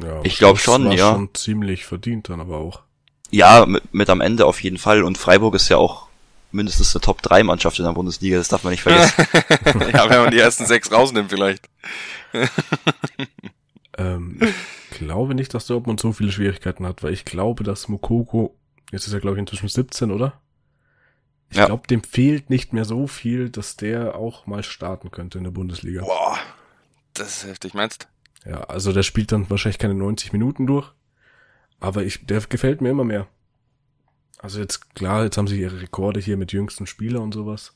Ja, 0.00 0.20
Ich 0.22 0.38
glaub 0.38 0.54
das 0.56 0.62
schon, 0.62 0.86
war 0.86 0.94
ja. 0.94 1.12
schon 1.12 1.34
ziemlich 1.34 1.84
verdient 1.84 2.28
dann 2.28 2.40
aber 2.40 2.58
auch. 2.58 2.82
ja, 3.30 3.66
mit, 3.66 3.92
mit 3.92 4.08
am 4.10 4.20
Ende 4.20 4.46
auf 4.46 4.62
jeden 4.62 4.78
Fall. 4.78 5.02
Und 5.02 5.18
Freiburg 5.18 5.54
ist 5.54 5.68
ja 5.68 5.76
auch 5.76 6.08
mindestens 6.52 6.94
eine 6.94 7.02
Top-3-Mannschaft 7.02 7.78
in 7.78 7.84
der 7.84 7.92
Bundesliga. 7.92 8.38
Das 8.38 8.48
darf 8.48 8.64
man 8.64 8.72
nicht 8.72 8.82
vergessen. 8.82 9.26
ja, 9.92 10.10
wenn 10.10 10.22
man 10.22 10.30
die 10.30 10.38
ersten 10.38 10.66
sechs 10.66 10.90
rausnimmt 10.92 11.30
vielleicht. 11.30 11.68
Ähm, 14.00 14.38
ich 14.90 14.98
glaube 14.98 15.34
nicht, 15.34 15.52
dass 15.52 15.66
Dortmund 15.66 16.00
so 16.00 16.12
viele 16.12 16.32
Schwierigkeiten 16.32 16.86
hat, 16.86 17.02
weil 17.02 17.12
ich 17.12 17.24
glaube, 17.24 17.64
dass 17.64 17.88
Mukoko, 17.88 18.56
jetzt 18.90 19.06
ist 19.06 19.12
er 19.12 19.20
glaube 19.20 19.36
ich 19.36 19.40
inzwischen 19.40 19.68
17, 19.68 20.10
oder? 20.10 20.40
Ich 21.50 21.56
Ja. 21.56 21.66
glaube, 21.66 21.86
dem 21.88 22.02
fehlt 22.02 22.48
nicht 22.48 22.72
mehr 22.72 22.84
so 22.84 23.06
viel, 23.06 23.50
dass 23.50 23.76
der 23.76 24.14
auch 24.14 24.46
mal 24.46 24.62
starten 24.62 25.10
könnte 25.10 25.38
in 25.38 25.44
der 25.44 25.50
Bundesliga. 25.50 26.02
Boah, 26.02 26.38
das 27.14 27.38
ist 27.38 27.46
heftig, 27.46 27.74
meinst 27.74 28.08
Ja, 28.46 28.62
also 28.64 28.92
der 28.92 29.02
spielt 29.02 29.32
dann 29.32 29.50
wahrscheinlich 29.50 29.78
keine 29.78 29.94
90 29.94 30.32
Minuten 30.32 30.66
durch, 30.66 30.90
aber 31.80 32.04
ich, 32.04 32.24
der 32.26 32.40
gefällt 32.40 32.80
mir 32.80 32.90
immer 32.90 33.04
mehr. 33.04 33.26
Also 34.38 34.60
jetzt, 34.60 34.94
klar, 34.94 35.24
jetzt 35.24 35.36
haben 35.36 35.48
sie 35.48 35.60
ihre 35.60 35.82
Rekorde 35.82 36.20
hier 36.20 36.36
mit 36.38 36.52
jüngsten 36.52 36.86
Spieler 36.86 37.20
und 37.20 37.34
sowas. 37.34 37.74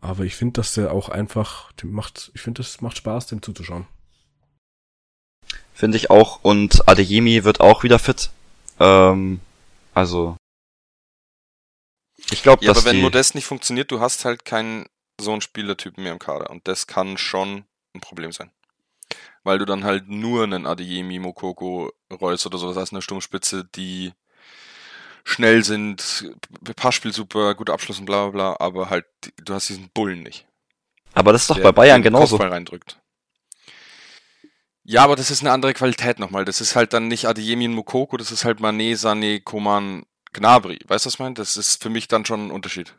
Aber 0.00 0.24
ich 0.24 0.36
finde, 0.36 0.52
dass 0.60 0.74
der 0.74 0.92
auch 0.92 1.08
einfach, 1.08 1.72
dem 1.72 1.90
macht, 1.90 2.30
ich 2.34 2.40
finde, 2.42 2.62
das 2.62 2.80
macht 2.80 2.98
Spaß, 2.98 3.26
dem 3.26 3.42
zuzuschauen. 3.42 3.86
Finde 5.74 5.96
ich 5.96 6.10
auch. 6.10 6.40
Und 6.42 6.88
Adeyemi 6.88 7.42
wird 7.42 7.60
auch 7.60 7.82
wieder 7.82 7.98
fit. 7.98 8.30
Ähm, 8.78 9.40
also. 9.94 10.36
Ich 12.30 12.42
glaube, 12.42 12.64
Ja, 12.64 12.72
aber 12.72 12.84
wenn 12.84 13.00
Modest 13.00 13.34
nicht 13.34 13.46
funktioniert, 13.46 13.90
du 13.90 14.00
hast 14.00 14.24
halt 14.24 14.44
keinen 14.44 14.86
so 15.20 15.32
einen 15.32 15.40
Spielertypen 15.40 16.02
mehr 16.02 16.12
im 16.12 16.18
Kader. 16.18 16.50
Und 16.50 16.68
das 16.68 16.86
kann 16.86 17.18
schon 17.18 17.64
ein 17.94 18.00
Problem 18.00 18.32
sein. 18.32 18.50
Weil 19.42 19.58
du 19.58 19.64
dann 19.64 19.84
halt 19.84 20.08
nur 20.08 20.44
einen 20.44 20.66
Adeyemi, 20.66 21.18
Mokoko, 21.18 21.90
Reus 22.12 22.44
oder 22.46 22.58
sowas 22.58 22.76
hast, 22.76 22.92
eine 22.92 23.02
Sturmspitze, 23.02 23.64
die 23.64 24.12
schnell 25.24 25.64
sind, 25.64 26.30
Passspiel 26.76 27.12
super, 27.12 27.54
guter 27.54 27.72
Abschluss 27.72 27.98
und 27.98 28.06
bla 28.06 28.28
bla 28.28 28.54
bla, 28.54 28.64
aber 28.64 28.90
halt, 28.90 29.06
du 29.36 29.54
hast 29.54 29.68
diesen 29.68 29.90
Bullen 29.90 30.22
nicht. 30.22 30.46
aber 31.14 31.32
das 31.32 31.42
ist 31.42 31.50
doch 31.50 31.60
bei 31.60 31.72
Bayern 31.72 32.00
den 32.00 32.12
genauso. 32.12 32.36
Kopfball 32.36 32.52
reindrückt. 32.52 32.98
Ja, 34.84 35.04
aber 35.04 35.16
das 35.16 35.30
ist 35.30 35.42
eine 35.42 35.52
andere 35.52 35.74
Qualität 35.74 36.18
nochmal. 36.18 36.46
Das 36.46 36.62
ist 36.62 36.74
halt 36.74 36.94
dann 36.94 37.08
nicht 37.08 37.26
Adeyemi 37.26 37.66
und 37.68 37.74
Mokoko, 37.74 38.16
das 38.16 38.32
ist 38.32 38.46
halt 38.46 38.60
Mané, 38.60 38.96
Sané, 38.96 39.42
Koman, 39.42 40.06
Gnabry. 40.32 40.78
Weißt 40.86 41.04
du, 41.04 41.08
was 41.08 41.14
ich 41.14 41.18
meine? 41.20 41.34
Das 41.34 41.56
ist 41.56 41.82
für 41.82 41.90
mich 41.90 42.08
dann 42.08 42.24
schon 42.24 42.46
ein 42.46 42.50
Unterschied. 42.50 42.94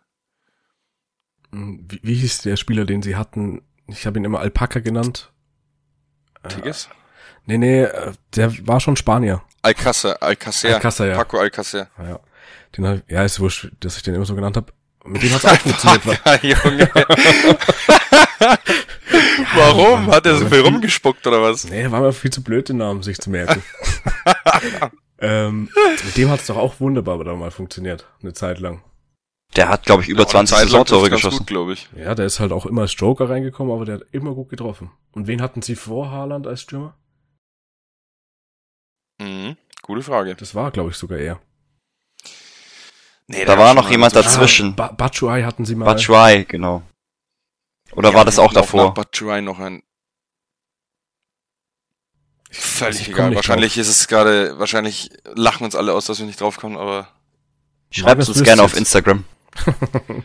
Hm, 1.52 1.86
Wie, 1.90 2.00
wie 2.04 2.16
hieß 2.16 2.42
der 2.44 2.58
Spieler, 2.58 2.86
den 2.86 3.02
sie 3.02 3.16
hatten? 3.16 3.62
Ich 3.88 4.06
habe 4.06 4.20
ihn 4.20 4.26
immer 4.26 4.40
Alpaca 4.40 4.80
genannt. 4.80 5.32
Äh, 6.44 6.50
Tigges? 6.50 6.90
Nee, 7.46 7.58
nee, 7.58 7.82
äh, 7.84 8.14
der 8.36 8.68
war 8.68 8.80
schon 8.80 8.96
Spanier. 8.96 9.42
Alcacer, 9.62 10.22
Alcacer, 10.22 10.80
Alcácer, 10.80 11.08
ja. 11.08 11.16
Paco 11.16 11.40
Alcacer. 11.40 11.90
Ja, 11.98 12.10
ja. 12.10 12.20
Den 12.78 12.88
hab, 12.88 13.10
ja, 13.12 13.24
ist 13.24 13.40
wurscht, 13.40 13.72
dass 13.80 13.98
ich 13.98 14.04
den 14.04 14.16
immer 14.16 14.26
so 14.26 14.36
genannt 14.36 14.56
habe. 14.56 14.72
Mit 15.06 15.24
dem 15.24 15.34
hat's 15.34 15.46
auch 15.46 15.58
funktioniert. 15.58 16.44
Junge. 16.44 16.90
Warum? 19.56 20.12
Hat 20.12 20.26
er 20.26 20.36
so 20.38 20.48
viel 20.48 20.62
rumgespuckt 20.62 21.26
oder 21.28 21.42
was? 21.42 21.66
Nee, 21.66 21.90
war 21.90 22.02
mir 22.02 22.14
viel 22.14 22.32
zu 22.32 22.44
blöd, 22.44 22.70
den 22.70 22.78
Namen 22.78 23.02
sich 23.04 23.20
zu 23.20 23.30
merken. 23.30 23.64
ähm, 25.20 25.70
mit 26.06 26.18
dem 26.18 26.30
hat's 26.30 26.48
doch 26.48 26.58
auch 26.58 26.80
wunderbar 26.80 27.24
da 27.24 27.34
mal 27.36 27.52
funktioniert. 27.52 28.08
Eine 28.22 28.34
Zeit 28.34 28.60
lang. 28.60 28.82
Der 29.56 29.68
hat, 29.70 29.86
glaube 29.86 30.04
ich, 30.04 30.10
über 30.10 30.24
Ja, 30.24 30.28
20 30.28 30.56
Zeit 30.56 30.62
lang 30.64 30.70
Saisontore 30.70 31.10
geschossen. 31.10 31.40
Gut, 31.40 31.48
glaube 31.48 31.74
ich. 31.74 31.90
Ja, 31.96 32.14
der 32.14 32.26
ist 32.26 32.40
halt 32.40 32.52
auch 32.52 32.66
immer 32.68 32.82
als 32.84 32.96
Joker 32.96 33.30
reingekommen, 33.30 33.74
aber 33.74 33.86
der 33.86 33.96
hat 33.96 34.04
immer 34.12 34.36
gut 34.36 34.50
getroffen. 34.50 34.92
Und 35.12 35.26
wen 35.28 35.42
hatten 35.42 35.62
sie 35.64 35.76
vor 35.76 36.12
Haaland 36.12 36.46
als 36.46 36.62
Stürmer? 36.62 36.96
Mhm. 39.20 39.58
Gute 39.82 40.04
Frage. 40.04 40.36
Das 40.36 40.54
war, 40.56 40.72
glaube 40.72 40.92
ich, 40.92 40.98
sogar 40.98 41.18
er. 41.18 41.42
Nee, 43.28 43.46
Da 43.46 43.58
war 43.58 43.74
noch 43.74 43.90
jemand 43.92 44.16
dazwischen. 44.16 44.76
Ba 44.76 44.92
Batshuayi 44.92 45.44
hatten 45.44 45.66
sie 45.66 45.76
mal. 45.76 45.86
Batshuayi, 45.86 46.46
genau. 46.46 46.84
Oder 47.94 48.10
Ja, 48.10 48.16
war 48.16 48.26
das 48.26 48.40
auch 48.40 48.54
davor? 48.54 48.94
Batshuayi 48.94 49.42
noch 49.42 49.60
ein. 49.60 49.84
Völlig 52.52 53.08
egal. 53.10 53.36
Wahrscheinlich 53.36 53.78
ist 53.78 53.88
es 53.88 54.08
gerade, 54.08 54.58
wahrscheinlich 54.60 55.10
lachen 55.36 55.64
uns 55.66 55.76
alle 55.76 55.94
aus, 55.94 56.06
dass 56.08 56.20
wir 56.20 56.26
nicht 56.26 56.42
draufkommen, 56.42 56.78
aber 56.78 57.08
Schreibt 57.92 58.28
uns 58.28 58.44
gerne 58.44 58.64
auf. 58.64 58.76
Instagram. 58.76 59.24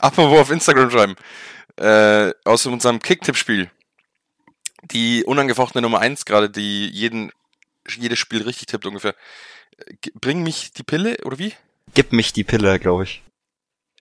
apropos 0.00 0.38
auf 0.40 0.50
Instagram 0.50 0.90
schreiben. 0.90 1.16
Äh, 1.76 2.32
aus 2.44 2.66
unserem 2.66 3.00
Kicktipp-Spiel. 3.00 3.70
Die 4.90 5.24
unangefochtene 5.24 5.82
Nummer 5.82 6.00
eins 6.00 6.24
gerade, 6.24 6.50
die 6.50 6.88
jeden, 6.88 7.30
jedes 7.96 8.18
Spiel 8.18 8.42
richtig 8.42 8.66
tippt 8.66 8.86
ungefähr. 8.86 9.14
Äh, 9.78 9.94
g- 10.00 10.12
Bring 10.20 10.42
mich 10.42 10.72
die 10.72 10.82
Pille, 10.82 11.16
oder 11.24 11.38
wie? 11.38 11.52
Gib 11.94 12.12
mich 12.12 12.32
die 12.32 12.44
Pille, 12.44 12.78
glaube 12.78 13.04
ich. 13.04 13.22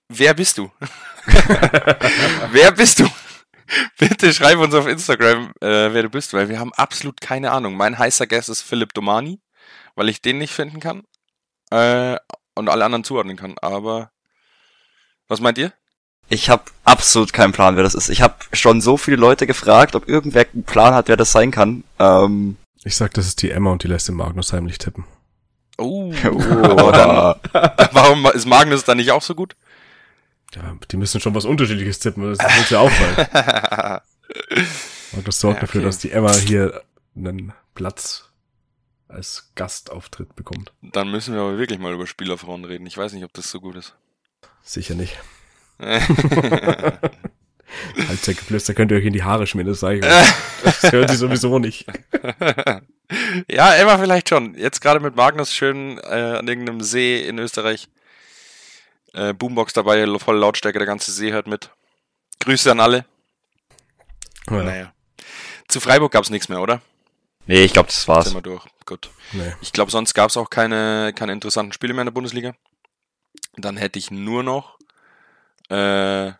Wer 0.09 0.33
bist 0.33 0.57
du? 0.57 0.71
wer 2.51 2.71
bist 2.71 2.99
du? 2.99 3.09
Bitte 3.99 4.33
schreib 4.33 4.57
uns 4.59 4.73
auf 4.73 4.87
Instagram, 4.87 5.51
äh, 5.61 5.93
wer 5.93 6.03
du 6.03 6.09
bist, 6.09 6.33
weil 6.33 6.49
wir 6.49 6.59
haben 6.59 6.73
absolut 6.73 7.19
keine 7.21 7.51
Ahnung. 7.51 7.75
Mein 7.75 7.97
heißer 7.97 8.27
Guest 8.27 8.49
ist 8.49 8.61
Philipp 8.61 8.93
Domani, 8.93 9.39
weil 9.95 10.09
ich 10.09 10.21
den 10.21 10.37
nicht 10.37 10.53
finden 10.53 10.79
kann 10.79 11.03
äh, 11.71 12.17
und 12.55 12.69
alle 12.69 12.85
anderen 12.85 13.03
zuordnen 13.03 13.37
kann. 13.37 13.55
Aber 13.61 14.11
was 15.27 15.41
meint 15.41 15.57
ihr? 15.57 15.73
Ich 16.29 16.49
habe 16.49 16.63
absolut 16.83 17.31
keinen 17.31 17.53
Plan, 17.53 17.75
wer 17.77 17.83
das 17.83 17.95
ist. 17.95 18.09
Ich 18.09 18.21
habe 18.21 18.35
schon 18.51 18.81
so 18.81 18.97
viele 18.97 19.17
Leute 19.17 19.47
gefragt, 19.47 19.95
ob 19.95 20.07
irgendwer 20.09 20.45
einen 20.53 20.63
Plan 20.63 20.93
hat, 20.93 21.07
wer 21.07 21.15
das 21.17 21.31
sein 21.31 21.51
kann. 21.51 21.83
Ähm, 21.99 22.57
Ich 22.83 22.95
sag, 22.97 23.13
das 23.13 23.27
ist 23.27 23.41
die 23.41 23.51
Emma 23.51 23.71
und 23.71 23.83
die 23.83 23.87
lässt 23.87 24.07
den 24.09 24.15
Magnus 24.15 24.51
heimlich 24.53 24.77
tippen. 24.77 25.05
Oh, 25.77 26.11
oh, 26.25 26.91
dann- 26.91 27.35
warum 27.93 28.25
ist 28.33 28.45
Magnus 28.45 28.83
dann 28.83 28.97
nicht 28.97 29.11
auch 29.11 29.21
so 29.21 29.35
gut? 29.35 29.55
Ja, 30.55 30.75
die 30.91 30.97
müssen 30.97 31.19
schon 31.21 31.35
was 31.35 31.45
Unterschiedliches 31.45 31.99
tippen, 31.99 32.23
das 32.23 32.39
wird 32.39 32.69
ja 32.71 32.79
auffallen. 32.79 34.01
Und 35.13 35.27
das 35.27 35.39
sorgt 35.39 35.57
Ja, 35.57 35.61
dafür, 35.61 35.81
okay. 35.81 35.85
dass 35.87 35.97
die 35.99 36.11
Emma 36.11 36.33
hier 36.35 36.81
einen 37.15 37.53
Platz 37.75 38.25
als 39.07 39.51
Gastauftritt 39.55 40.35
bekommt. 40.35 40.71
dann 40.81 41.09
müssen 41.11 41.33
wir 41.33 41.41
aber 41.41 41.57
wirklich 41.57 41.79
mal 41.79 41.93
über 41.93 42.07
Spielerfrauen 42.07 42.65
reden. 42.65 42.85
Ich 42.85 42.97
weiß 42.97 43.13
nicht, 43.13 43.23
ob 43.23 43.33
das 43.33 43.49
so 43.49 43.59
gut 43.61 43.75
ist. 43.77 43.95
Sicher 44.63 44.95
nicht. 44.95 45.17
Halbzeitgeflüster 48.07 48.73
könnt 48.73 48.91
ihr 48.91 48.97
euch 48.97 49.05
in 49.05 49.13
die 49.13 49.23
Haare 49.23 49.45
schmieren, 49.47 49.69
das 49.69 49.79
sage 49.81 49.99
ich 49.99 50.05
euch. 50.05 50.33
Das 50.63 50.91
hören 50.91 51.07
sie 51.09 51.15
sowieso 51.17 51.59
nicht. 51.59 51.85
ja, 53.49 53.73
Emma 53.75 53.97
vielleicht 53.97 54.29
schon. 54.29 54.55
Jetzt 54.55 54.81
gerade 54.81 54.99
mit 54.99 55.15
Magnus 55.15 55.53
schön 55.53 55.97
äh, 55.99 56.37
an 56.39 56.47
irgendeinem 56.47 56.81
See 56.81 57.19
in 57.21 57.37
Österreich. 57.39 57.87
Äh, 59.17 59.33
Boombox 59.33 59.73
dabei, 59.73 60.05
voll 60.19 60.37
Lautstärke, 60.37 60.77
der 60.77 60.85
ganze 60.85 61.11
See 61.11 61.31
hört 61.31 61.47
mit. 61.47 61.71
Grüße 62.39 62.71
an 62.71 62.79
alle. 62.79 63.05
Ja, 64.47 64.63
Naja. 64.63 64.93
Zu 65.67 65.79
Freiburg 65.79 66.11
gab's 66.11 66.29
nichts 66.29 66.49
mehr, 66.49 66.61
oder? 66.61 66.81
nee, 67.47 67.63
ich 67.63 67.73
glaube, 67.73 67.87
das 67.87 68.07
war's. 68.07 68.25
Sind 68.25 68.35
wir 68.35 68.41
durch. 68.41 68.63
Gut. 68.85 69.09
nee. 69.33 69.53
Ich 69.61 69.73
glaube, 69.73 69.91
sonst 69.91 70.13
gab's 70.13 70.37
auch 70.37 70.49
keine, 70.49 71.13
keine 71.15 71.33
interessanten 71.33 71.73
Spiele 71.73 71.93
mehr 71.93 72.03
in 72.03 72.07
der 72.07 72.13
Bundesliga. 72.13 72.53
Dann 73.55 73.75
hätte 73.75 73.97
ich 73.97 74.11
nur 74.11 74.43
noch 74.43 74.77
äh, 75.69 76.31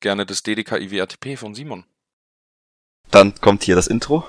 gerne 0.00 0.26
das 0.26 0.42
DDK 0.42 0.72
IWATP 0.72 1.38
von 1.38 1.54
Simon. 1.54 1.84
Dann 3.10 3.34
kommt 3.40 3.64
hier 3.64 3.76
das 3.76 3.86
Intro. 3.86 4.28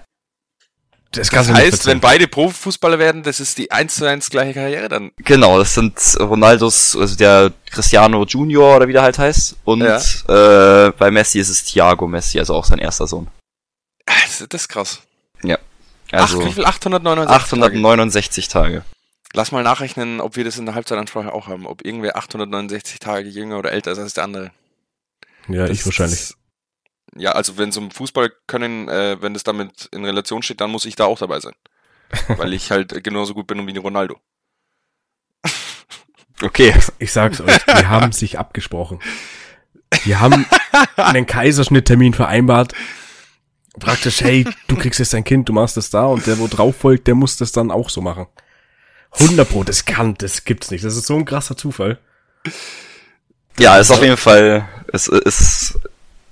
Das, 1.11 1.29
Das 1.29 1.49
heißt, 1.51 1.85
wenn 1.87 1.99
beide 1.99 2.27
Profifußballer 2.27 2.99
werden, 2.99 3.23
das 3.23 3.39
ist 3.39 3.57
die 3.57 3.71
1 3.71 3.95
zu 3.95 4.05
1 4.05 4.29
gleiche 4.29 4.53
Karriere 4.53 4.89
dann. 4.89 5.11
Genau, 5.17 5.57
das 5.57 5.73
sind 5.73 5.97
Ronaldos, 6.19 6.95
also 6.95 7.15
der 7.15 7.53
Cristiano 7.71 8.23
Junior 8.25 8.75
oder 8.75 8.87
wie 8.87 8.93
der 8.93 9.01
halt 9.03 9.17
heißt. 9.17 9.55
Und 9.63 9.81
Ja. 9.81 9.97
äh, 10.87 10.91
bei 10.91 11.09
Messi 11.09 11.39
ist 11.39 11.49
es 11.49 11.63
Thiago 11.63 12.07
Messi, 12.07 12.37
also 12.39 12.53
auch 12.55 12.65
sein 12.65 12.77
erster 12.79 13.07
Sohn. 13.07 13.27
Ah, 14.05 14.13
Das 14.25 14.41
ist, 14.41 14.53
das 14.53 14.61
ist 14.61 14.67
krass. 14.67 14.99
Also 16.11 16.41
Ach, 16.41 16.45
wie 16.47 16.53
viel? 16.53 16.65
869 16.65 17.49
Tage. 17.49 17.63
869 17.75 18.47
Tage. 18.47 18.83
Lass 19.33 19.51
mal 19.51 19.63
nachrechnen, 19.63 20.21
ob 20.21 20.35
wir 20.37 20.43
das 20.45 20.57
in 20.57 20.65
der 20.65 20.73
Halbzeitansprache 20.75 21.33
auch 21.33 21.47
haben. 21.47 21.65
Ob 21.67 21.85
irgendwer 21.85 22.15
869 22.17 22.99
Tage 22.99 23.27
jünger 23.27 23.57
oder 23.59 23.71
älter 23.71 23.91
ist 23.91 23.99
als 23.99 24.13
der 24.13 24.23
andere. 24.23 24.51
Ja, 25.49 25.67
Das- 25.67 25.77
ich 25.77 25.85
wahrscheinlich. 25.85 26.19
das- 26.19 26.37
Ja, 27.15 27.31
also 27.31 27.57
wenn 27.57 27.69
es 27.69 27.77
um 27.77 27.89
Fußball 27.91 28.31
können, 28.47 28.87
äh, 28.89 29.21
wenn 29.21 29.33
das 29.33 29.43
damit 29.43 29.89
in 29.91 30.05
Relation 30.05 30.43
steht, 30.43 30.61
dann 30.61 30.69
muss 30.71 30.85
ich 30.85 30.95
da 30.95 31.05
auch 31.05 31.17
dabei 31.19 31.39
sein. 31.39 31.53
Weil 32.37 32.53
ich 32.53 32.71
halt 32.71 33.03
genauso 33.03 33.33
gut 33.33 33.47
bin 33.47 33.65
wie 33.67 33.77
Ronaldo. 33.77 34.17
Okay. 36.41 36.73
Ich 36.99 37.11
sag's 37.11 37.41
euch, 37.41 37.57
die 37.65 37.87
haben 37.87 38.11
sich 38.11 38.37
abgesprochen. 38.37 38.99
Die 40.05 40.15
haben 40.15 40.45
einen 40.95 41.25
Kaiserschnitttermin 41.25 42.13
vereinbart. 42.13 42.73
Praktisch, 43.79 44.21
hey, 44.21 44.45
du 44.67 44.75
kriegst 44.75 44.99
jetzt 44.99 45.13
dein 45.13 45.23
Kind, 45.23 45.47
du 45.47 45.53
machst 45.53 45.77
das 45.77 45.89
da 45.89 46.05
und 46.05 46.25
der, 46.25 46.39
wo 46.39 46.47
drauf 46.47 46.75
folgt, 46.75 47.07
der 47.07 47.15
muss 47.15 47.37
das 47.37 47.51
dann 47.51 47.71
auch 47.71 47.89
so 47.89 48.01
machen. 48.01 48.27
100 49.11 49.47
Pro, 49.49 49.63
das 49.63 49.85
kann, 49.85 50.15
das 50.15 50.43
gibt's 50.43 50.71
nicht. 50.71 50.83
Das 50.83 50.95
ist 50.95 51.07
so 51.07 51.15
ein 51.15 51.25
krasser 51.25 51.55
Zufall. 51.55 51.99
Ja, 53.59 53.77
ist 53.77 53.91
auf 53.91 54.01
jeden 54.01 54.17
Fall, 54.17 54.67
es 54.93 55.07
ist 55.07 55.79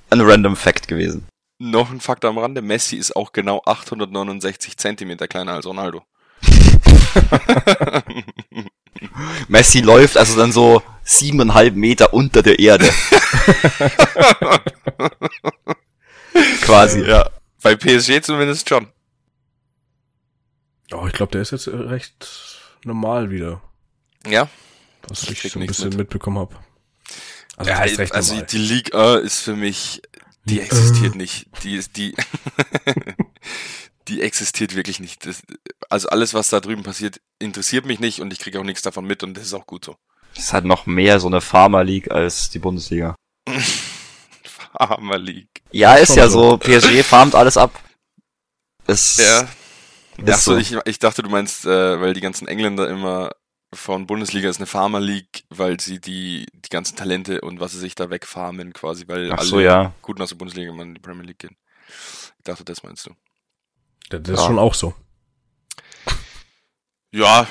ein 0.09 0.21
random 0.21 0.55
Fact 0.55 0.87
gewesen. 0.87 1.27
Noch 1.57 1.89
ein 1.89 2.01
Fakt 2.01 2.25
am 2.25 2.37
Rande, 2.37 2.61
Messi 2.61 2.97
ist 2.97 3.15
auch 3.15 3.31
genau 3.31 3.61
869 3.65 4.77
Zentimeter 4.77 5.27
kleiner 5.27 5.53
als 5.53 5.65
Ronaldo. 5.65 6.03
Messi 9.47 9.79
läuft 9.79 10.17
also 10.17 10.37
dann 10.37 10.51
so 10.51 10.83
siebeneinhalb 11.03 11.75
Meter 11.75 12.13
unter 12.13 12.41
der 12.41 12.59
Erde. 12.59 12.89
Quasi. 16.61 17.05
Ja, 17.07 17.29
bei 17.65 17.75
PSG 17.75 18.21
zumindest 18.21 18.69
schon. 18.69 18.87
Oh, 20.91 21.05
ich 21.07 21.13
glaube, 21.13 21.31
der 21.31 21.41
ist 21.41 21.51
jetzt 21.51 21.67
äh, 21.67 21.75
recht 21.75 22.59
normal 22.83 23.31
wieder, 23.31 23.61
Ja, 24.27 24.47
was 25.07 25.23
Ich 25.23 25.43
ich 25.43 25.51
so 25.51 25.59
ein 25.59 25.65
bisschen 25.65 25.89
mit. 25.89 25.97
mitbekommen 25.97 26.37
habe. 26.37 26.55
Also, 27.57 27.71
ja 27.71 27.79
recht 27.79 28.11
also 28.13 28.33
normal. 28.33 28.47
die 28.51 28.57
Liga 28.57 29.15
ist 29.15 29.39
für 29.41 29.55
mich 29.55 30.01
Die 30.45 30.61
existiert 30.61 31.15
nicht. 31.15 31.47
Die 31.63 31.75
ist 31.75 31.97
die. 31.97 32.15
die 34.07 34.21
existiert 34.21 34.75
wirklich 34.75 34.99
nicht. 34.99 35.25
Das, 35.25 35.41
also 35.89 36.09
alles, 36.09 36.33
was 36.35 36.49
da 36.49 36.59
drüben 36.59 36.83
passiert, 36.83 37.19
interessiert 37.39 37.85
mich 37.87 37.99
nicht 37.99 38.19
und 38.19 38.31
ich 38.31 38.39
kriege 38.39 38.59
auch 38.59 38.63
nichts 38.63 38.83
davon 38.83 39.05
mit 39.05 39.23
und 39.23 39.35
das 39.35 39.45
ist 39.45 39.53
auch 39.53 39.65
gut 39.65 39.85
so. 39.85 39.95
Das 40.35 40.45
ist 40.45 40.53
halt 40.53 40.65
noch 40.65 40.85
mehr 40.85 41.19
so 41.19 41.27
eine 41.27 41.41
Pharma 41.41 41.81
League 41.81 42.11
als 42.11 42.49
die 42.51 42.59
Bundesliga. 42.59 43.15
Farmer 44.77 45.17
League. 45.17 45.61
Ja, 45.71 45.95
ist 45.95 46.09
Schon 46.09 46.17
ja 46.17 46.29
so. 46.29 46.51
so. 46.51 46.57
PSG 46.57 47.03
farmt 47.03 47.35
alles 47.35 47.57
ab. 47.57 47.71
Ist, 48.87 49.19
Ja. 49.19 49.47
ist 50.17 50.29
Achso, 50.29 50.51
so. 50.53 50.57
ich, 50.57 50.75
ich 50.85 50.99
dachte, 50.99 51.23
du 51.23 51.29
meinst, 51.29 51.65
äh, 51.65 51.99
weil 52.01 52.13
die 52.13 52.21
ganzen 52.21 52.47
Engländer 52.47 52.87
immer 52.89 53.31
von 53.73 54.07
Bundesliga 54.07 54.49
ist 54.49 54.57
eine 54.57 54.67
Farmer 54.67 54.99
League, 55.01 55.43
weil 55.49 55.79
sie 55.79 55.99
die, 55.99 56.45
die 56.53 56.69
ganzen 56.69 56.95
Talente 56.95 57.41
und 57.41 57.59
was 57.59 57.73
sie 57.73 57.79
sich 57.79 57.95
da 57.95 58.09
wegfarmen 58.09 58.71
quasi, 58.73 59.05
weil 59.07 59.31
Ach 59.33 59.39
alle 59.39 59.47
so, 59.47 59.59
ja. 59.59 59.93
Guten 60.01 60.21
aus 60.21 60.29
der 60.29 60.37
Bundesliga 60.37 60.69
immer 60.71 60.83
in 60.83 60.93
die 60.95 61.01
Premier 61.01 61.23
League 61.25 61.39
gehen. 61.39 61.57
Ich 62.37 62.43
dachte, 62.43 62.63
das 62.63 62.83
meinst 62.83 63.05
du. 63.05 63.11
Das 64.09 64.21
das 64.23 64.33
ist 64.35 64.39
Ja. 64.41 64.45
schon 64.47 64.59
auch 64.59 64.73
so. 64.73 64.93
Ja, 67.11 67.47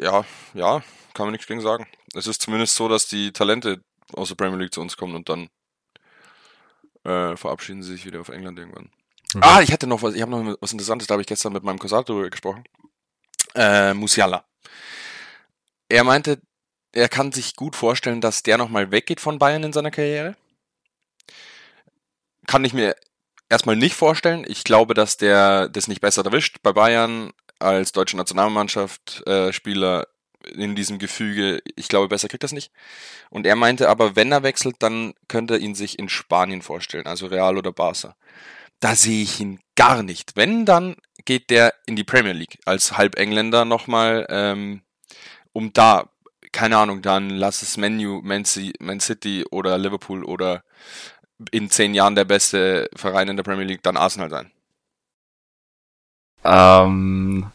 ja, 0.00 0.24
ja, 0.54 0.82
kann 1.14 1.26
man 1.26 1.32
nichts 1.32 1.46
gegen 1.46 1.60
sagen. 1.60 1.86
Es 2.14 2.26
ist 2.26 2.42
zumindest 2.42 2.74
so, 2.74 2.88
dass 2.88 3.06
die 3.06 3.32
Talente 3.32 3.82
aus 4.14 4.28
der 4.28 4.34
Premier 4.34 4.58
League 4.58 4.74
zu 4.74 4.80
uns 4.80 4.96
kommen 4.96 5.14
und 5.14 5.28
dann 5.28 5.48
äh, 7.04 7.36
verabschieden 7.36 7.82
sie 7.82 7.92
sich 7.92 8.04
wieder 8.04 8.20
auf 8.20 8.28
England 8.28 8.58
irgendwann. 8.58 8.90
Mhm. 9.34 9.42
Ah, 9.42 9.60
ich 9.62 9.72
hatte 9.72 9.86
noch 9.86 10.02
was, 10.02 10.14
ich 10.14 10.22
habe 10.22 10.30
noch 10.30 10.56
was 10.60 10.72
Interessantes, 10.72 11.06
da 11.06 11.12
habe 11.12 11.22
ich 11.22 11.28
gestern 11.28 11.52
mit 11.52 11.62
meinem 11.62 11.78
Cousin 11.78 12.04
darüber 12.04 12.30
gesprochen. 12.30 12.64
Äh, 13.54 13.94
Musiala. 13.94 14.44
Er 15.88 16.04
meinte, 16.04 16.40
er 16.92 17.08
kann 17.08 17.32
sich 17.32 17.56
gut 17.56 17.76
vorstellen, 17.76 18.20
dass 18.20 18.42
der 18.42 18.58
nochmal 18.58 18.90
weggeht 18.90 19.20
von 19.20 19.38
Bayern 19.38 19.62
in 19.62 19.72
seiner 19.72 19.90
Karriere. 19.90 20.36
Kann 22.46 22.64
ich 22.64 22.72
mir 22.72 22.96
erstmal 23.48 23.76
nicht 23.76 23.94
vorstellen. 23.94 24.44
Ich 24.46 24.64
glaube, 24.64 24.94
dass 24.94 25.16
der 25.16 25.68
das 25.68 25.88
nicht 25.88 26.00
besser 26.00 26.24
erwischt 26.24 26.58
bei 26.62 26.72
Bayern 26.72 27.32
als 27.58 27.92
deutsche 27.92 28.16
Nationalmannschaft 28.16 29.26
äh, 29.26 29.52
Spieler 29.52 30.06
in 30.54 30.74
diesem 30.74 30.98
Gefüge. 30.98 31.62
Ich 31.76 31.88
glaube, 31.88 32.08
besser 32.08 32.28
kriegt 32.28 32.42
das 32.42 32.52
nicht. 32.52 32.72
Und 33.30 33.46
er 33.46 33.56
meinte 33.56 33.88
aber, 33.88 34.16
wenn 34.16 34.32
er 34.32 34.42
wechselt, 34.42 34.76
dann 34.80 35.14
könnte 35.28 35.54
er 35.54 35.60
ihn 35.60 35.74
sich 35.74 35.98
in 35.98 36.08
Spanien 36.08 36.62
vorstellen, 36.62 37.06
also 37.06 37.26
Real 37.26 37.56
oder 37.56 37.72
Barca. 37.72 38.16
Da 38.80 38.94
sehe 38.94 39.22
ich 39.22 39.40
ihn 39.40 39.60
gar 39.76 40.02
nicht. 40.02 40.36
Wenn, 40.36 40.64
dann 40.64 40.96
geht 41.24 41.50
der 41.50 41.74
in 41.86 41.96
die 41.96 42.04
Premier 42.04 42.32
League 42.32 42.58
als 42.64 42.96
Halbengländer 42.96 43.64
nochmal, 43.64 44.26
ähm, 44.30 44.82
um 45.52 45.72
da, 45.72 46.08
keine 46.52 46.78
Ahnung, 46.78 47.02
dann 47.02 47.30
lass 47.30 47.62
es 47.62 47.76
Menu, 47.76 48.20
Man 48.22 48.44
Man 48.80 49.00
City 49.00 49.44
oder 49.50 49.76
Liverpool 49.78 50.24
oder 50.24 50.64
in 51.50 51.70
zehn 51.70 51.94
Jahren 51.94 52.14
der 52.14 52.24
beste 52.24 52.88
Verein 52.94 53.28
in 53.28 53.36
der 53.36 53.44
Premier 53.44 53.64
League, 53.64 53.82
dann 53.82 53.96
Arsenal 53.96 54.30
sein. 54.30 54.50
Ähm, 56.44 57.50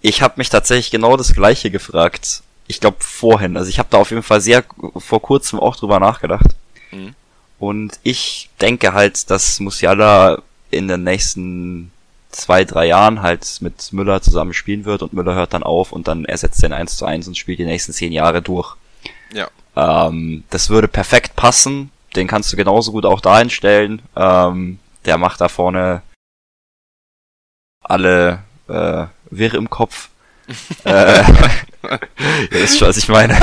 ich 0.00 0.22
habe 0.22 0.34
mich 0.36 0.48
tatsächlich 0.48 0.90
genau 0.90 1.16
das 1.16 1.34
gleiche 1.34 1.70
gefragt. 1.70 2.42
Ich 2.66 2.80
glaube 2.80 2.98
vorhin. 3.00 3.56
Also 3.56 3.68
ich 3.68 3.78
habe 3.78 3.88
da 3.90 3.98
auf 3.98 4.10
jeden 4.10 4.22
Fall 4.22 4.40
sehr 4.40 4.64
vor 4.96 5.20
kurzem 5.20 5.58
auch 5.58 5.76
drüber 5.76 6.00
nachgedacht. 6.00 6.54
Mhm. 6.90 7.14
Und 7.58 8.00
ich 8.02 8.48
denke 8.60 8.94
halt, 8.94 9.30
dass 9.30 9.60
Musiala 9.60 10.42
in 10.70 10.88
den 10.88 11.02
nächsten 11.02 11.92
zwei, 12.30 12.64
drei 12.64 12.86
Jahren 12.86 13.22
halt 13.22 13.58
mit 13.60 13.92
Müller 13.92 14.22
zusammen 14.22 14.54
spielen 14.54 14.84
wird 14.84 15.02
und 15.02 15.12
Müller 15.12 15.34
hört 15.34 15.52
dann 15.52 15.64
auf 15.64 15.92
und 15.92 16.08
dann 16.08 16.24
ersetzt 16.24 16.62
er 16.62 16.70
ihn 16.70 16.74
1 16.74 16.96
zu 16.96 17.04
1 17.04 17.26
und 17.28 17.36
spielt 17.36 17.58
die 17.58 17.64
nächsten 17.64 17.92
zehn 17.92 18.12
Jahre 18.12 18.40
durch. 18.40 18.76
Ja. 19.32 19.48
Ähm, 19.76 20.44
das 20.50 20.70
würde 20.70 20.88
perfekt 20.88 21.36
passen. 21.36 21.90
Den 22.16 22.28
kannst 22.28 22.52
du 22.52 22.56
genauso 22.56 22.92
gut 22.92 23.04
auch 23.04 23.20
dahin 23.20 23.50
stellen. 23.50 24.02
Ähm, 24.16 24.78
der 25.04 25.18
macht 25.18 25.40
da 25.40 25.48
vorne 25.48 26.02
alle 27.82 28.42
äh, 28.68 29.06
Wirre 29.30 29.56
im 29.56 29.70
Kopf. 29.70 30.08
äh, 30.84 31.22
ihr 31.22 32.50
wisst 32.50 32.78
schon, 32.78 32.88
was 32.88 32.96
ich 32.96 33.08
meine. 33.08 33.34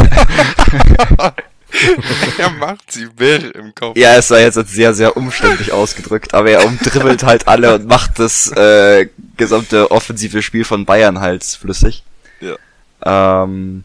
er 2.38 2.50
macht 2.52 2.92
sie 2.92 3.08
wirr 3.18 3.56
im 3.56 3.74
Kopf. 3.74 3.98
Ja, 3.98 4.16
es 4.16 4.30
war 4.30 4.40
jetzt 4.40 4.56
sehr, 4.68 4.94
sehr 4.94 5.16
umständlich 5.16 5.72
ausgedrückt, 5.72 6.34
aber 6.34 6.52
er 6.52 6.66
umdribbelt 6.66 7.24
halt 7.24 7.48
alle 7.48 7.76
und 7.76 7.88
macht 7.88 8.20
das 8.20 8.52
äh, 8.52 9.08
gesamte 9.38 9.92
offensive 9.92 10.42
Spiel 10.42 10.66
von 10.66 10.86
Bayern 10.86 11.20
halt 11.20 11.44
flüssig. 11.44 12.04
Ja. 12.42 13.44
Ähm, 13.44 13.84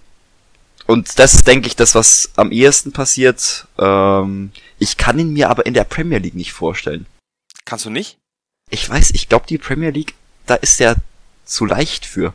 und 0.87 1.19
das 1.19 1.35
ist, 1.35 1.47
denke 1.47 1.67
ich, 1.69 1.77
das, 1.77 1.95
was 1.95 2.31
am 2.37 2.53
ehesten 2.53 2.93
passiert. 2.93 3.67
Ähm, 3.79 4.53
ich 4.79 4.97
kann 4.97 5.19
ihn 5.19 5.33
mir 5.33 5.49
aber 5.51 5.67
in 5.67 5.75
der 5.75 5.85
Premier 5.85 6.19
League 6.19 6.35
nicht 6.35 6.53
vorstellen. 6.53 7.07
Kannst 7.65 7.85
du 7.85 7.91
nicht? 7.91 8.19
Ich 8.71 8.89
weiß, 8.89 9.11
ich 9.13 9.29
glaube, 9.29 9.47
die 9.49 9.59
Premier 9.59 9.91
League, 9.91 10.15
da 10.47 10.55
ist 10.55 10.81
er 10.81 10.97
zu 11.45 11.65
leicht 11.67 12.07
für. 12.07 12.35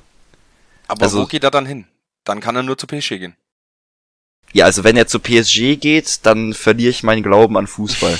Aber 0.87 1.03
Also- 1.03 1.21
wo 1.21 1.25
geht 1.25 1.43
er 1.43 1.51
dann 1.51 1.65
hin? 1.65 1.87
Dann 2.23 2.39
kann 2.41 2.55
er 2.55 2.63
nur 2.63 2.77
zu 2.77 2.87
PSG 2.87 3.19
gehen. 3.19 3.35
Ja, 4.53 4.65
also 4.65 4.83
wenn 4.83 4.95
er 4.97 5.07
zu 5.07 5.19
PSG 5.19 5.75
geht, 5.77 6.25
dann 6.25 6.53
verliere 6.53 6.89
ich 6.89 7.03
meinen 7.03 7.23
Glauben 7.23 7.57
an 7.57 7.67
Fußball. 7.67 8.17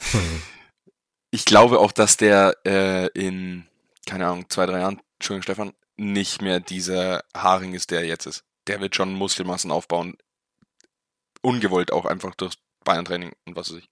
Ich 1.30 1.44
glaube 1.44 1.78
auch, 1.78 1.92
dass 1.92 2.16
der 2.16 2.56
äh, 2.64 3.08
in, 3.08 3.66
keine 4.06 4.26
Ahnung, 4.26 4.48
zwei, 4.48 4.64
drei 4.64 4.78
Jahren, 4.80 5.00
Entschuldigung, 5.18 5.42
Stefan, 5.42 5.72
nicht 5.98 6.40
mehr 6.40 6.58
dieser 6.58 7.22
Haring 7.36 7.74
ist, 7.74 7.90
der 7.90 8.00
er 8.00 8.06
jetzt 8.06 8.24
ist. 8.26 8.44
Der 8.66 8.80
wird 8.80 8.96
schon 8.96 9.12
Muskelmassen 9.12 9.70
aufbauen. 9.70 10.16
Ungewollt 11.42 11.92
auch 11.92 12.06
einfach 12.06 12.34
durch 12.34 12.54
Bayern-Training 12.84 13.32
und 13.44 13.56
was 13.56 13.70
weiß 13.70 13.78
ich. 13.80 13.90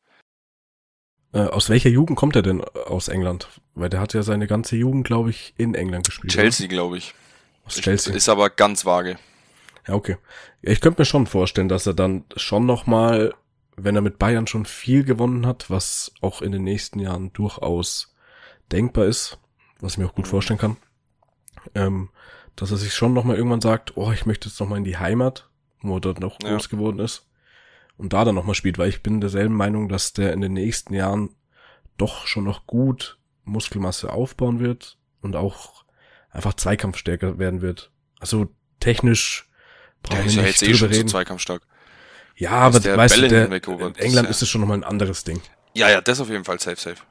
Äh, 1.33 1.41
aus 1.41 1.69
welcher 1.69 1.91
Jugend 1.91 2.17
kommt 2.19 2.37
er 2.37 2.43
denn 2.43 2.63
aus 2.65 3.09
England? 3.09 3.49
Weil 3.75 3.89
der 3.91 4.01
hat 4.01 4.15
ja 4.15 4.23
seine 4.23 4.47
ganze 4.47 4.77
Jugend, 4.77 5.07
glaube 5.07 5.31
ich, 5.31 5.55
in 5.57 5.75
England 5.75 6.07
gespielt. 6.07 6.33
Chelsea, 6.33 6.67
glaube 6.69 6.99
ich. 6.99 7.15
Aus 7.65 7.75
Chelsea. 7.77 8.15
Ist 8.15 8.29
aber 8.29 8.49
ganz 8.51 8.85
vage. 8.85 9.19
Ja, 9.87 9.95
okay. 9.95 10.17
Ich 10.63 10.81
könnte 10.81 11.01
mir 11.03 11.07
schon 11.07 11.27
vorstellen, 11.27 11.69
dass 11.69 11.87
er 11.87 11.95
dann 11.95 12.25
schon 12.37 12.65
nochmal, 12.67 13.35
wenn 13.77 13.97
er 13.97 14.03
mit 14.03 14.19
Bayern 14.19 14.47
schon 14.47 14.65
viel 14.67 15.05
gewonnen 15.05 15.47
hat, 15.47 15.69
was 15.71 16.13
auch 16.21 16.43
in 16.43 16.53
den 16.53 16.65
nächsten 16.65 16.99
Jahren 17.01 17.33
durchaus 17.33 18.15
denkbar 18.73 19.05
ist, 19.07 19.39
was 19.81 19.93
ich 19.93 19.99
mir 19.99 20.07
auch 20.07 20.15
gut 20.15 20.27
Mhm. 20.27 20.31
vorstellen 20.31 20.59
kann, 20.59 20.77
ähm, 21.75 22.09
dass 22.57 22.71
er 22.71 22.77
sich 22.79 22.95
schon 22.95 23.13
nochmal 23.13 23.37
irgendwann 23.37 23.61
sagt, 23.61 23.97
oh, 23.97 24.11
ich 24.13 24.27
möchte 24.27 24.49
jetzt 24.49 24.59
nochmal 24.61 24.79
in 24.79 24.85
die 24.85 24.97
Heimat, 24.97 25.49
wo 25.83 25.97
er 25.97 26.01
dort 26.01 26.21
noch 26.21 26.39
Ja. 26.43 26.51
groß 26.51 26.69
geworden 26.69 26.99
ist, 27.01 27.27
und 27.97 28.13
da 28.13 28.25
dann 28.25 28.35
nochmal 28.35 28.55
spielt, 28.55 28.79
weil 28.79 28.89
ich 28.89 29.03
bin 29.03 29.21
derselben 29.21 29.55
Meinung, 29.55 29.89
dass 29.89 30.13
der 30.13 30.33
in 30.33 30.41
den 30.41 30.53
nächsten 30.53 30.95
Jahren 30.95 31.31
doch 31.97 32.27
schon 32.27 32.45
noch 32.45 32.67
gut 32.67 33.19
Muskelmasse 33.45 34.13
aufbauen 34.13 34.61
wird 34.61 34.99
und 35.23 35.37
auch 35.37 35.85
einfach 36.31 36.55
zweikampfstärker 36.55 37.39
werden 37.39 37.63
wird. 37.63 37.91
Also 38.21 38.49
technisch 38.81 39.49
Der 40.05 40.09
brauchen 40.17 40.27
ist 40.27 40.35
wir 40.37 40.43
ja 40.43 40.49
nicht 40.49 40.61
jetzt 40.61 40.83
eh 40.83 40.87
reden. 40.87 41.09
zweikampfstark. 41.09 41.63
Ja, 42.37 42.51
aber 42.51 42.81
der 42.81 42.97
weißt 42.99 43.17
du, 43.17 43.29
der, 43.29 43.47
in 43.51 43.95
England 43.97 44.29
ist 44.29 44.43
es 44.43 44.49
schon 44.49 44.61
nochmal 44.61 44.77
ein 44.79 44.85
anderes 44.85 45.25
Ding. 45.25 45.41
Ja, 45.75 45.89
ja, 45.89 46.01
das 46.03 46.21
auf 46.21 46.29
jeden 46.29 46.45
Fall 46.45 46.61
safe, 46.61 46.77
safe. 46.77 47.03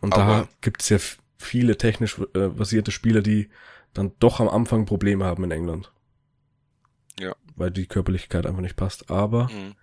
Und 0.00 0.14
Aber- 0.14 0.24
da 0.42 0.48
gibt 0.62 0.80
es 0.80 0.88
ja 0.88 0.96
viele 1.36 1.76
technisch 1.76 2.18
äh, 2.34 2.48
basierte 2.48 2.90
Spieler, 2.90 3.20
die 3.20 3.50
dann 3.92 4.12
doch 4.20 4.40
am 4.40 4.48
Anfang 4.48 4.86
Probleme 4.86 5.24
haben 5.26 5.44
in 5.44 5.50
England. 5.50 5.92
Ja. 7.18 7.34
Weil 7.56 7.70
die 7.70 7.86
Körperlichkeit 7.86 8.46
einfach 8.46 8.60
nicht 8.62 8.76
passt. 8.76 9.10
Aber 9.10 9.44
Mhm. 9.48 9.74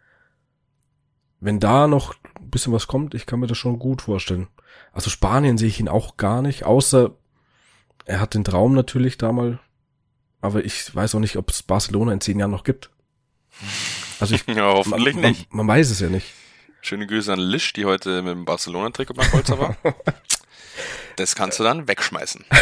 Wenn 1.39 1.59
da 1.59 1.87
noch 1.87 2.15
ein 2.39 2.49
bisschen 2.49 2.73
was 2.73 2.87
kommt, 2.87 3.13
ich 3.13 3.25
kann 3.25 3.39
mir 3.39 3.47
das 3.47 3.57
schon 3.57 3.79
gut 3.79 4.01
vorstellen. 4.01 4.47
Also 4.91 5.09
Spanien 5.09 5.57
sehe 5.57 5.67
ich 5.67 5.79
ihn 5.79 5.89
auch 5.89 6.17
gar 6.17 6.41
nicht, 6.41 6.63
außer 6.63 7.11
er 8.05 8.19
hat 8.19 8.33
den 8.33 8.43
Traum 8.43 8.73
natürlich 8.73 9.17
da 9.17 9.31
mal, 9.31 9.59
aber 10.41 10.63
ich 10.63 10.93
weiß 10.95 11.15
auch 11.15 11.19
nicht, 11.19 11.35
ob 11.35 11.49
es 11.49 11.63
Barcelona 11.63 12.13
in 12.13 12.21
zehn 12.21 12.39
Jahren 12.39 12.51
noch 12.51 12.63
gibt. 12.63 12.89
Also 14.19 14.35
ich, 14.35 14.45
Ja, 14.47 14.73
hoffentlich 14.73 15.15
man, 15.15 15.31
nicht. 15.31 15.51
Man, 15.53 15.65
man 15.65 15.75
weiß 15.75 15.89
es 15.89 15.99
ja 15.99 16.09
nicht. 16.09 16.33
Schöne 16.81 17.07
Grüße 17.07 17.33
an 17.33 17.39
Lisch, 17.39 17.73
die 17.73 17.85
heute 17.85 18.21
mit 18.21 18.31
dem 18.31 18.45
Barcelona-Trikot 18.45 19.13
beim 19.13 19.29
Bolzer 19.31 19.59
war. 19.59 19.77
Das 21.17 21.33
kannst 21.33 21.59
du 21.59 21.63
dann 21.63 21.87
wegschmeißen. 21.87 22.45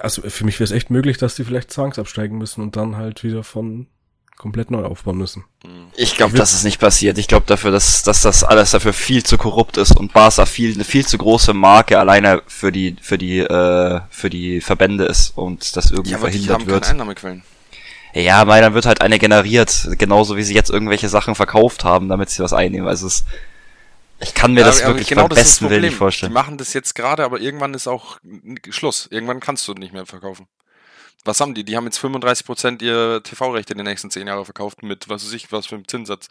Also 0.00 0.22
für 0.22 0.44
mich 0.44 0.58
wäre 0.58 0.64
es 0.64 0.72
echt 0.72 0.90
möglich, 0.90 1.18
dass 1.18 1.36
die 1.36 1.44
vielleicht 1.44 1.70
zwangsabsteigen 1.70 2.36
müssen 2.36 2.62
und 2.62 2.74
dann 2.74 2.96
halt 2.96 3.22
wieder 3.22 3.44
von 3.44 3.86
komplett 4.38 4.70
neu 4.70 4.84
aufbauen 4.84 5.18
müssen. 5.18 5.44
Ich 5.96 6.16
glaube, 6.16 6.36
dass 6.36 6.52
es 6.54 6.62
nicht 6.62 6.78
passiert. 6.78 7.18
Ich 7.18 7.26
glaube 7.28 7.46
dafür, 7.46 7.70
dass, 7.72 8.02
dass 8.04 8.22
das 8.22 8.44
alles 8.44 8.70
dafür 8.70 8.92
viel 8.92 9.24
zu 9.24 9.36
korrupt 9.36 9.76
ist 9.76 9.96
und 9.96 10.12
Barca 10.12 10.46
viel, 10.46 10.74
eine 10.74 10.84
viel 10.84 11.04
zu 11.06 11.18
große 11.18 11.52
Marke 11.54 11.98
alleine 11.98 12.42
für 12.46 12.70
die, 12.72 12.96
für 13.02 13.18
die, 13.18 13.40
äh, 13.40 14.00
für 14.10 14.30
die 14.30 14.60
Verbände 14.60 15.04
ist 15.04 15.36
und 15.36 15.76
das 15.76 15.90
irgendwie 15.90 16.12
Ja, 16.12 16.18
aber 16.18 16.30
die 16.30 16.38
verhindert 16.38 16.60
haben 16.60 16.66
wird. 16.66 16.82
keine 16.84 16.92
Einnahmequellen. 16.94 17.42
Ja, 18.14 18.46
weil 18.46 18.62
dann 18.62 18.74
wird 18.74 18.86
halt 18.86 19.00
eine 19.00 19.18
generiert, 19.18 19.88
genauso 19.98 20.36
wie 20.36 20.42
sie 20.42 20.54
jetzt 20.54 20.70
irgendwelche 20.70 21.08
Sachen 21.08 21.34
verkauft 21.34 21.84
haben, 21.84 22.08
damit 22.08 22.30
sie 22.30 22.42
was 22.42 22.52
einnehmen. 22.52 22.88
Also 22.88 23.06
es, 23.06 23.24
ich 24.20 24.34
kann 24.34 24.54
mir 24.54 24.60
Ja, 24.60 24.66
das 24.66 24.84
wirklich 24.84 25.08
genau 25.08 25.22
beim 25.22 25.30
das 25.30 25.38
ist 25.40 25.46
das 25.46 25.54
besten 25.58 25.70
Willen 25.70 25.82
nicht 25.82 25.96
vorstellen. 25.96 26.30
Die 26.30 26.34
machen 26.34 26.56
das 26.58 26.72
jetzt 26.72 26.94
gerade, 26.94 27.24
aber 27.24 27.40
irgendwann 27.40 27.74
ist 27.74 27.86
auch 27.86 28.18
Schluss. 28.70 29.08
Irgendwann 29.10 29.40
kannst 29.40 29.68
du 29.68 29.74
nicht 29.74 29.92
mehr 29.92 30.06
verkaufen. 30.06 30.46
Was 31.24 31.40
haben 31.40 31.54
die? 31.54 31.64
Die 31.64 31.76
haben 31.76 31.84
jetzt 31.84 31.98
35% 31.98 32.82
ihr 32.82 33.22
TV-Rechte 33.22 33.72
in 33.72 33.78
den 33.78 33.86
nächsten 33.86 34.10
10 34.10 34.26
Jahren 34.26 34.44
verkauft 34.44 34.82
mit, 34.82 35.08
was 35.08 35.24
weiß 35.24 35.32
ich, 35.32 35.50
was 35.52 35.66
für 35.66 35.74
einem 35.74 35.88
Zinssatz. 35.88 36.28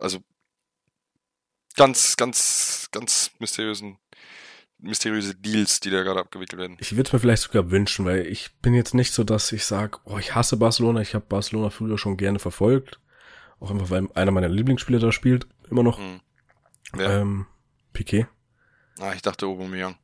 Also, 0.00 0.20
ganz, 1.76 2.16
ganz, 2.16 2.88
ganz 2.92 3.30
mysteriösen, 3.38 3.98
mysteriöse 4.78 5.34
Deals, 5.34 5.80
die 5.80 5.90
da 5.90 6.02
gerade 6.02 6.20
abgewickelt 6.20 6.60
werden. 6.60 6.76
Ich 6.80 6.96
würde 6.96 7.08
es 7.08 7.12
mir 7.12 7.18
vielleicht 7.18 7.42
sogar 7.42 7.70
wünschen, 7.70 8.04
weil 8.04 8.26
ich 8.26 8.56
bin 8.60 8.74
jetzt 8.74 8.94
nicht 8.94 9.12
so, 9.12 9.24
dass 9.24 9.52
ich 9.52 9.64
sage, 9.64 9.98
oh, 10.04 10.18
ich 10.18 10.34
hasse 10.34 10.56
Barcelona. 10.56 11.00
Ich 11.00 11.14
habe 11.14 11.26
Barcelona 11.26 11.70
früher 11.70 11.98
schon 11.98 12.16
gerne 12.16 12.38
verfolgt. 12.38 13.00
Auch 13.60 13.70
einfach, 13.70 13.90
weil 13.90 14.08
einer 14.14 14.30
meiner 14.30 14.48
Lieblingsspieler 14.48 15.00
da 15.00 15.10
spielt, 15.10 15.48
immer 15.68 15.82
noch. 15.82 15.98
Hm. 15.98 16.20
Ja. 16.96 17.20
Ähm, 17.20 17.46
Piquet. 17.92 18.26
Ah, 19.00 19.12
ich 19.14 19.22
dachte 19.22 19.46
Aubameyang. 19.46 19.96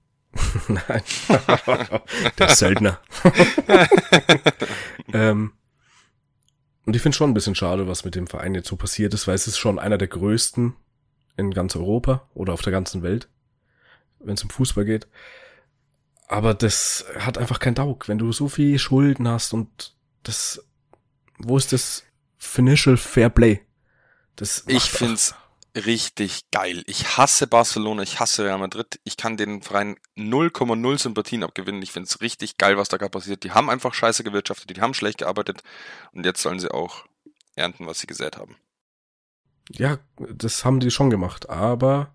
Nein. 0.69 1.03
Der 2.39 2.49
Söldner. 2.51 3.01
ähm, 5.13 5.53
und 6.87 6.97
ich 6.97 7.03
finde 7.03 7.17
schon 7.17 7.31
ein 7.31 7.35
bisschen 7.35 7.55
schade, 7.55 7.89
was 7.89 8.05
mit 8.05 8.15
dem 8.15 8.27
Verein 8.27 8.55
jetzt 8.55 8.69
so 8.69 8.77
passiert 8.77 9.15
ist, 9.15 9.27
weil 9.27 9.35
es 9.35 9.47
ist 9.47 9.59
schon 9.59 9.79
einer 9.79 9.99
der 9.99 10.09
größten 10.09 10.75
in 11.37 11.51
ganz 11.51 11.75
Europa 11.77 12.29
oder 12.35 12.53
auf 12.53 12.63
der 12.63 12.73
ganzen 12.73 13.03
Welt, 13.03 13.29
wenn 14.21 14.35
es 14.35 14.45
um 14.45 14.51
Fußball 14.51 14.85
geht. 14.85 15.09
Aber 16.29 16.55
das 16.55 17.05
hat 17.19 17.39
einfach 17.39 17.59
kein 17.59 17.75
Daug, 17.75 18.09
wenn 18.09 18.19
du 18.19 18.33
so 18.33 18.49
viel 18.49 18.79
Schulden 18.79 19.29
hast 19.29 19.53
und 19.53 19.95
das, 20.23 20.65
wo 21.39 21.57
ist 21.57 21.73
das 21.73 22.05
Financial 22.39 22.97
Fair 22.97 23.31
Play? 23.31 23.61
Das 24.37 24.65
Ich 24.67 24.91
find's 24.91 25.35
richtig 25.75 26.51
geil. 26.51 26.85
Ich 26.87 27.17
hasse 27.17 27.47
Barcelona, 27.47 28.03
ich 28.03 28.21
hasse 28.21 28.45
Real 28.45 28.59
Madrid. 28.59 29.01
Ich 29.05 29.17
kann 29.17 29.37
den 29.37 29.63
Verein 29.63 29.97
0,0 30.17 30.99
Sympathien 30.99 31.43
abgewinnen. 31.43 31.83
Ich 31.83 31.93
find's 31.93 32.21
richtig 32.21 32.59
geil, 32.59 32.77
was 32.77 32.89
da 32.89 32.97
gerade 32.97 33.11
passiert. 33.11 33.45
Die 33.45 33.53
haben 33.53 33.71
einfach 33.71 33.95
scheiße 33.95 34.25
gewirtschaftet, 34.25 34.75
die 34.75 34.81
haben 34.81 34.95
schlecht 34.95 35.19
gearbeitet 35.19 35.63
und 36.13 36.25
jetzt 36.25 36.43
sollen 36.43 36.61
sie 36.61 36.71
auch 36.71 37.05
ernten, 37.57 37.87
was 37.87 38.01
sie 38.01 38.07
gesät 38.07 38.37
haben. 38.37 38.57
Ja, 39.71 39.99
das 40.19 40.65
haben 40.65 40.81
die 40.81 40.91
schon 40.91 41.11
gemacht, 41.11 41.49
aber 41.49 42.15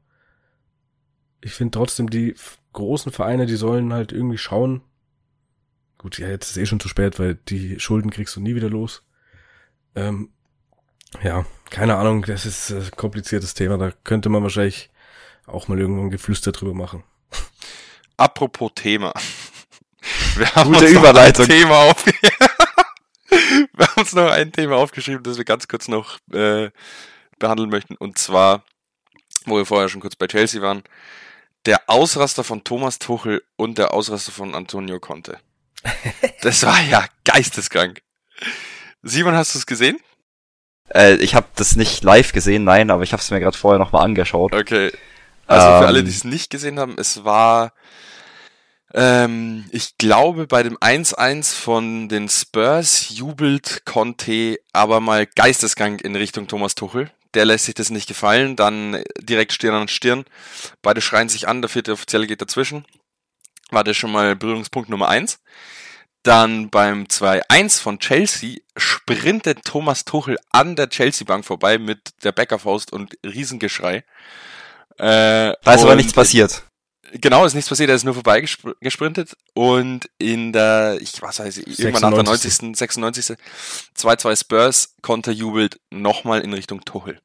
ich 1.41 1.53
finde 1.53 1.71
trotzdem, 1.71 2.09
die 2.09 2.35
großen 2.73 3.11
Vereine, 3.11 3.45
die 3.45 3.55
sollen 3.55 3.93
halt 3.93 4.11
irgendwie 4.11 4.37
schauen. 4.37 4.81
Gut, 5.97 6.17
ja, 6.19 6.27
jetzt 6.29 6.51
ist 6.51 6.57
eh 6.57 6.65
schon 6.65 6.79
zu 6.79 6.87
spät, 6.87 7.19
weil 7.19 7.35
die 7.35 7.79
Schulden 7.79 8.11
kriegst 8.11 8.35
du 8.35 8.41
nie 8.41 8.55
wieder 8.55 8.69
los. 8.69 9.03
Ähm, 9.95 10.31
ja, 11.23 11.45
keine 11.69 11.97
Ahnung, 11.97 12.23
das 12.23 12.45
ist 12.45 12.71
ein 12.71 12.91
kompliziertes 12.95 13.53
Thema, 13.53 13.77
da 13.77 13.91
könnte 14.03 14.29
man 14.29 14.43
wahrscheinlich 14.43 14.89
auch 15.45 15.67
mal 15.67 15.79
irgendwo 15.79 16.03
ein 16.03 16.09
Geflüster 16.11 16.51
drüber 16.51 16.73
machen. 16.73 17.03
Apropos 18.17 18.71
Thema. 18.75 19.13
Wir 20.35 20.53
haben 20.55 20.71
Gute 20.71 20.85
uns 20.85 20.93
noch 20.93 21.01
Überleitung. 21.01 21.45
Ein 21.45 21.51
Thema 21.51 21.75
auf 21.77 22.05
wir 23.73 23.87
haben 23.87 24.01
uns 24.01 24.13
noch 24.13 24.31
ein 24.31 24.51
Thema 24.51 24.77
aufgeschrieben, 24.77 25.23
das 25.23 25.37
wir 25.37 25.45
ganz 25.45 25.67
kurz 25.67 25.87
noch 25.87 26.17
äh, 26.31 26.71
behandeln 27.37 27.69
möchten. 27.69 27.95
Und 27.95 28.17
zwar, 28.17 28.63
wo 29.45 29.57
wir 29.57 29.65
vorher 29.65 29.89
schon 29.89 30.01
kurz 30.01 30.15
bei 30.15 30.27
Chelsea 30.27 30.61
waren, 30.61 30.83
der 31.65 31.81
Ausraster 31.87 32.43
von 32.43 32.63
Thomas 32.63 32.99
Tuchel 32.99 33.43
und 33.55 33.77
der 33.77 33.93
Ausraster 33.93 34.31
von 34.31 34.55
Antonio 34.55 34.99
Conte. 34.99 35.39
Das 36.41 36.63
war 36.65 36.81
ja 36.83 37.05
geisteskrank. 37.25 38.01
Simon, 39.01 39.35
hast 39.35 39.55
du 39.55 39.59
es 39.59 39.65
gesehen? 39.65 39.99
Äh, 40.93 41.15
ich 41.15 41.35
habe 41.35 41.47
das 41.55 41.75
nicht 41.75 42.03
live 42.03 42.31
gesehen, 42.31 42.63
nein, 42.63 42.89
aber 42.91 43.03
ich 43.03 43.13
habe 43.13 43.21
es 43.21 43.31
mir 43.31 43.39
gerade 43.39 43.57
vorher 43.57 43.79
nochmal 43.79 44.03
angeschaut. 44.05 44.53
Okay. 44.53 44.91
Also 45.47 45.67
für 45.67 45.77
Ähm. 45.77 45.85
alle, 45.85 46.03
die 46.03 46.11
es 46.11 46.23
nicht 46.23 46.49
gesehen 46.51 46.79
haben, 46.79 46.95
es 46.97 47.23
war, 47.23 47.73
ähm, 48.93 49.65
ich 49.71 49.97
glaube, 49.97 50.47
bei 50.47 50.63
dem 50.63 50.77
1-1 50.77 51.53
von 51.55 52.09
den 52.09 52.29
Spurs 52.29 53.09
jubelt 53.09 53.83
Conte 53.85 54.59
aber 54.73 54.99
mal 54.99 55.25
geisteskrank 55.25 56.01
in 56.01 56.15
Richtung 56.15 56.47
Thomas 56.47 56.75
Tuchel. 56.75 57.11
Der 57.35 57.45
lässt 57.45 57.65
sich 57.65 57.75
das 57.75 57.91
nicht 57.91 58.07
gefallen, 58.07 58.55
dann 58.55 59.03
direkt 59.19 59.53
Stirn 59.53 59.75
an 59.75 59.87
Stirn. 59.87 60.25
Beide 60.81 61.01
schreien 61.01 61.29
sich 61.29 61.47
an, 61.47 61.61
der 61.61 61.69
vierte 61.69 61.93
Offizielle 61.93 62.25
geht 62.25 62.41
dazwischen. 62.41 62.85
War 63.69 63.83
das 63.83 63.97
schon 63.97 64.11
mal 64.11 64.35
Berührungspunkt 64.35 64.89
Nummer 64.89 65.09
1. 65.09 65.39
Dann 66.23 66.69
beim 66.69 67.05
2-1 67.05 67.81
von 67.81 67.99
Chelsea 67.99 68.57
sprintet 68.75 69.63
Thomas 69.63 70.03
Tuchel 70.03 70.37
an 70.51 70.75
der 70.75 70.89
Chelsea-Bank 70.89 71.45
vorbei 71.45 71.77
mit 71.77 72.23
der 72.23 72.33
Bäckerfaust 72.33 72.91
und 72.91 73.17
Riesengeschrei. 73.25 74.03
Äh, 74.97 75.53
Da 75.63 75.73
ist 75.73 75.83
aber 75.83 75.95
nichts 75.95 76.13
passiert. 76.13 76.63
Genau, 77.13 77.45
ist 77.45 77.55
nichts 77.55 77.69
passiert, 77.69 77.89
er 77.89 77.95
ist 77.95 78.03
nur 78.03 78.13
vorbeigesprintet 78.13 79.35
und 79.55 80.09
in 80.19 80.53
der, 80.53 80.97
ich 81.01 81.19
was 81.21 81.39
weiß 81.39 81.57
ich, 81.57 81.79
irgendwann 81.79 82.11
nach 82.11 82.23
der 82.23 82.25
96.. 82.25 82.61
90. 82.61 82.77
96. 82.77 83.37
2-2 83.97 84.39
Spurs, 84.39 84.95
Konter 85.01 85.31
jubelt 85.31 85.79
nochmal 85.89 86.41
in 86.41 86.53
Richtung 86.53 86.85
Tuchel. 86.85 87.19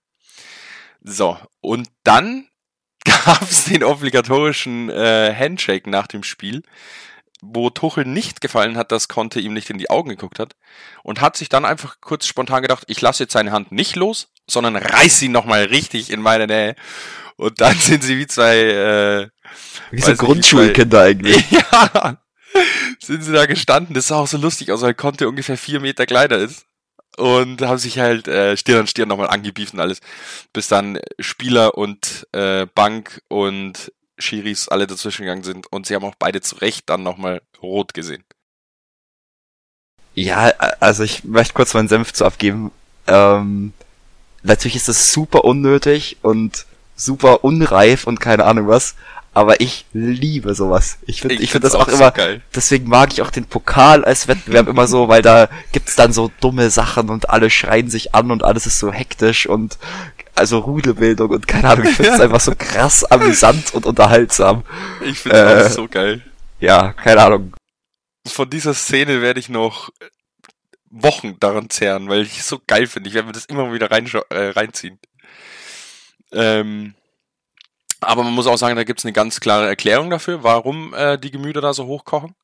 So, 1.03 1.39
und 1.61 1.89
dann 2.03 2.49
gab 3.05 3.43
es 3.43 3.65
den 3.65 3.85
obligatorischen 3.85 4.89
äh, 4.89 5.35
Handshake 5.37 5.91
nach 5.91 6.07
dem 6.07 6.23
Spiel, 6.23 6.63
wo 7.53 7.71
Tuchel 7.71 8.05
nicht 8.05 8.41
gefallen 8.41 8.77
hat, 8.77 8.93
dass 8.93 9.09
Conte 9.09 9.41
ihm 9.41 9.53
nicht 9.53 9.71
in 9.71 9.79
die 9.79 9.91
Augen 9.91 10.11
geguckt 10.11 10.39
hat 10.39 10.57
und 11.03 11.21
hat 11.21 11.37
sich 11.37 11.49
dann 11.49 11.65
einfach 11.65 12.01
kurz 12.01 12.27
spontan 12.27 12.63
gedacht, 12.63 12.85
ich 12.87 13.01
lasse 13.01 13.25
jetzt 13.25 13.33
seine 13.33 13.53
Hand 13.53 13.73
nicht 13.73 13.97
los, 13.97 14.29
sondern 14.49 14.77
reiß 14.77 15.19
sie 15.19 15.29
nochmal 15.29 15.65
richtig 15.65 16.11
in 16.11 16.21
meine 16.21 16.47
Nähe. 16.47 16.77
Und 17.37 17.61
dann 17.61 17.77
sind 17.77 18.03
sie 18.03 18.19
wie 18.19 18.27
zwei 18.27 18.57
äh, 18.59 19.29
Wie 19.91 20.01
so 20.01 20.15
Grundschulkinder 20.15 21.01
eigentlich. 21.03 21.51
ja, 21.51 22.19
sind 23.01 23.23
sie 23.23 23.33
da 23.33 23.47
gestanden. 23.47 23.95
Das 23.95 24.09
sah 24.09 24.17
auch 24.17 24.29
so 24.29 24.39
lustig 24.39 24.71
aus, 24.71 24.83
weil 24.83 24.95
Conte 24.95 25.29
ungefähr 25.29 25.59
vier 25.59 25.81
Meter 25.81 26.07
kleiner 26.07 26.37
ist. 26.37 26.67
Und 27.17 27.63
haben 27.63 27.79
sich 27.79 28.01
halt 28.01 28.27
äh, 28.27 28.57
Stirn 28.57 28.81
an 28.81 28.87
Stirn 28.89 29.09
nochmal 29.09 29.29
angebieft 29.29 29.73
und 29.75 29.81
alles. 29.81 30.01
Bis 30.53 30.67
dann 30.67 30.99
Spieler 31.21 31.79
und 31.79 32.27
äh, 32.33 32.67
Bank 32.75 33.23
und 33.29 33.93
Schiris 34.19 34.69
alle 34.69 34.87
dazwischen 34.87 35.23
gegangen 35.23 35.45
sind. 35.45 35.71
Und 35.73 35.87
sie 35.87 35.95
haben 35.95 36.05
auch 36.05 36.15
beide 36.19 36.41
zu 36.41 36.57
Recht 36.57 36.89
dann 36.89 37.03
nochmal 37.03 37.43
rot 37.63 37.95
gesehen. 37.95 38.25
Ja, 40.15 40.53
also 40.81 41.03
ich 41.03 41.25
möchte 41.25 41.55
kurz 41.55 41.75
meinen 41.75 41.89
Senf 41.89 42.13
zu 42.13 42.25
abgeben. 42.25 42.71
Ähm, 43.07 43.73
natürlich 44.43 44.77
ist 44.77 44.89
das 44.89 45.13
super 45.13 45.45
unnötig 45.45 46.19
und 46.23 46.67
super 46.97 47.43
unreif 47.45 48.07
und 48.07 48.21
keine 48.21 48.45
Ahnung 48.45 48.69
was. 48.69 48.95
Aber 49.35 49.61
ich 49.61 49.85
liebe 49.93 50.55
sowas. 50.55 50.99
Ich 51.07 51.21
finde, 51.21 51.35
ich, 51.35 51.51
finde 51.51 51.69
find's 51.69 51.73
das 51.73 51.75
auch 51.75 51.89
so 51.91 51.97
immer, 51.97 52.13
geil. 52.13 52.41
deswegen 52.55 52.89
mag 52.89 53.13
ich 53.13 53.21
auch 53.21 53.31
den 53.31 53.47
Pokal 53.47 54.05
als 54.05 54.29
Wettbewerb 54.29 54.69
immer 54.69 54.87
so, 54.87 55.09
weil 55.09 55.23
da 55.23 55.49
gibt's 55.73 55.97
dann 55.97 56.13
so 56.13 56.31
dumme 56.41 56.71
Sachen 56.71 57.11
und 57.11 57.29
alle 57.31 57.51
schreien 57.51 57.91
sich 57.91 58.15
an 58.15 58.31
und 58.31 58.45
alles 58.45 58.67
ist 58.67 58.79
so 58.79 58.93
hektisch 58.93 59.47
und 59.47 59.79
also 60.37 60.59
Rudelbildung 60.59 61.31
und 61.31 61.49
keine 61.49 61.69
Ahnung, 61.69 61.87
ich 61.87 61.97
finde 61.97 62.13
es 62.13 62.21
einfach 62.21 62.41
so 62.41 62.53
krass 62.57 63.05
amüsant 63.05 63.75
und 63.75 63.87
unterhaltsam. 63.87 64.63
Ich 65.05 65.19
finde 65.19 65.39
Äh. 65.39 65.65
auch 65.67 65.71
so 65.71 65.89
geil. 65.89 66.23
Ja, 66.61 66.93
keine 66.93 67.23
Ahnung. 67.23 67.55
Von 68.27 68.49
dieser 68.49 68.73
Szene 68.75 69.21
werde 69.21 69.41
ich 69.41 69.49
noch 69.49 69.91
Wochen 70.91 71.39
daran 71.41 71.71
zehren, 71.71 72.09
weil 72.09 72.23
ich 72.23 72.39
es 72.39 72.49
so 72.49 72.61
geil 72.67 72.87
finde. 72.87 73.09
Ich 73.09 73.15
werde 73.15 73.27
mir 73.27 73.33
das 73.33 73.47
immer 73.47 73.73
wieder 73.73 73.91
äh, 73.91 74.49
reinziehen. 74.51 74.99
Ähm, 76.33 76.95
aber 78.05 78.23
man 78.23 78.33
muss 78.33 78.47
auch 78.47 78.57
sagen, 78.57 78.77
da 78.77 78.85
gibt 78.85 79.01
es 79.01 79.05
eine 79.05 79.13
ganz 79.13 79.41
klare 79.41 79.67
Erklärung 79.67 80.11
dafür, 80.11 80.43
warum 80.43 80.95
äh, 80.95 81.19
die 81.19 81.31
Gemüter 81.31 81.61
da 81.61 81.75
so 81.75 81.87
hochkochen. 81.87 82.35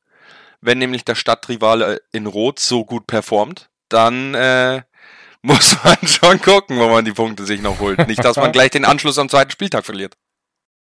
Wenn 0.61 0.77
nämlich 0.77 1.05
der 1.05 1.15
Stadtrivale 1.15 2.01
in 2.11 2.27
Rot 2.27 2.59
so 2.59 2.85
gut 2.85 3.07
performt, 3.07 3.69
dann 3.89 4.35
äh, 4.35 4.81
muss 5.41 5.75
man 5.83 5.97
schon 6.07 6.41
gucken, 6.41 6.79
wo 6.79 6.87
man 6.87 7.05
die 7.05 7.13
Punkte 7.13 7.45
sich 7.45 7.61
noch 7.61 7.79
holt. 7.79 8.07
Nicht, 8.07 8.23
dass 8.23 8.37
man 8.37 8.51
gleich 8.51 8.71
den 8.71 8.85
Anschluss 8.85 9.17
am 9.17 9.29
zweiten 9.29 9.51
Spieltag 9.51 9.85
verliert. 9.85 10.15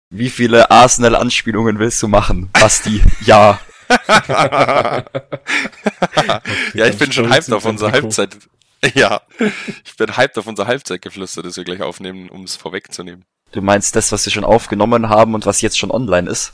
Wie 0.09 0.29
viele 0.29 0.71
Arsenal-Anspielungen 0.71 1.79
willst 1.79 2.01
du 2.01 2.07
machen? 2.07 2.49
Basti, 2.53 3.03
ja. 3.25 3.59
ja, 6.73 6.85
ich 6.85 6.97
bin 6.97 7.11
schon 7.11 7.31
hyped 7.31 7.51
auf 7.51 7.65
unsere 7.65 7.91
Halbzeit. 7.91 8.37
Ja, 8.93 9.21
ich 9.83 9.97
bin 9.97 10.15
hyped 10.15 10.37
auf 10.37 10.47
unser 10.47 10.67
Halbzeitgeflüster, 10.67 11.41
das 11.43 11.57
wir 11.57 11.63
gleich 11.65 11.81
aufnehmen, 11.81 12.29
um 12.29 12.43
es 12.43 12.55
vorwegzunehmen. 12.55 13.25
Du 13.51 13.61
meinst 13.61 13.95
das, 13.95 14.11
was 14.11 14.25
wir 14.25 14.33
schon 14.33 14.43
aufgenommen 14.43 15.09
haben 15.09 15.33
und 15.33 15.45
was 15.45 15.61
jetzt 15.61 15.77
schon 15.77 15.91
online 15.91 16.29
ist? 16.29 16.53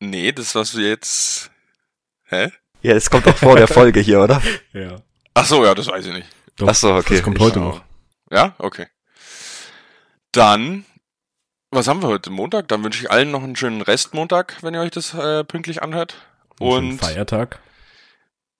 Nee, 0.00 0.32
das, 0.32 0.54
was 0.54 0.76
wir 0.76 0.88
jetzt... 0.88 1.50
Hä? 2.24 2.52
Ja, 2.82 2.94
es 2.94 3.10
kommt 3.10 3.26
doch 3.26 3.36
vor 3.36 3.56
der 3.56 3.68
Folge 3.68 4.00
hier, 4.00 4.20
oder? 4.20 4.42
Ja. 4.72 4.96
Ach 5.34 5.46
so, 5.46 5.64
ja, 5.64 5.74
das 5.74 5.86
weiß 5.86 6.06
ich 6.06 6.12
nicht. 6.12 6.28
Doch, 6.56 6.68
Ach 6.68 6.74
so, 6.74 6.94
okay. 6.94 7.14
Das 7.14 7.22
kommt 7.22 7.38
heute 7.38 7.60
noch. 7.60 7.82
Ja, 8.30 8.54
okay. 8.58 8.86
Dann, 10.32 10.84
was 11.70 11.88
haben 11.88 12.02
wir 12.02 12.08
heute? 12.08 12.30
Montag? 12.30 12.68
Dann 12.68 12.84
wünsche 12.84 13.02
ich 13.02 13.10
allen 13.10 13.30
noch 13.30 13.42
einen 13.42 13.56
schönen 13.56 13.80
Restmontag, 13.80 14.56
wenn 14.62 14.74
ihr 14.74 14.80
euch 14.80 14.90
das 14.90 15.14
äh, 15.14 15.44
pünktlich 15.44 15.82
anhört. 15.82 16.16
Und 16.58 16.98
Feiertag. 16.98 17.60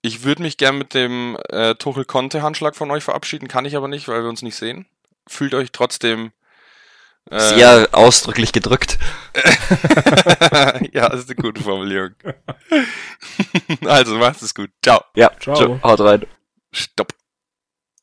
ich 0.02 0.22
würde 0.24 0.42
mich 0.42 0.56
gern 0.56 0.78
mit 0.78 0.94
dem 0.94 1.36
äh, 1.50 1.74
Tuchel-Conte-Handschlag 1.74 2.74
von 2.76 2.90
euch 2.90 3.04
verabschieden, 3.04 3.48
kann 3.48 3.64
ich 3.64 3.76
aber 3.76 3.88
nicht, 3.88 4.08
weil 4.08 4.22
wir 4.22 4.28
uns 4.28 4.42
nicht 4.42 4.56
sehen. 4.56 4.86
Fühlt 5.28 5.54
euch 5.54 5.72
trotzdem... 5.72 6.32
Äh, 7.30 7.40
Sehr 7.40 7.88
ausdrücklich 7.92 8.52
gedrückt. 8.52 8.98
ja, 10.92 11.08
das 11.08 11.20
ist 11.20 11.30
eine 11.30 11.36
gute 11.36 11.62
Formulierung. 11.62 12.14
also, 13.84 14.16
macht 14.16 14.40
es 14.42 14.54
gut. 14.54 14.70
Ciao. 14.82 15.04
Ja, 15.14 15.30
Ciao. 15.38 15.54
tschö, 15.54 15.78
haut 15.82 16.00
rein. 16.00 16.26
Stopp. 16.72 17.12